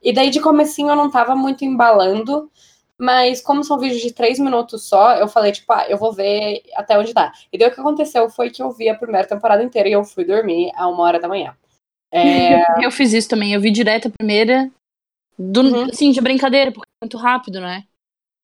E 0.00 0.12
daí 0.12 0.30
de 0.30 0.40
comecinho 0.40 0.90
eu 0.90 0.94
não 0.96 1.10
tava 1.10 1.34
muito 1.34 1.64
embalando. 1.64 2.48
Mas 2.96 3.40
como 3.40 3.64
são 3.64 3.78
vídeos 3.78 4.00
de 4.00 4.12
três 4.12 4.38
minutos 4.38 4.84
só, 4.88 5.14
eu 5.16 5.26
falei, 5.26 5.50
tipo, 5.50 5.72
ah, 5.72 5.86
eu 5.88 5.98
vou 5.98 6.12
ver 6.12 6.62
até 6.76 6.96
onde 6.96 7.12
dá. 7.12 7.32
E 7.52 7.58
daí 7.58 7.68
o 7.68 7.74
que 7.74 7.80
aconteceu 7.80 8.30
foi 8.30 8.48
que 8.50 8.62
eu 8.62 8.70
vi 8.70 8.88
a 8.88 8.94
primeira 8.96 9.26
temporada 9.26 9.62
inteira 9.62 9.88
e 9.88 9.92
eu 9.92 10.04
fui 10.04 10.24
dormir 10.24 10.70
a 10.76 10.86
uma 10.88 11.02
hora 11.02 11.18
da 11.18 11.26
manhã. 11.28 11.56
É, 12.12 12.62
Eu 12.84 12.90
fiz 12.92 13.12
isso 13.12 13.28
também. 13.28 13.52
Eu 13.54 13.60
vi 13.60 13.70
direto 13.72 14.06
a 14.08 14.10
primeira. 14.10 14.70
Do, 15.38 15.62
Uhum. 15.62 15.84
Assim, 15.84 16.10
de 16.10 16.20
brincadeira, 16.20 16.72
porque 16.72 16.88
é 17.00 17.04
muito 17.04 17.16
rápido, 17.16 17.60
né? 17.60 17.84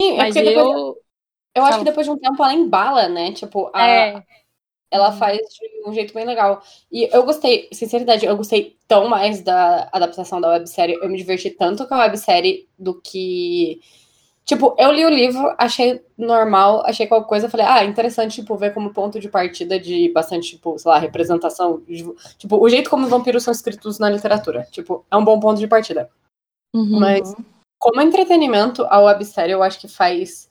sim, 0.01 0.14
é 0.14 0.16
Mas 0.18 0.35
porque 0.35 0.49
depois- 0.49 0.97
eu. 1.55 1.64
acho 1.64 1.79
que 1.79 1.85
depois 1.85 2.07
de 2.07 2.12
um 2.12 2.19
tempo 2.19 2.43
ela 2.43 2.55
embala, 2.55 3.09
né? 3.09 3.33
Tipo, 3.33 3.71
a- 3.73 3.87
É. 3.87 4.23
ela 4.90 5.12
faz 5.12 5.38
de 5.38 5.88
um 5.88 5.93
jeito 5.93 6.14
bem 6.14 6.25
legal. 6.25 6.62
E 6.90 7.09
eu 7.12 7.23
gostei, 7.25 7.69
sinceridade, 7.73 8.25
eu 8.27 8.37
gostei 8.37 8.77
tão 8.87 9.09
mais 9.09 9.40
da 9.43 9.88
adaptação 9.93 10.40
da 10.40 10.51
websérie. 10.51 10.99
Eu 11.01 11.09
me 11.09 11.17
diverti 11.17 11.51
tanto 11.51 11.87
com 11.87 11.95
a 11.95 12.01
websérie 12.05 12.69
do 12.79 13.01
que. 13.01 13.81
Tipo, 14.45 14.75
eu 14.79 14.93
li 14.93 15.05
o 15.07 15.09
livro, 15.09 15.55
achei 15.57 16.05
normal, 16.19 16.83
achei 16.85 17.07
qualquer 17.07 17.27
coisa, 17.29 17.49
falei, 17.49 17.64
ah, 17.67 17.83
interessante, 17.83 18.43
tipo, 18.43 18.55
ver 18.57 18.75
como 18.75 18.93
ponto 18.93 19.19
de 19.19 19.27
partida 19.29 19.81
de 19.81 20.11
bastante, 20.12 20.51
tipo, 20.51 20.79
sei 20.79 20.90
lá, 20.90 20.99
representação. 20.99 21.81
de- 21.88 22.05
tipo, 22.37 22.59
o 22.62 22.69
jeito 22.69 22.90
como 22.90 23.05
os 23.05 23.11
vampiros 23.11 23.43
são 23.43 23.53
escritos 23.53 23.99
na 23.99 24.11
literatura. 24.11 24.69
Tipo, 24.71 25.03
é 25.11 25.17
um 25.17 25.25
bom 25.25 25.40
ponto 25.40 25.59
de 25.59 25.67
partida. 25.67 26.11
Uhum. 26.75 27.01
Mas, 27.01 27.35
como 27.79 28.03
entretenimento, 28.03 28.85
a 28.90 29.01
websérie 29.01 29.53
eu 29.53 29.62
acho 29.62 29.81
que 29.81 29.88
faz. 29.88 30.47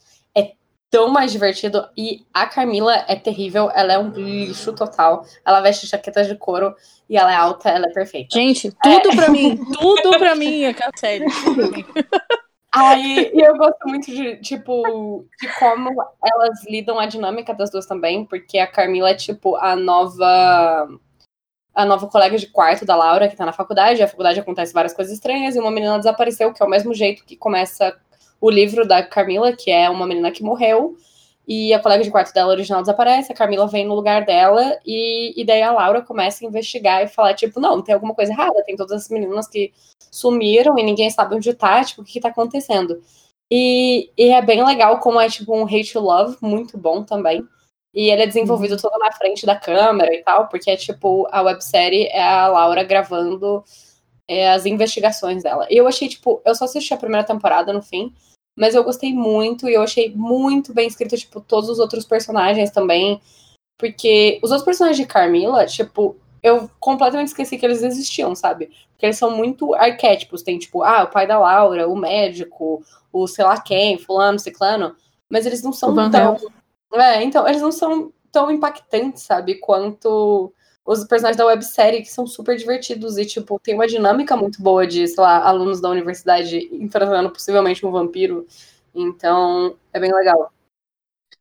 É 0.93 0.97
tão 0.97 1.07
mais 1.09 1.31
divertido. 1.31 1.89
E 1.97 2.23
a 2.31 2.45
Camila 2.45 3.03
é 3.07 3.15
terrível, 3.15 3.71
ela 3.73 3.93
é 3.93 3.97
um 3.97 4.09
lixo 4.09 4.73
total. 4.73 5.25
Ela 5.43 5.59
veste 5.59 5.87
jaquetas 5.87 6.27
de 6.27 6.35
couro 6.35 6.75
e 7.09 7.17
ela 7.17 7.33
é 7.33 7.35
alta, 7.35 7.69
ela 7.69 7.87
é 7.87 7.91
perfeita. 7.91 8.37
Gente, 8.37 8.71
tudo 8.83 9.15
pra 9.15 9.29
mim. 9.29 9.57
Tudo 9.73 10.17
pra 10.19 10.35
mim, 10.35 10.73
pra 11.55 11.67
mim. 11.67 11.85
Aí, 12.71 13.31
eu 13.33 13.55
gosto 13.57 13.87
muito 13.87 14.05
de, 14.05 14.37
tipo, 14.37 15.25
de 15.39 15.47
como 15.59 15.89
elas 16.23 16.65
lidam 16.67 16.99
a 16.99 17.05
dinâmica 17.05 17.53
das 17.53 17.69
duas 17.69 17.85
também, 17.85 18.25
porque 18.25 18.57
a 18.57 18.67
Carmila 18.67 19.09
é, 19.09 19.15
tipo, 19.15 19.55
a 19.57 19.75
nova. 19.75 20.87
A 21.75 21.85
nova 21.85 22.05
colega 22.07 22.37
de 22.37 22.45
quarto 22.47 22.85
da 22.85 22.95
Laura, 22.95 23.27
que 23.27 23.35
tá 23.35 23.45
na 23.45 23.51
faculdade. 23.51 24.01
A 24.03 24.07
faculdade 24.07 24.39
acontece 24.39 24.73
várias 24.73 24.93
coisas 24.93 25.13
estranhas, 25.13 25.55
e 25.55 25.59
uma 25.59 25.71
menina 25.71 25.97
desapareceu, 25.97 26.53
que 26.53 26.61
é 26.61 26.65
o 26.65 26.69
mesmo 26.69 26.93
jeito 26.93 27.25
que 27.25 27.35
começa 27.35 27.95
o 28.43 28.49
livro 28.49 28.85
da 28.85 29.01
Carmila, 29.01 29.53
que 29.53 29.71
é 29.71 29.89
uma 29.89 30.05
menina 30.05 30.29
que 30.29 30.43
morreu. 30.43 30.97
E 31.47 31.73
a 31.73 31.79
colega 31.79 32.03
de 32.03 32.11
quarto 32.11 32.33
dela 32.33 32.51
original 32.51 32.81
desaparece, 32.81 33.31
a 33.31 33.35
Carmila 33.35 33.67
vem 33.67 33.85
no 33.85 33.95
lugar 33.95 34.25
dela, 34.25 34.77
e, 34.85 35.33
e 35.41 35.45
daí 35.45 35.61
a 35.61 35.71
Laura 35.71 36.01
começa 36.01 36.43
a 36.43 36.47
investigar 36.47 37.01
e 37.01 37.07
falar, 37.07 37.35
tipo, 37.35 37.61
não, 37.61 37.81
tem 37.81 37.93
alguma 37.93 38.13
coisa 38.13 38.33
errada, 38.33 38.63
tem 38.65 38.75
todas 38.75 39.03
as 39.03 39.09
meninas 39.09 39.47
que 39.47 39.73
sumiram 40.11 40.77
e 40.77 40.83
ninguém 40.83 41.09
sabe 41.09 41.35
onde 41.35 41.53
tá, 41.53 41.83
tipo, 41.85 42.01
o 42.01 42.05
que, 42.05 42.13
que 42.13 42.19
tá 42.19 42.29
acontecendo. 42.29 43.01
E, 43.49 44.11
e 44.17 44.29
é 44.29 44.41
bem 44.41 44.61
legal 44.65 44.99
como 44.99 45.21
é, 45.21 45.29
tipo, 45.29 45.55
um 45.55 45.63
hate 45.65 45.97
love, 45.97 46.35
muito 46.41 46.77
bom 46.77 47.01
também. 47.01 47.47
E 47.93 48.09
ele 48.09 48.23
é 48.23 48.27
desenvolvido 48.27 48.75
todo 48.77 48.97
na 48.99 49.11
frente 49.13 49.45
da 49.45 49.55
câmera 49.55 50.13
e 50.13 50.21
tal, 50.21 50.49
porque 50.49 50.69
é 50.69 50.75
tipo, 50.75 51.27
a 51.31 51.41
websérie 51.41 52.07
é 52.07 52.21
a 52.21 52.47
Laura 52.47 52.83
gravando 52.83 53.63
é, 54.27 54.49
as 54.51 54.65
investigações 54.65 55.43
dela. 55.43 55.65
E 55.69 55.77
eu 55.77 55.87
achei, 55.87 56.09
tipo, 56.09 56.41
eu 56.45 56.55
só 56.55 56.65
assisti 56.65 56.93
a 56.93 56.97
primeira 56.97 57.25
temporada 57.25 57.71
no 57.71 57.81
fim, 57.81 58.13
mas 58.55 58.75
eu 58.75 58.83
gostei 58.83 59.13
muito 59.13 59.67
e 59.67 59.73
eu 59.73 59.81
achei 59.81 60.13
muito 60.15 60.73
bem 60.73 60.87
escrito, 60.87 61.17
tipo, 61.17 61.41
todos 61.41 61.69
os 61.69 61.79
outros 61.79 62.05
personagens 62.05 62.71
também. 62.71 63.19
Porque 63.77 64.39
os 64.43 64.51
outros 64.51 64.65
personagens 64.65 64.97
de 64.97 65.11
Carmila, 65.11 65.65
tipo, 65.65 66.15
eu 66.41 66.69
completamente 66.79 67.29
esqueci 67.29 67.57
que 67.57 67.65
eles 67.65 67.81
existiam, 67.81 68.35
sabe? 68.35 68.69
Porque 68.91 69.05
eles 69.05 69.17
são 69.17 69.35
muito 69.35 69.73
arquétipos. 69.73 70.43
Tem, 70.43 70.59
tipo, 70.59 70.83
ah, 70.83 71.03
o 71.03 71.07
pai 71.07 71.25
da 71.25 71.39
Laura, 71.39 71.87
o 71.87 71.95
médico, 71.95 72.83
o 73.11 73.27
sei 73.27 73.43
lá 73.43 73.59
quem, 73.59 73.97
fulano, 73.97 74.37
ciclano. 74.37 74.95
Mas 75.29 75.45
eles 75.45 75.63
não 75.63 75.73
são 75.73 75.95
tão. 76.11 76.37
É, 76.93 77.23
então, 77.23 77.47
eles 77.47 77.61
não 77.61 77.71
são 77.71 78.13
tão 78.31 78.51
impactantes, 78.51 79.23
sabe, 79.23 79.55
quanto 79.55 80.53
os 80.85 81.03
personagens 81.05 81.37
da 81.37 81.45
websérie, 81.45 82.01
que 82.01 82.11
são 82.11 82.27
super 82.27 82.57
divertidos 82.57 83.17
e, 83.17 83.25
tipo, 83.25 83.59
tem 83.59 83.73
uma 83.73 83.87
dinâmica 83.87 84.35
muito 84.35 84.61
boa 84.61 84.85
de, 84.85 85.07
sei 85.07 85.23
lá, 85.23 85.47
alunos 85.47 85.79
da 85.79 85.89
universidade 85.89 86.69
enfrentando 86.73 87.29
possivelmente 87.29 87.85
um 87.85 87.91
vampiro. 87.91 88.45
Então, 88.93 89.75
é 89.93 89.99
bem 89.99 90.13
legal. 90.13 90.51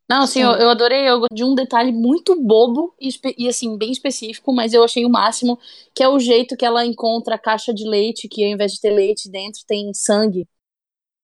Não, 0.08 0.22
assim, 0.22 0.42
eu, 0.42 0.50
eu, 0.52 0.68
adorei. 0.68 1.08
Eu 1.08 1.22
de 1.32 1.42
um 1.42 1.54
detalhe 1.54 1.90
muito 1.90 2.40
bobo 2.40 2.94
e, 3.00 3.08
e, 3.36 3.48
assim, 3.48 3.76
bem 3.76 3.90
específico, 3.90 4.52
mas 4.52 4.72
eu 4.72 4.84
achei 4.84 5.04
o 5.04 5.10
máximo, 5.10 5.58
que 5.94 6.02
é 6.02 6.08
o 6.08 6.18
jeito 6.18 6.56
que 6.56 6.64
ela 6.64 6.84
encontra 6.84 7.34
a 7.34 7.38
caixa 7.38 7.74
de 7.74 7.88
leite, 7.88 8.28
que 8.28 8.44
ao 8.44 8.50
invés 8.50 8.72
de 8.72 8.80
ter 8.80 8.90
leite 8.90 9.30
dentro, 9.30 9.62
tem 9.66 9.92
sangue. 9.92 10.46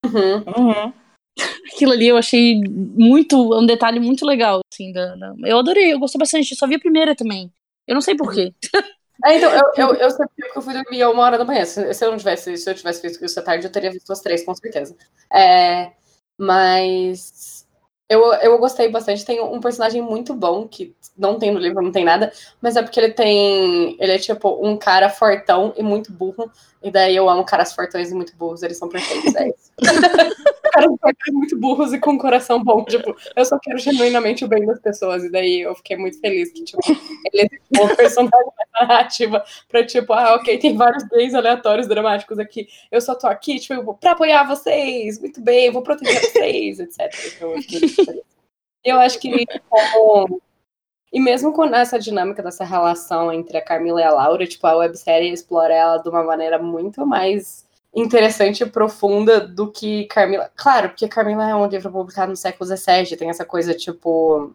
Uhum. 0.05 0.37
Uhum. 0.57 0.93
Aquilo 1.73 1.93
ali 1.93 2.09
eu 2.09 2.17
achei 2.17 2.61
muito, 2.67 3.37
um 3.57 3.67
detalhe 3.67 4.01
muito 4.01 4.27
legal, 4.27 4.61
assim, 4.73 4.93
da, 4.93 5.15
da, 5.15 5.35
eu 5.45 5.59
adorei, 5.59 5.93
eu 5.93 5.99
gostei 6.01 6.19
bastante, 6.19 6.51
eu 6.51 6.57
só 6.57 6.67
vi 6.67 6.75
a 6.75 6.81
primeira 6.81 7.15
também. 7.15 7.53
Eu 7.89 7.95
não 7.95 8.01
sei 8.01 8.17
porquê. 8.17 8.55
É, 9.25 9.37
então, 9.37 9.51
eu, 9.51 9.65
eu, 9.77 9.95
eu 9.95 10.11
sei 10.13 10.27
porque 10.29 10.59
eu 10.59 10.63
fui 10.63 10.73
dormir 10.73 11.05
uma 11.07 11.25
hora 11.25 11.37
da 11.37 11.45
manhã. 11.45 11.65
Se, 11.65 11.93
se 11.93 12.05
eu 12.05 12.13
não 12.13 12.19
tivesse, 12.19 12.57
se 12.57 12.71
eu 12.71 12.73
tivesse 12.73 13.03
visto 13.03 13.25
isso 13.25 13.41
à 13.41 13.43
tarde, 13.43 13.67
eu 13.67 13.73
teria 13.73 13.91
visto 13.91 14.13
as 14.13 14.21
três, 14.21 14.45
com 14.45 14.55
certeza. 14.55 14.97
É, 15.29 15.91
mas 16.39 17.67
eu, 18.09 18.33
eu 18.35 18.57
gostei 18.59 18.89
bastante. 18.89 19.25
Tem 19.25 19.41
um 19.41 19.59
personagem 19.61 20.01
muito 20.01 20.33
bom, 20.35 20.69
que 20.69 20.95
não 21.17 21.37
tem 21.37 21.51
no 21.51 21.59
livro, 21.59 21.83
não 21.83 21.91
tem 21.91 22.05
nada, 22.05 22.33
mas 22.63 22.77
é 22.77 22.83
porque 22.83 23.01
ele 23.01 23.13
tem. 23.13 23.97
Ele 23.99 24.13
é 24.13 24.19
tipo 24.19 24.65
um 24.65 24.77
cara 24.77 25.11
fortão 25.11 25.75
e 25.77 25.83
muito 25.83 26.13
burro. 26.13 26.49
E 26.81 26.89
daí 26.89 27.17
eu 27.17 27.29
amo 27.29 27.45
caras 27.45 27.73
fortões 27.73 28.13
e 28.13 28.15
muito 28.15 28.37
burros, 28.37 28.63
eles 28.63 28.79
são 28.79 28.89
perfeitos. 28.89 29.35
É 29.35 29.49
isso. 29.49 29.73
caras 30.99 31.17
muito 31.33 31.59
burros 31.59 31.93
e 31.93 31.99
com 31.99 32.13
um 32.13 32.19
coração 32.19 32.63
bom. 32.63 32.85
Tipo, 32.85 33.17
eu 33.35 33.45
só 33.45 33.59
quero 33.59 33.79
genuinamente 33.79 34.45
o 34.45 34.49
bem 34.49 34.65
das 34.65 34.81
pessoas. 34.81 35.25
E 35.25 35.31
daí 35.31 35.61
eu 35.61 35.75
fiquei 35.75 35.97
muito 35.97 36.21
feliz 36.21 36.53
que, 36.53 36.65
tipo, 36.65 36.81
ele 37.33 37.49
é 37.49 37.81
uma 37.81 37.95
personagem 37.95 38.51
narrativa 38.81 39.45
pra, 39.69 39.85
tipo, 39.85 40.13
ah, 40.13 40.35
ok, 40.35 40.59
tem 40.59 40.77
vários 40.77 41.05
gays 41.05 41.35
aleatórios 41.35 41.87
dramáticos 41.87 42.39
aqui. 42.39 42.69
Eu 42.91 43.01
só 43.01 43.15
tô 43.15 43.27
aqui, 43.27 43.59
tipo, 43.59 43.95
pra 43.95 44.13
apoiar 44.13 44.45
vocês. 44.45 45.19
Muito 45.21 45.41
bem, 45.41 45.71
vou 45.71 45.83
proteger 45.83 46.21
vocês, 46.21 46.81
etc. 46.81 47.13
Então, 47.37 47.55
eu 48.85 48.99
acho 49.01 49.19
que 49.19 49.45
como 49.69 50.41
e 51.13 51.21
mesmo 51.21 51.53
com 51.53 51.65
essa 51.65 51.99
dinâmica 51.99 52.43
dessa 52.43 52.65
relação 52.65 53.33
entre 53.33 53.57
a 53.57 53.65
Camila 53.65 54.01
e 54.01 54.05
a 54.05 54.11
Laura, 54.11 54.47
tipo, 54.47 54.67
a 54.67 54.77
websérie 54.77 55.33
explora 55.33 55.75
ela 55.75 55.99
de 55.99 56.09
uma 56.09 56.23
maneira 56.23 56.59
muito 56.59 57.07
mais 57.07 57.67
interessante 57.99 58.63
e 58.63 58.67
profunda 58.67 59.41
do 59.41 59.71
que 59.71 60.05
Carmila. 60.07 60.51
Claro, 60.57 60.91
porque 60.91 61.09
Carmila 61.09 61.49
é 61.49 61.55
um 61.55 61.67
livro 61.67 61.91
publicado 61.91 62.31
no 62.31 62.37
século 62.37 62.65
XVII, 62.65 63.17
tem 63.17 63.31
essa 63.31 63.45
coisa, 63.45 63.75
tipo. 63.75 64.55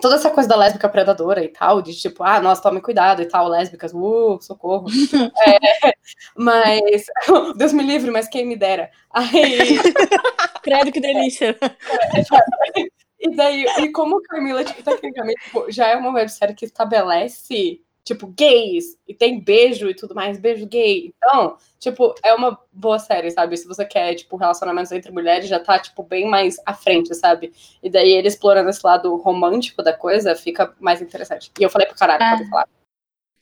Toda 0.00 0.14
essa 0.14 0.30
coisa 0.30 0.48
da 0.48 0.54
lésbica 0.54 0.88
predadora 0.88 1.42
e 1.42 1.48
tal, 1.48 1.82
de 1.82 1.92
tipo, 1.92 2.22
ah, 2.22 2.40
nossa, 2.40 2.62
tome 2.62 2.80
cuidado 2.80 3.20
e 3.20 3.26
tal, 3.26 3.48
lésbicas, 3.48 3.92
uh, 3.92 4.38
socorro. 4.40 4.86
é, 5.44 5.92
mas, 6.36 7.06
Deus 7.56 7.72
me 7.72 7.82
livre, 7.82 8.08
mas 8.08 8.28
quem 8.28 8.46
me 8.46 8.56
dera. 8.56 8.90
Aí. 9.10 9.76
Credo 10.62 10.92
que 10.92 11.00
delícia. 11.00 11.58
É, 11.60 12.82
e 13.18 13.34
daí, 13.34 13.66
e 13.80 13.90
como 13.90 14.22
Carmila, 14.22 14.62
tipo, 14.62 14.84
tecnicamente, 14.84 15.42
tipo, 15.42 15.68
já 15.68 15.88
é 15.88 15.96
uma 15.96 16.12
websérie 16.12 16.54
que 16.54 16.64
estabelece 16.64 17.82
tipo, 18.08 18.26
gays, 18.28 18.96
e 19.06 19.12
tem 19.12 19.38
beijo 19.38 19.88
e 19.90 19.94
tudo 19.94 20.14
mais, 20.14 20.38
beijo 20.38 20.66
gay. 20.66 21.12
Então, 21.14 21.58
tipo, 21.78 22.14
é 22.24 22.32
uma 22.32 22.58
boa 22.72 22.98
série, 22.98 23.30
sabe? 23.30 23.54
Se 23.56 23.68
você 23.68 23.84
quer, 23.84 24.14
tipo, 24.14 24.36
relacionamentos 24.36 24.90
entre 24.92 25.12
mulheres, 25.12 25.46
já 25.46 25.60
tá, 25.60 25.78
tipo, 25.78 26.02
bem 26.02 26.26
mais 26.26 26.56
à 26.64 26.72
frente, 26.72 27.14
sabe? 27.14 27.52
E 27.82 27.90
daí 27.90 28.10
ele 28.12 28.28
explorando 28.28 28.70
esse 28.70 28.80
lado 28.82 29.14
romântico 29.16 29.82
da 29.82 29.92
coisa, 29.92 30.34
fica 30.34 30.74
mais 30.80 31.02
interessante. 31.02 31.52
E 31.60 31.62
eu 31.62 31.68
falei 31.68 31.86
pro 31.86 31.98
caralho, 31.98 32.22
é. 32.22 32.36
pode 32.38 32.48
falar. 32.48 32.68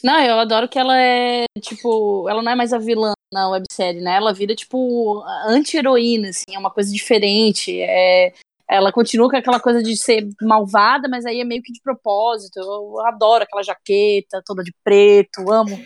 Não, 0.02 0.20
eu 0.20 0.38
adoro 0.38 0.68
que 0.68 0.78
ela 0.78 1.00
é, 1.00 1.44
tipo, 1.60 2.28
ela 2.28 2.42
não 2.42 2.50
é 2.50 2.54
mais 2.56 2.72
a 2.72 2.78
vilã 2.78 3.12
na 3.32 3.48
websérie, 3.48 4.00
né? 4.00 4.16
Ela 4.16 4.34
vira, 4.34 4.54
tipo, 4.54 5.22
anti-heroína, 5.46 6.30
assim, 6.30 6.54
é 6.54 6.58
uma 6.58 6.72
coisa 6.72 6.92
diferente. 6.92 7.80
É, 7.80 8.32
ela 8.68 8.92
continua 8.92 9.30
com 9.30 9.36
aquela 9.36 9.60
coisa 9.60 9.82
de 9.82 9.96
ser 9.96 10.28
malvada, 10.42 11.08
mas 11.08 11.24
aí 11.24 11.40
é 11.40 11.44
meio 11.44 11.62
que 11.62 11.72
de 11.72 11.80
propósito. 11.80 12.58
Eu 12.58 13.00
adoro 13.06 13.44
aquela 13.44 13.62
jaqueta 13.62 14.42
toda 14.44 14.62
de 14.62 14.74
preto, 14.82 15.50
amo. 15.50 15.78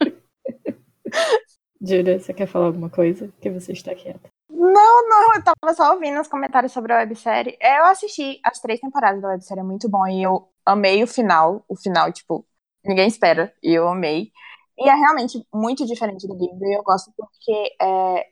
Júlia, 1.80 2.18
você 2.18 2.32
quer 2.32 2.46
falar 2.46 2.66
alguma 2.66 2.88
coisa? 2.88 3.32
Que 3.40 3.50
você 3.50 3.72
está 3.72 3.94
quieta. 3.94 4.30
Não, 4.48 5.08
não, 5.08 5.34
eu 5.34 5.42
tava 5.42 5.74
só 5.74 5.92
ouvindo 5.92 6.20
os 6.20 6.28
comentários 6.28 6.72
sobre 6.72 6.92
a 6.92 6.98
websérie. 6.98 7.58
Eu 7.60 7.84
assisti 7.86 8.40
as 8.44 8.60
três 8.60 8.80
temporadas 8.80 9.20
da 9.20 9.28
websérie, 9.28 9.60
é 9.60 9.64
muito 9.64 9.88
bom. 9.88 10.06
E 10.06 10.22
eu 10.22 10.48
amei 10.64 11.02
o 11.02 11.06
final. 11.06 11.64
O 11.68 11.76
final, 11.76 12.12
tipo, 12.12 12.46
ninguém 12.84 13.08
espera. 13.08 13.52
E 13.62 13.74
eu 13.74 13.88
amei. 13.88 14.30
E 14.78 14.88
é 14.88 14.94
realmente 14.94 15.44
muito 15.52 15.84
diferente 15.84 16.26
do 16.26 16.34
livro. 16.34 16.64
E 16.64 16.76
eu 16.76 16.82
gosto 16.82 17.12
porque 17.16 17.74
é 17.80 18.26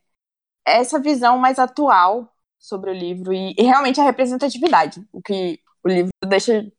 essa 0.65 1.01
visão 1.01 1.37
mais 1.37 1.59
atual 1.59 2.33
sobre 2.61 2.91
o 2.91 2.95
livro 2.95 3.33
e, 3.33 3.55
e, 3.59 3.63
realmente 3.63 3.99
a 3.99 4.05
representatividade, 4.05 5.03
o 5.11 5.23
que 5.23 5.59
o 5.83 5.89
livro 5.89 6.11
deixa. 6.29 6.71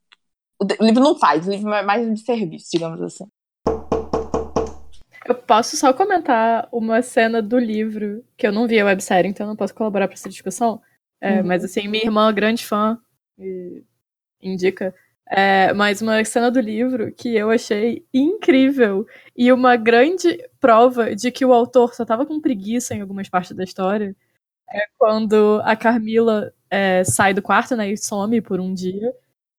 O 0.61 0.85
livro 0.85 1.03
não 1.03 1.17
faz, 1.17 1.47
o 1.47 1.51
livro 1.51 1.73
é 1.73 1.81
mais 1.81 2.07
de 2.07 2.23
serviço, 2.23 2.69
digamos 2.71 3.01
assim. 3.01 3.25
Eu 5.25 5.35
posso 5.35 5.75
só 5.75 5.91
comentar 5.91 6.69
uma 6.71 7.01
cena 7.01 7.41
do 7.41 7.57
livro, 7.57 8.23
que 8.37 8.45
eu 8.45 8.51
não 8.51 8.67
vi 8.67 8.79
a 8.79 8.85
websérie, 8.85 9.29
então 9.29 9.47
não 9.47 9.55
posso 9.55 9.73
colaborar 9.73 10.07
para 10.07 10.13
essa 10.13 10.29
discussão. 10.29 10.79
É, 11.19 11.39
uhum. 11.39 11.47
Mas 11.47 11.63
assim, 11.63 11.87
minha 11.87 12.03
irmã, 12.03 12.31
grande 12.31 12.65
fã, 12.65 12.99
indica. 14.41 14.93
É, 15.27 15.73
mas 15.73 16.01
uma 16.01 16.23
cena 16.25 16.51
do 16.51 16.59
livro 16.59 17.11
que 17.13 17.35
eu 17.35 17.49
achei 17.49 18.05
incrível 18.13 19.07
e 19.35 19.51
uma 19.51 19.77
grande 19.77 20.37
prova 20.59 21.15
de 21.15 21.31
que 21.31 21.45
o 21.45 21.53
autor 21.53 21.95
só 21.95 22.03
tava 22.03 22.25
com 22.25 22.41
preguiça 22.41 22.93
em 22.93 23.01
algumas 23.01 23.29
partes 23.29 23.55
da 23.55 23.63
história 23.63 24.15
é 24.73 24.85
quando 24.97 25.61
a 25.63 25.75
Carmila 25.75 26.53
é, 26.69 27.03
sai 27.03 27.33
do 27.33 27.41
quarto, 27.41 27.75
né, 27.75 27.91
e 27.91 27.97
some 27.97 28.41
por 28.41 28.59
um 28.59 28.73
dia. 28.73 29.13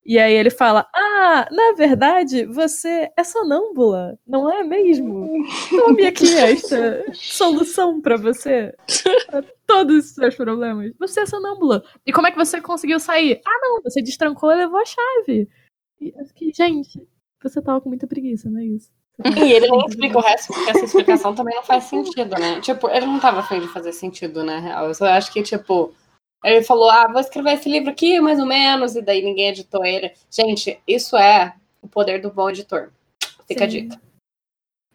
E 0.05 0.19
aí 0.19 0.33
ele 0.35 0.51
fala: 0.51 0.89
Ah, 0.95 1.49
na 1.51 1.75
verdade, 1.77 2.45
você 2.47 3.11
é 3.17 3.23
sonâmbula, 3.23 4.19
não 4.27 4.51
é 4.51 4.65
mesmo? 4.65 5.31
Tome 5.71 6.07
aqui 6.07 6.35
esta 6.37 7.05
solução 7.15 8.01
para 8.01 8.17
você. 8.17 8.75
Pra 9.31 9.45
todos 9.67 10.07
os 10.07 10.15
seus 10.15 10.35
problemas. 10.35 10.93
Você 10.99 11.21
é 11.21 11.27
sonâmbula. 11.27 11.85
E 12.05 12.13
como 12.13 12.27
é 12.27 12.33
que 12.33 12.39
você 12.39 12.61
conseguiu 12.61 12.99
sair? 12.99 13.41
Ah, 13.47 13.59
não, 13.63 13.83
você 13.83 14.03
destrancou 14.03 14.51
e 14.51 14.57
levou 14.57 14.81
a 14.81 14.85
chave. 14.85 15.49
E 16.01 16.13
eu 16.19 16.25
fiquei, 16.27 16.53
gente, 16.53 17.07
você 17.41 17.63
tava 17.63 17.81
com 17.81 17.89
muita 17.89 18.07
preguiça, 18.07 18.51
não 18.51 18.59
é 18.59 18.65
isso? 18.65 18.91
E 19.37 19.53
ele 19.53 19.69
nem 19.71 19.87
explica 19.87 20.19
o 20.19 20.21
resto, 20.21 20.53
porque 20.53 20.71
essa 20.71 20.85
explicação 20.85 21.35
também 21.35 21.55
não 21.55 21.63
faz 21.63 21.85
sentido, 21.85 22.35
né? 22.39 22.61
Tipo, 22.61 22.89
ele 22.89 23.07
não 23.07 23.19
tava 23.19 23.41
afim 23.41 23.61
de 23.61 23.69
fazer 23.69 23.93
sentido, 23.93 24.43
né, 24.43 24.59
real. 24.59 24.87
Eu 24.87 24.95
só 24.95 25.07
acho 25.07 25.33
que, 25.33 25.43
tipo, 25.43 25.95
ele 26.45 26.63
falou, 26.63 26.91
ah, 26.91 27.09
vou 27.09 27.21
escrever 27.21 27.53
esse 27.55 27.69
livro 27.69 27.91
aqui, 27.91 28.21
mais 28.21 28.39
ou 28.39 28.47
menos, 28.47 28.97
e 28.97 29.03
daí 29.03 29.23
ninguém 29.23 29.49
editou 29.49 29.85
ele. 29.85 30.13
Gente, 30.31 30.81
isso 30.87 31.17
é 31.17 31.55
o 31.81 31.89
poder 31.89 32.21
do 32.21 32.33
bom 32.33 32.51
editor. 32.51 32.91
Fica 33.47 33.61
Sim. 33.61 33.65
a 33.65 33.67
dica. 33.67 34.01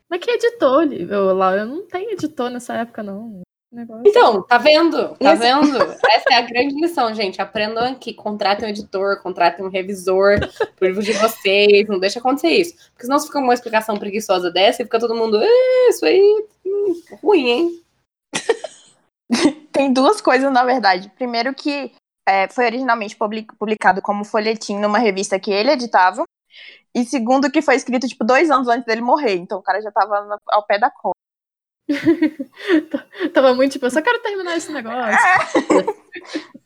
Mas 0.10 0.22
que 0.22 0.32
editor, 0.32 0.88
lá? 1.36 1.56
Eu 1.56 1.66
não 1.66 1.86
tenho 1.86 2.12
editor 2.12 2.50
nessa 2.50 2.76
época, 2.76 3.04
não. 3.04 3.42
Negócio. 3.72 4.04
Então, 4.06 4.42
tá 4.44 4.58
vendo? 4.58 5.16
Tá 5.16 5.36
vendo? 5.36 5.76
Essa 5.78 6.30
é 6.32 6.36
a 6.36 6.42
grande 6.42 6.74
lição, 6.76 7.14
gente. 7.14 7.42
Aprendam 7.42 7.84
aqui, 7.84 8.14
contratem 8.14 8.66
um 8.66 8.70
editor, 8.70 9.22
contratem 9.22 9.66
um 9.66 9.70
revisor 9.70 10.40
pro 10.76 10.88
livro 10.88 11.04
de 11.04 11.12
vocês, 11.14 11.86
não 11.88 12.00
deixa 12.00 12.20
acontecer 12.20 12.50
isso. 12.50 12.76
Porque 12.92 13.04
senão 13.04 13.20
se 13.20 13.28
fica 13.28 13.40
uma 13.40 13.54
explicação 13.54 13.98
preguiçosa 13.98 14.50
dessa 14.50 14.82
e 14.82 14.86
fica 14.86 15.00
todo 15.00 15.16
mundo, 15.16 15.38
isso 15.90 16.06
aí, 16.06 16.46
hum, 16.66 17.02
ruim, 17.22 17.48
hein? 17.50 17.84
Tem 19.74 19.92
duas 19.92 20.22
coisas, 20.22 20.52
na 20.52 20.64
verdade. 20.64 21.12
Primeiro 21.18 21.54
que 21.54 21.92
é, 22.28 22.48
foi 22.48 22.66
originalmente 22.66 23.18
publicado 23.18 24.02
como 24.02 24.24
folhetim 24.24 24.80
numa 24.80 24.98
revista 24.98 25.38
que 25.40 25.52
ele 25.52 25.72
editava. 25.72 26.24
E 26.96 27.04
segundo 27.04 27.52
que 27.52 27.62
foi 27.62 27.76
escrito, 27.76 28.08
tipo, 28.08 28.24
dois 28.24 28.50
anos 28.50 28.70
antes 28.70 28.86
dele 28.86 29.02
morrer. 29.02 29.36
Então 29.36 29.60
o 29.60 29.62
cara 29.62 29.82
já 29.82 29.92
tava 29.92 30.40
ao 30.48 30.66
pé 30.66 30.80
da 30.80 30.90
cola. 30.90 31.17
Tava 33.34 33.54
muito 33.54 33.74
tipo, 33.74 33.86
eu 33.86 33.92
só 33.92 34.02
quero 34.02 34.22
terminar 34.22 34.58
esse 34.58 34.72
negócio. 34.72 35.00
É. 35.02 36.08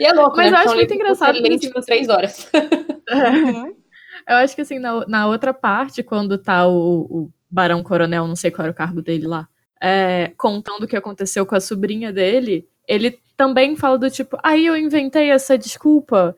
E 0.00 0.04
é 0.04 0.12
louco, 0.12 0.36
Mas 0.36 0.50
né? 0.50 0.56
eu 0.56 0.60
acho 0.60 0.70
é 0.70 0.72
um 0.72 0.76
muito 0.76 0.94
engraçado 0.94 1.58
tipo, 1.60 1.80
três 1.82 2.08
horas. 2.08 2.50
Eu 4.28 4.36
acho 4.36 4.54
que 4.54 4.62
assim, 4.62 4.78
na, 4.78 5.06
na 5.06 5.26
outra 5.28 5.54
parte, 5.54 6.02
quando 6.02 6.38
tá 6.38 6.66
o, 6.66 7.00
o 7.02 7.30
Barão 7.48 7.82
Coronel, 7.82 8.26
não 8.26 8.36
sei 8.36 8.50
qual 8.50 8.64
era 8.64 8.72
o 8.72 8.76
cargo 8.76 9.02
dele 9.02 9.26
lá, 9.26 9.48
é, 9.80 10.32
contando 10.36 10.84
o 10.84 10.88
que 10.88 10.96
aconteceu 10.96 11.44
com 11.44 11.54
a 11.54 11.60
sobrinha 11.60 12.12
dele, 12.12 12.68
ele 12.86 13.20
também 13.36 13.76
fala 13.76 13.98
do 13.98 14.10
tipo, 14.10 14.36
aí 14.42 14.66
eu 14.66 14.76
inventei 14.76 15.30
essa 15.30 15.58
desculpa 15.58 16.36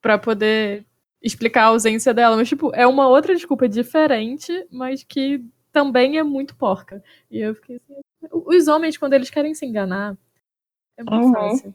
pra 0.00 0.18
poder 0.18 0.84
explicar 1.22 1.64
a 1.64 1.66
ausência 1.66 2.12
dela. 2.12 2.36
Mas, 2.36 2.48
tipo, 2.48 2.74
é 2.74 2.86
uma 2.86 3.08
outra 3.08 3.34
desculpa 3.34 3.68
diferente, 3.68 4.66
mas 4.70 5.02
que 5.02 5.44
também 5.72 6.18
é 6.18 6.22
muito 6.22 6.54
porca. 6.54 7.02
E 7.30 7.38
eu 7.40 7.54
fiquei 7.54 7.76
assim, 7.76 8.00
os 8.30 8.68
homens, 8.68 8.96
quando 8.96 9.14
eles 9.14 9.30
querem 9.30 9.54
se 9.54 9.64
enganar, 9.66 10.16
é 10.96 11.02
muito 11.02 11.26
Uhum. 11.26 11.32
fácil. 11.32 11.74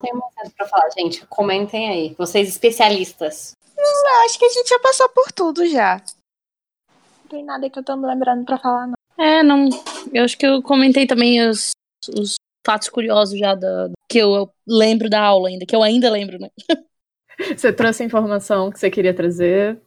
Tem 0.00 0.12
mais 0.12 0.34
nada 0.36 0.50
pra 0.56 0.66
falar, 0.66 0.90
gente. 0.90 1.26
Comentem 1.26 1.88
aí. 1.88 2.14
Vocês 2.16 2.48
especialistas. 2.48 3.52
Eu 3.76 4.24
acho 4.24 4.38
que 4.38 4.44
a 4.44 4.48
gente 4.48 4.68
já 4.68 4.78
passou 4.80 5.08
por 5.10 5.30
tudo 5.32 5.66
já. 5.66 6.02
Não 7.22 7.28
tem 7.28 7.44
nada 7.44 7.68
que 7.68 7.78
eu 7.78 7.84
tô 7.84 7.96
me 7.96 8.06
lembrando 8.06 8.44
pra 8.44 8.58
falar, 8.58 8.86
não. 8.86 8.94
É, 9.18 9.42
não. 9.42 9.68
Eu 10.12 10.24
acho 10.24 10.38
que 10.38 10.46
eu 10.46 10.62
comentei 10.62 11.06
também 11.06 11.46
os, 11.48 11.72
os 12.16 12.36
fatos 12.64 12.88
curiosos 12.88 13.38
já 13.38 13.54
da, 13.54 13.90
que 14.10 14.18
eu, 14.18 14.34
eu 14.34 14.52
lembro 14.66 15.10
da 15.10 15.20
aula 15.20 15.48
ainda, 15.48 15.66
que 15.66 15.74
eu 15.74 15.82
ainda 15.82 16.10
lembro, 16.10 16.38
né? 16.38 16.48
Você 17.56 17.72
trouxe 17.72 18.02
a 18.02 18.06
informação 18.06 18.68
que 18.70 18.78
você 18.80 18.90
queria 18.90 19.14
trazer. 19.14 19.80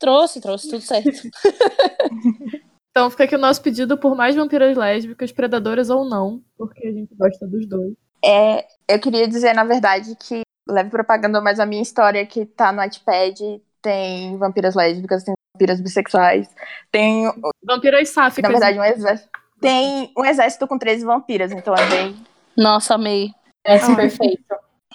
Trouxe, 0.00 0.40
trouxe, 0.40 0.68
tudo 0.68 0.80
certo. 0.82 1.10
Então 2.90 3.08
fica 3.08 3.22
aqui 3.22 3.36
o 3.36 3.38
nosso 3.38 3.62
pedido 3.62 3.96
por 3.96 4.16
mais 4.16 4.34
vampiras 4.34 4.76
lésbicas, 4.76 5.30
predadoras 5.30 5.90
ou 5.90 6.04
não, 6.04 6.42
porque 6.58 6.88
a 6.88 6.90
gente 6.90 7.14
gosta 7.14 7.46
dos 7.46 7.64
dois. 7.64 7.92
É, 8.22 8.66
eu 8.88 8.98
queria 8.98 9.28
dizer, 9.28 9.54
na 9.54 9.62
verdade, 9.62 10.16
que 10.16 10.40
leve 10.68 10.90
propaganda, 10.90 11.40
mas 11.40 11.60
a 11.60 11.66
minha 11.66 11.80
história 11.80 12.26
que 12.26 12.44
tá 12.44 12.72
no 12.72 12.78
Wattpad 12.78 13.62
tem 13.80 14.36
vampiras 14.36 14.74
lésbicas, 14.74 15.22
tem 15.22 15.34
vampiras 15.54 15.80
bissexuais, 15.80 16.48
tem, 16.90 17.32
Vampiras 17.64 18.08
sáficas. 18.08 18.50
na 18.50 18.58
verdade, 18.58 18.78
um 18.80 18.84
exército. 18.84 19.30
Tem 19.60 20.12
um 20.18 20.24
exército 20.24 20.66
com 20.66 20.76
13 20.76 21.04
vampiras, 21.04 21.52
então 21.52 21.74
é 21.74 21.86
bem. 21.86 22.16
Nossa, 22.56 22.96
amei. 22.96 23.30
É 23.64 23.78
perfeito. 23.94 24.42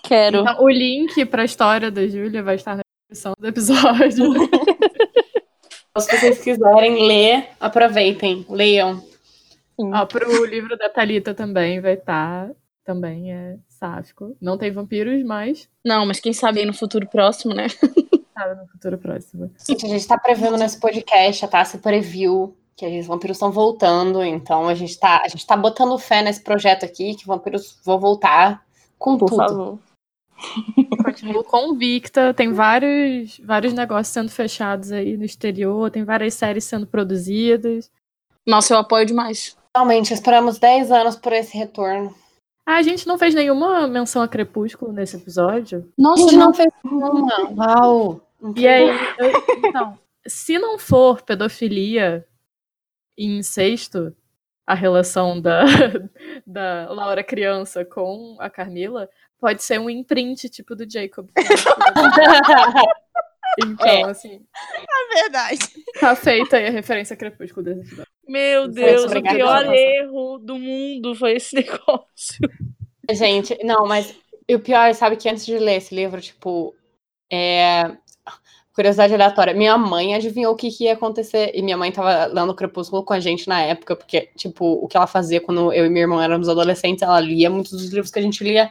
Quero. 0.03 0.41
Então, 0.41 0.61
o 0.61 0.69
link 0.69 1.25
pra 1.27 1.45
história 1.45 1.89
da 1.89 2.05
Júlia 2.05 2.43
vai 2.43 2.55
estar 2.55 2.75
na 2.75 2.81
descrição 3.09 3.33
do 3.39 3.47
episódio. 3.47 4.33
Se 5.97 6.17
vocês 6.17 6.43
quiserem 6.43 7.07
ler, 7.07 7.49
aproveitem. 7.59 8.45
Leiam. 8.49 9.01
Ó, 9.77 10.05
pro 10.05 10.45
livro 10.45 10.77
da 10.77 10.89
Thalita 10.89 11.33
também 11.33 11.79
vai 11.79 11.93
estar. 11.93 12.49
Também 12.83 13.33
é 13.33 13.57
sáfico. 13.67 14.35
Não 14.39 14.57
tem 14.57 14.71
vampiros, 14.71 15.23
mas 15.23 15.67
Não, 15.83 16.05
mas 16.05 16.19
quem 16.19 16.33
sabe 16.33 16.59
aí 16.59 16.65
no 16.65 16.73
futuro 16.73 17.07
próximo, 17.07 17.53
né? 17.53 17.67
tá 18.35 18.55
no 18.55 18.67
futuro 18.67 18.97
próximo. 18.97 19.51
Gente, 19.67 19.85
a 19.85 19.89
gente 19.89 20.07
tá 20.07 20.17
prevendo 20.17 20.57
nesse 20.57 20.79
podcast, 20.79 21.45
a 21.45 21.47
Tassi 21.47 21.77
previu 21.77 22.55
que 22.75 22.99
os 22.99 23.07
vampiros 23.07 23.37
estão 23.37 23.51
voltando, 23.51 24.23
então 24.23 24.67
a 24.67 24.75
gente, 24.75 24.99
tá, 24.99 25.21
a 25.23 25.27
gente 25.29 25.47
tá 25.47 25.55
botando 25.55 25.97
fé 25.97 26.21
nesse 26.21 26.41
projeto 26.41 26.83
aqui, 26.83 27.15
que 27.15 27.25
vampiros 27.25 27.79
vão 27.85 27.97
voltar 27.97 28.65
com 28.99 29.17
Por 29.17 29.29
tudo. 29.29 29.37
favor. 29.37 29.79
Continuo 31.03 31.43
convicta. 31.43 32.33
Tem 32.33 32.51
vários, 32.53 33.39
vários 33.39 33.73
negócios 33.73 34.07
sendo 34.13 34.29
fechados 34.29 34.91
aí 34.91 35.15
no 35.17 35.23
exterior, 35.25 35.89
tem 35.89 36.03
várias 36.03 36.33
séries 36.33 36.63
sendo 36.65 36.85
produzidas. 36.87 37.89
Nossa, 38.45 38.73
eu 38.73 38.77
apoio 38.79 39.05
demais. 39.05 39.57
Realmente, 39.75 40.13
esperamos 40.13 40.57
10 40.59 40.91
anos 40.91 41.15
por 41.15 41.33
esse 41.33 41.57
retorno. 41.57 42.13
Ah, 42.65 42.77
a 42.77 42.81
gente 42.81 43.05
não 43.07 43.17
fez 43.17 43.35
nenhuma 43.35 43.87
menção 43.87 44.21
a 44.21 44.27
Crepúsculo 44.27 44.91
nesse 44.91 45.15
episódio. 45.17 45.91
A 45.97 46.01
Nossa, 46.01 46.23
gente 46.23 46.35
não. 46.35 46.45
não 46.47 46.53
fez 46.53 46.71
uma. 46.83 47.49
Uau! 47.51 48.21
E 48.55 48.67
aí, 48.67 48.89
eu- 49.19 49.43
então, 49.69 49.99
se 50.27 50.57
não 50.57 50.77
for 50.79 51.21
pedofilia 51.21 52.25
e 53.17 53.25
incesto, 53.37 54.15
a 54.67 54.73
relação 54.73 55.39
da, 55.39 55.63
da 56.45 56.87
Laura 56.91 57.23
criança 57.23 57.85
com 57.85 58.35
a 58.39 58.49
Carmila, 58.49 59.07
pode 59.39 59.63
ser 59.63 59.79
um 59.79 59.89
imprint 59.89 60.49
tipo 60.49 60.75
do 60.75 60.89
Jacob. 60.89 61.29
Então, 63.57 63.87
É. 63.87 64.03
assim, 64.03 64.41
É 65.13 65.21
verdade. 65.21 65.59
tá 65.99 66.15
feita 66.15 66.57
aí 66.57 66.67
a 66.67 66.71
referência 66.71 67.13
a 67.13 67.17
Crepúsculo 67.17 67.63
desse 67.63 67.81
episódio. 67.81 68.11
Meu 68.27 68.67
Deus, 68.67 69.05
o 69.11 69.21
pior 69.21 69.73
erro 69.73 70.37
do 70.39 70.57
mundo 70.57 71.15
foi 71.15 71.33
esse 71.33 71.55
negócio. 71.55 72.49
Gente, 73.11 73.57
não, 73.63 73.85
mas 73.85 74.13
o 74.51 74.59
pior, 74.59 74.93
sabe 74.93 75.15
que 75.15 75.29
antes 75.29 75.45
de 75.45 75.57
ler 75.57 75.75
esse 75.77 75.95
livro, 75.95 76.19
tipo, 76.19 76.75
é. 77.31 77.95
Curiosidade 78.73 79.13
aleatória. 79.13 79.53
Minha 79.53 79.77
mãe 79.77 80.13
adivinhou 80.13 80.51
o 80.51 80.55
que, 80.57 80.69
que 80.69 80.83
ia 80.83 80.93
acontecer. 80.93 81.51
E 81.53 81.61
minha 81.61 81.77
mãe 81.77 81.93
tava 81.93 82.25
lendo 82.25 82.53
Crepúsculo 82.53 83.05
com 83.05 83.13
a 83.13 83.21
gente 83.21 83.47
na 83.47 83.61
época, 83.61 83.95
porque, 83.95 84.29
tipo, 84.35 84.65
o 84.65 84.85
que 84.89 84.97
ela 84.97 85.07
fazia 85.07 85.39
quando 85.39 85.71
eu 85.71 85.85
e 85.85 85.89
meu 85.89 86.01
irmão 86.01 86.21
éramos 86.21 86.49
adolescentes, 86.49 87.01
ela 87.01 87.21
lia 87.21 87.49
muitos 87.49 87.71
dos 87.71 87.85
livros 87.89 88.11
que 88.11 88.19
a 88.19 88.21
gente 88.21 88.43
lia 88.43 88.69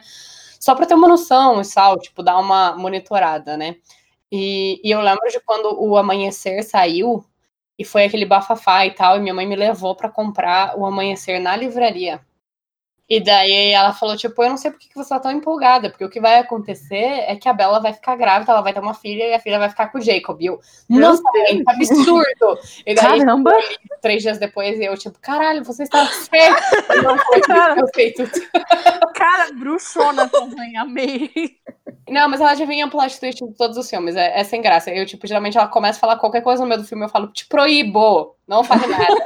só 0.59 0.75
pra 0.75 0.85
ter 0.85 0.93
uma 0.95 1.07
noção 1.07 1.61
tal, 1.73 1.99
tipo, 1.99 2.23
dar 2.23 2.37
uma 2.37 2.75
monitorada, 2.75 3.57
né? 3.57 3.75
E, 4.31 4.81
e 4.83 4.91
eu 4.91 5.01
lembro 5.01 5.29
de 5.29 5.39
quando 5.41 5.81
o 5.81 5.97
Amanhecer 5.97 6.63
saiu, 6.63 7.25
e 7.77 7.85
foi 7.85 8.05
aquele 8.05 8.25
bafafá 8.25 8.85
e 8.85 8.91
tal, 8.91 9.17
e 9.17 9.19
minha 9.19 9.33
mãe 9.33 9.45
me 9.47 9.55
levou 9.55 9.95
pra 9.95 10.09
comprar 10.09 10.77
o 10.77 10.85
Amanhecer 10.85 11.39
na 11.41 11.55
livraria. 11.55 12.21
E 13.07 13.19
daí 13.19 13.71
ela 13.71 13.93
falou, 13.93 14.17
tipo, 14.17 14.41
eu 14.41 14.49
não 14.49 14.57
sei 14.57 14.71
por 14.71 14.79
que 14.79 14.89
você 14.95 15.09
tá 15.09 15.19
tão 15.19 15.31
empolgada, 15.31 15.91
porque 15.91 16.03
o 16.03 16.09
que 16.09 16.19
vai 16.19 16.39
acontecer 16.39 17.23
é 17.27 17.35
que 17.35 17.47
a 17.47 17.53
Bella 17.53 17.79
vai 17.79 17.93
ficar 17.93 18.15
grávida, 18.15 18.51
ela 18.51 18.61
vai 18.61 18.73
ter 18.73 18.79
uma 18.79 18.95
filha 18.95 19.25
e 19.25 19.33
a 19.35 19.39
filha 19.39 19.59
vai 19.59 19.69
ficar 19.69 19.91
com 19.91 19.99
o 19.99 20.01
Jacob. 20.01 20.41
E 20.41 20.47
eu, 20.47 20.59
nossa, 20.89 21.21
que 21.31 21.63
absurdo! 21.67 22.59
E 22.83 22.95
daí, 22.95 23.19
Caramba! 23.19 23.51
três 24.01 24.23
dias 24.23 24.39
depois, 24.39 24.79
eu, 24.79 24.97
tipo, 24.97 25.19
caralho, 25.19 25.63
você 25.63 25.83
está 25.83 26.03
certo! 26.07 26.63
Eu 27.77 27.87
sei 27.93 28.11
tudo. 28.11 28.31
Cara, 29.13 29.53
bruxona 29.53 30.27
também, 30.27 30.75
amei. 30.75 31.31
Não, 32.09 32.27
mas 32.27 32.41
ela 32.41 32.51
adivinha 32.51 32.87
o 32.87 32.89
plot 32.89 33.19
twist 33.19 33.45
de 33.45 33.53
todos 33.53 33.77
os 33.77 33.89
filmes, 33.89 34.15
é, 34.15 34.39
é 34.39 34.43
sem 34.43 34.61
graça. 34.61 34.91
Eu, 34.91 35.05
tipo, 35.05 35.27
geralmente 35.27 35.57
ela 35.57 35.67
começa 35.67 35.97
a 35.97 36.01
falar 36.01 36.17
qualquer 36.17 36.41
coisa 36.41 36.63
no 36.63 36.69
meio 36.69 36.81
do 36.81 36.87
filme, 36.87 37.05
eu 37.05 37.09
falo, 37.09 37.27
te 37.27 37.45
proíbo, 37.47 38.34
não 38.47 38.63
fale 38.63 38.87
nada. 38.87 39.25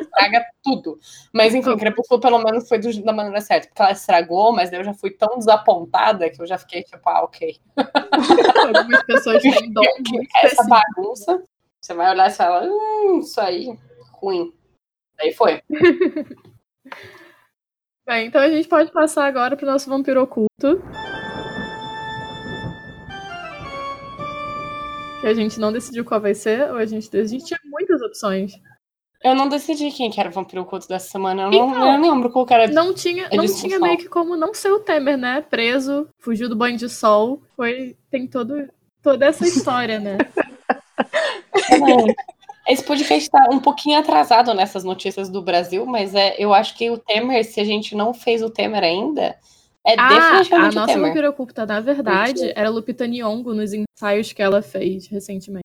Estraga 0.00 0.44
tudo. 0.62 0.98
Mas 1.32 1.54
enfim, 1.54 1.76
Crepúsculo 1.76 2.20
pelo 2.20 2.38
menos 2.42 2.68
foi 2.68 2.78
do- 2.78 3.02
da 3.04 3.12
maneira 3.12 3.40
certa, 3.40 3.68
porque 3.68 3.82
ela 3.82 3.92
estragou, 3.92 4.52
mas 4.52 4.70
daí 4.70 4.80
eu 4.80 4.84
já 4.84 4.94
fui 4.94 5.10
tão 5.10 5.38
desapontada 5.38 6.30
que 6.30 6.40
eu 6.40 6.46
já 6.46 6.56
fiquei 6.58 6.82
tipo, 6.82 7.00
ah, 7.08 7.24
ok. 7.24 7.58
Algumas 8.66 9.02
pessoas 9.04 9.42
têm 9.42 9.72
dom 9.72 9.82
Essa 10.42 10.64
bagunça, 10.64 11.42
você 11.80 11.94
vai 11.94 12.10
olhar 12.10 12.28
e 12.30 12.34
fala, 12.34 12.66
hum, 12.66 13.18
isso 13.20 13.40
aí, 13.40 13.76
ruim. 14.12 14.52
Daí 15.18 15.32
foi. 15.34 15.62
Bem, 18.06 18.26
então 18.26 18.40
a 18.40 18.48
gente 18.48 18.68
pode 18.68 18.90
passar 18.90 19.26
agora 19.26 19.56
pro 19.56 19.66
nosso 19.66 19.88
vampiro 19.88 20.22
oculto. 20.22 20.82
Que 25.22 25.28
a 25.28 25.34
gente 25.34 25.58
não 25.58 25.72
decidiu 25.72 26.04
qual 26.04 26.20
vai 26.20 26.34
ser, 26.34 26.70
ou 26.70 26.76
a 26.76 26.84
gente, 26.84 27.16
a 27.16 27.24
gente 27.24 27.44
tinha 27.44 27.60
muitas 27.64 28.02
opções. 28.02 28.52
Eu 29.22 29.36
não 29.36 29.48
decidi 29.48 29.92
quem 29.92 30.10
que 30.10 30.18
era 30.18 30.28
o 30.28 30.32
vampiro 30.32 30.62
oculto 30.62 30.88
dessa 30.88 31.08
semana, 31.08 31.42
eu 31.42 31.50
não, 31.50 31.70
Então, 31.70 31.86
eu 31.86 31.98
não 31.98 32.10
lembro 32.10 32.28
qual 32.28 32.44
que 32.44 32.52
era. 32.52 32.66
Não 32.66 32.92
tinha, 32.92 33.28
não 33.32 33.46
tinha 33.46 33.78
meio 33.78 33.96
que 33.96 34.08
como 34.08 34.36
não 34.36 34.52
ser 34.52 34.72
o 34.72 34.80
Temer, 34.80 35.16
né? 35.16 35.40
Preso, 35.40 36.08
fugiu 36.18 36.48
do 36.48 36.56
banho 36.56 36.76
de 36.76 36.88
sol. 36.88 37.40
Foi, 37.56 37.96
tem 38.10 38.26
todo, 38.26 38.68
toda 39.00 39.26
essa 39.26 39.46
história, 39.46 40.00
né? 40.00 40.18
Esse 42.66 42.84
podcast 42.84 43.30
tá 43.30 43.48
um 43.50 43.60
pouquinho 43.60 43.98
atrasado 43.98 44.52
nessas 44.54 44.84
notícias 44.84 45.28
do 45.28 45.42
Brasil, 45.42 45.86
mas 45.86 46.14
é, 46.14 46.34
eu 46.38 46.52
acho 46.52 46.76
que 46.76 46.90
o 46.90 46.98
Temer, 46.98 47.44
se 47.44 47.60
a 47.60 47.64
gente 47.64 47.94
não 47.94 48.12
fez 48.12 48.42
o 48.42 48.50
Temer 48.50 48.82
ainda, 48.82 49.36
é 49.86 49.94
Ah, 49.98 50.06
a 50.06 50.18
definitivamente 50.38 50.76
o 50.76 50.80
nossa 50.80 50.92
Temer. 50.92 51.08
vampira 51.08 51.30
oculta, 51.30 51.66
na 51.66 51.80
verdade, 51.80 52.52
era 52.54 52.68
Lupita 52.70 53.06
Nyong'o 53.06 53.54
nos 53.54 53.72
ensaios 53.72 54.32
que 54.32 54.42
ela 54.42 54.62
fez 54.62 55.06
recentemente. 55.06 55.62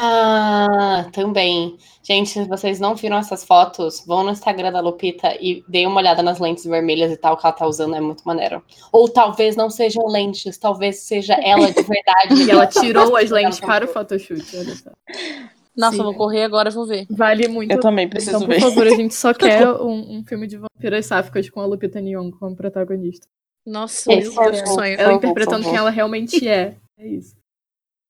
Ah, 0.00 1.06
também. 1.12 1.76
Gente, 2.02 2.28
se 2.30 2.44
vocês 2.46 2.80
não 2.80 2.96
viram 2.96 3.16
essas 3.16 3.44
fotos, 3.44 4.02
vão 4.04 4.24
no 4.24 4.30
Instagram 4.32 4.72
da 4.72 4.80
Lupita 4.80 5.36
e 5.40 5.64
deem 5.68 5.86
uma 5.86 6.00
olhada 6.00 6.20
nas 6.22 6.40
lentes 6.40 6.64
vermelhas 6.64 7.12
e 7.12 7.16
tal 7.16 7.36
que 7.36 7.46
ela 7.46 7.54
tá 7.54 7.64
usando, 7.66 7.94
é 7.94 8.00
muito 8.00 8.22
maneiro. 8.24 8.62
Ou 8.92 9.08
talvez 9.08 9.54
não 9.54 9.70
sejam 9.70 10.06
lentes, 10.08 10.58
talvez 10.58 10.98
seja 11.00 11.34
ela 11.34 11.70
de 11.70 11.82
verdade. 11.82 12.34
E 12.44 12.50
ela 12.50 12.66
tirou 12.66 13.16
as 13.16 13.30
lentes 13.30 13.60
para 13.60 13.84
o 13.84 13.88
photoshoot, 13.88 14.44
olha 14.56 14.74
só. 14.74 14.90
Nossa, 15.76 15.92
Sim. 15.92 15.98
eu 16.00 16.04
vou 16.04 16.14
correr 16.14 16.42
agora, 16.42 16.70
vou 16.70 16.86
ver. 16.86 17.06
Vale 17.10 17.48
muito. 17.48 17.70
Eu 17.72 17.80
também 17.80 18.08
preciso 18.08 18.36
Então, 18.36 18.46
por 18.48 18.54
ver. 18.54 18.60
favor, 18.60 18.86
a 18.86 18.90
gente 18.90 19.14
só 19.14 19.32
quer 19.34 19.66
um, 19.68 20.18
um 20.18 20.24
filme 20.24 20.46
de 20.46 20.56
vampiras 20.58 21.06
sáficas 21.06 21.48
com 21.48 21.60
a 21.60 21.66
Lupita 21.66 22.00
Nyong'o 22.00 22.36
como 22.38 22.54
protagonista. 22.56 23.26
Nossa, 23.66 24.12
Esse 24.12 24.34
meu 24.34 24.42
é 24.42 24.50
Deus, 24.50 24.68
sonho. 24.70 25.00
Ela 25.00 25.12
interpretando 25.14 25.64
quem 25.64 25.76
ela 25.76 25.90
realmente 25.90 26.46
é. 26.48 26.76
É 26.96 27.08
isso. 27.08 27.34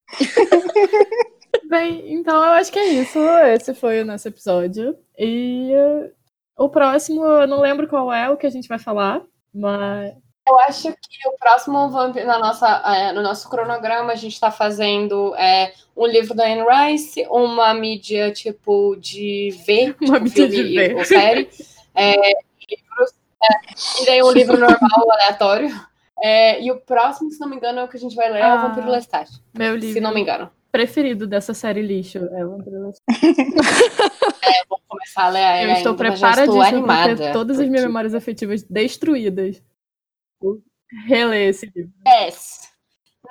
Bem, 1.67 2.13
então 2.13 2.35
eu 2.35 2.51
acho 2.51 2.71
que 2.71 2.77
é 2.77 2.85
isso. 2.85 3.17
Esse 3.19 3.73
foi 3.73 4.01
o 4.01 4.05
nosso 4.05 4.27
episódio. 4.27 4.95
E 5.17 5.71
uh, 5.73 6.11
O 6.57 6.69
próximo, 6.69 7.25
eu 7.25 7.47
não 7.47 7.59
lembro 7.61 7.87
qual 7.87 8.13
é 8.13 8.29
o 8.29 8.37
que 8.37 8.45
a 8.45 8.49
gente 8.49 8.67
vai 8.67 8.77
falar, 8.77 9.23
mas. 9.53 10.13
Eu 10.47 10.59
acho 10.59 10.93
que 10.93 11.27
o 11.27 11.35
próximo 11.39 11.89
na 12.23 12.37
nossa, 12.37 12.67
é, 12.95 13.11
no 13.11 13.23
nosso 13.23 13.49
cronograma 13.49 14.11
a 14.13 14.15
gente 14.15 14.33
está 14.33 14.51
fazendo 14.51 15.35
é, 15.35 15.73
um 15.97 16.05
livro 16.05 16.35
da 16.35 16.45
Anne 16.45 16.63
Rice, 16.63 17.25
uma 17.31 17.73
mídia 17.73 18.31
tipo 18.31 18.95
de 18.97 19.49
ver, 19.65 19.95
Uma 20.01 20.19
tipo, 20.19 20.25
mídia 20.25 20.47
filme 20.47 20.69
de 20.69 20.75
ver. 20.75 20.95
ou 20.95 21.03
série, 21.03 21.49
é, 21.95 22.44
é, 23.43 24.01
e 24.01 24.05
daí 24.05 24.23
um 24.23 24.31
livro 24.31 24.57
normal, 24.57 24.79
aleatório. 25.11 25.69
É, 26.23 26.61
e 26.63 26.71
o 26.71 26.79
próximo, 26.79 27.29
se 27.29 27.39
não 27.39 27.49
me 27.49 27.57
engano, 27.57 27.79
é 27.79 27.83
o 27.83 27.87
que 27.87 27.97
a 27.97 27.99
gente 27.99 28.15
vai 28.15 28.31
ler 28.31 28.39
é 28.39 28.43
Ah, 28.43 28.55
o 28.55 28.61
Vampiro 28.69 28.89
Lestat, 28.89 29.29
Meu 29.53 29.75
livro 29.75 29.93
se 29.93 29.99
não 29.99 30.13
me 30.13 30.21
engano. 30.21 30.49
preferido 30.71 31.27
dessa 31.27 31.53
série 31.53 31.81
lixo 31.81 32.17
é 32.19 32.45
o 32.45 32.51
Vampiro 32.51 32.87
Lestat. 32.87 33.03
Vou 34.69 34.79
começar 34.87 35.25
a 35.25 35.29
ler 35.29 35.43
a 35.43 35.63
Eu 35.63 35.71
estou 35.71 35.93
preparadíssima 35.95 36.87
para 36.87 37.15
ter 37.15 37.33
todas 37.33 37.59
as 37.59 37.67
minhas 37.67 37.85
memórias 37.85 38.13
afetivas 38.15 38.63
destruídas. 38.63 39.61
Reler 41.07 41.49
esse 41.49 41.71
livro. 41.75 41.91
Yes. 42.07 42.69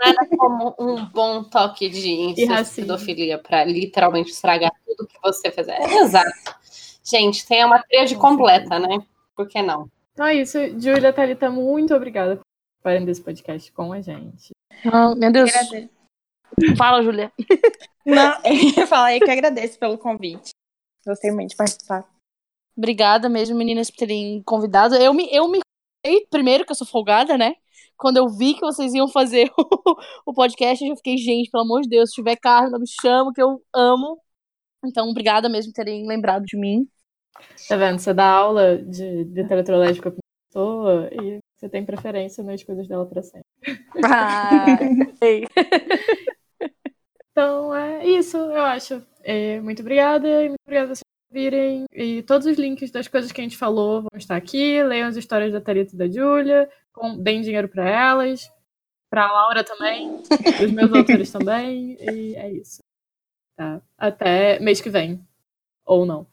Nada 0.04 0.26
como 0.36 0.74
um 0.78 1.04
bom 1.06 1.44
toque 1.44 1.88
de 1.88 2.10
incesto 2.10 2.80
e 2.80 2.82
pedofilia 2.82 3.38
pra 3.38 3.64
literalmente 3.64 4.30
estragar 4.30 4.72
tudo 4.84 5.06
que 5.06 5.18
você 5.22 5.50
fizer. 5.50 5.80
Exato. 5.80 6.30
Gente, 7.02 7.46
tem 7.46 7.64
uma 7.64 7.80
tríade 7.82 8.14
Com 8.14 8.20
completa, 8.20 8.78
né? 8.78 8.98
Por 9.36 9.48
que 9.48 9.60
não? 9.62 9.90
Então 10.12 10.26
é 10.26 10.34
isso. 10.36 10.58
Júlia 10.80 11.12
Thalita, 11.12 11.50
muito 11.50 11.94
obrigada 11.94 12.36
por 12.36 12.42
participar 12.82 13.06
desse 13.06 13.22
podcast 13.22 13.72
com 13.72 13.92
a 13.92 14.00
gente. 14.00 14.50
Ah, 14.84 15.14
meu 15.14 15.32
Deus. 15.32 15.50
Agradeço. 15.54 15.90
Fala, 16.76 17.02
Julia. 17.02 17.32
Não, 18.06 18.34
eu 18.44 18.94
aí 18.96 19.18
que 19.18 19.30
agradeço 19.30 19.78
pelo 19.78 19.98
convite. 19.98 20.50
Gostei 21.06 21.30
muito 21.30 21.50
de 21.50 21.56
participar. 21.56 22.06
Obrigada 22.76 23.28
mesmo, 23.28 23.56
meninas, 23.56 23.90
por 23.90 23.96
terem 23.96 24.42
convidado. 24.42 24.94
Eu 24.96 25.14
me, 25.14 25.28
eu 25.32 25.48
me 25.48 25.60
primeiro, 26.30 26.64
que 26.64 26.72
eu 26.72 26.76
sou 26.76 26.86
folgada, 26.86 27.38
né? 27.38 27.54
Quando 27.96 28.18
eu 28.18 28.28
vi 28.28 28.54
que 28.54 28.60
vocês 28.60 28.92
iam 28.92 29.08
fazer 29.08 29.50
o, 29.56 29.96
o 30.26 30.34
podcast, 30.34 30.84
eu 30.84 30.90
já 30.90 30.96
fiquei, 30.96 31.16
gente, 31.16 31.50
pelo 31.50 31.64
amor 31.64 31.82
de 31.82 31.88
Deus, 31.88 32.10
se 32.10 32.16
tiver 32.16 32.36
carne, 32.36 32.78
me 32.78 32.86
chama, 32.86 33.32
que 33.32 33.42
eu 33.42 33.62
amo. 33.74 34.20
Então, 34.84 35.08
obrigada 35.08 35.48
mesmo 35.48 35.72
por 35.72 35.76
terem 35.76 36.06
lembrado 36.06 36.44
de 36.44 36.58
mim. 36.58 36.86
Tá 37.68 37.76
vendo? 37.76 37.98
Você 37.98 38.14
dá 38.14 38.26
aula 38.28 38.78
de 38.78 39.24
literatura 39.24 39.78
lésbica 39.78 40.10
pra 40.10 40.20
pessoa 40.48 41.08
e 41.12 41.38
você 41.56 41.68
tem 41.68 41.84
preferência 41.84 42.44
nas 42.44 42.62
coisas 42.62 42.86
dela 42.86 43.06
pra 43.06 43.22
sempre. 43.22 43.44
Ah, 44.04 44.66
ei. 45.20 45.44
Então 47.36 47.74
é 47.74 48.06
isso, 48.06 48.36
eu 48.36 48.62
acho. 48.62 49.04
É, 49.24 49.60
muito 49.60 49.80
obrigada 49.80 50.28
e 50.44 50.50
muito 50.50 50.60
obrigada 50.64 50.86
por 50.86 50.94
vocês 50.94 51.02
virem. 51.32 51.84
E 51.92 52.22
todos 52.22 52.46
os 52.46 52.56
links 52.56 52.92
das 52.92 53.08
coisas 53.08 53.32
que 53.32 53.40
a 53.40 53.44
gente 53.44 53.56
falou 53.56 54.02
vão 54.02 54.10
estar 54.16 54.36
aqui. 54.36 54.80
Leiam 54.84 55.08
as 55.08 55.16
histórias 55.16 55.52
da 55.52 55.60
Thalita 55.60 55.96
e 55.96 55.98
da 55.98 56.08
Júlia. 56.08 56.70
Deem 57.18 57.42
dinheiro 57.42 57.68
pra 57.68 57.88
elas. 57.90 58.48
Pra 59.10 59.32
Laura 59.32 59.64
também. 59.64 60.22
Dos 60.60 60.70
meus 60.70 60.92
autores 60.94 61.32
também. 61.32 61.96
E 62.00 62.36
é 62.36 62.52
isso. 62.52 62.78
Tá? 63.56 63.82
Até 63.98 64.60
mês 64.60 64.80
que 64.80 64.88
vem. 64.88 65.20
Ou 65.84 66.06
não. 66.06 66.28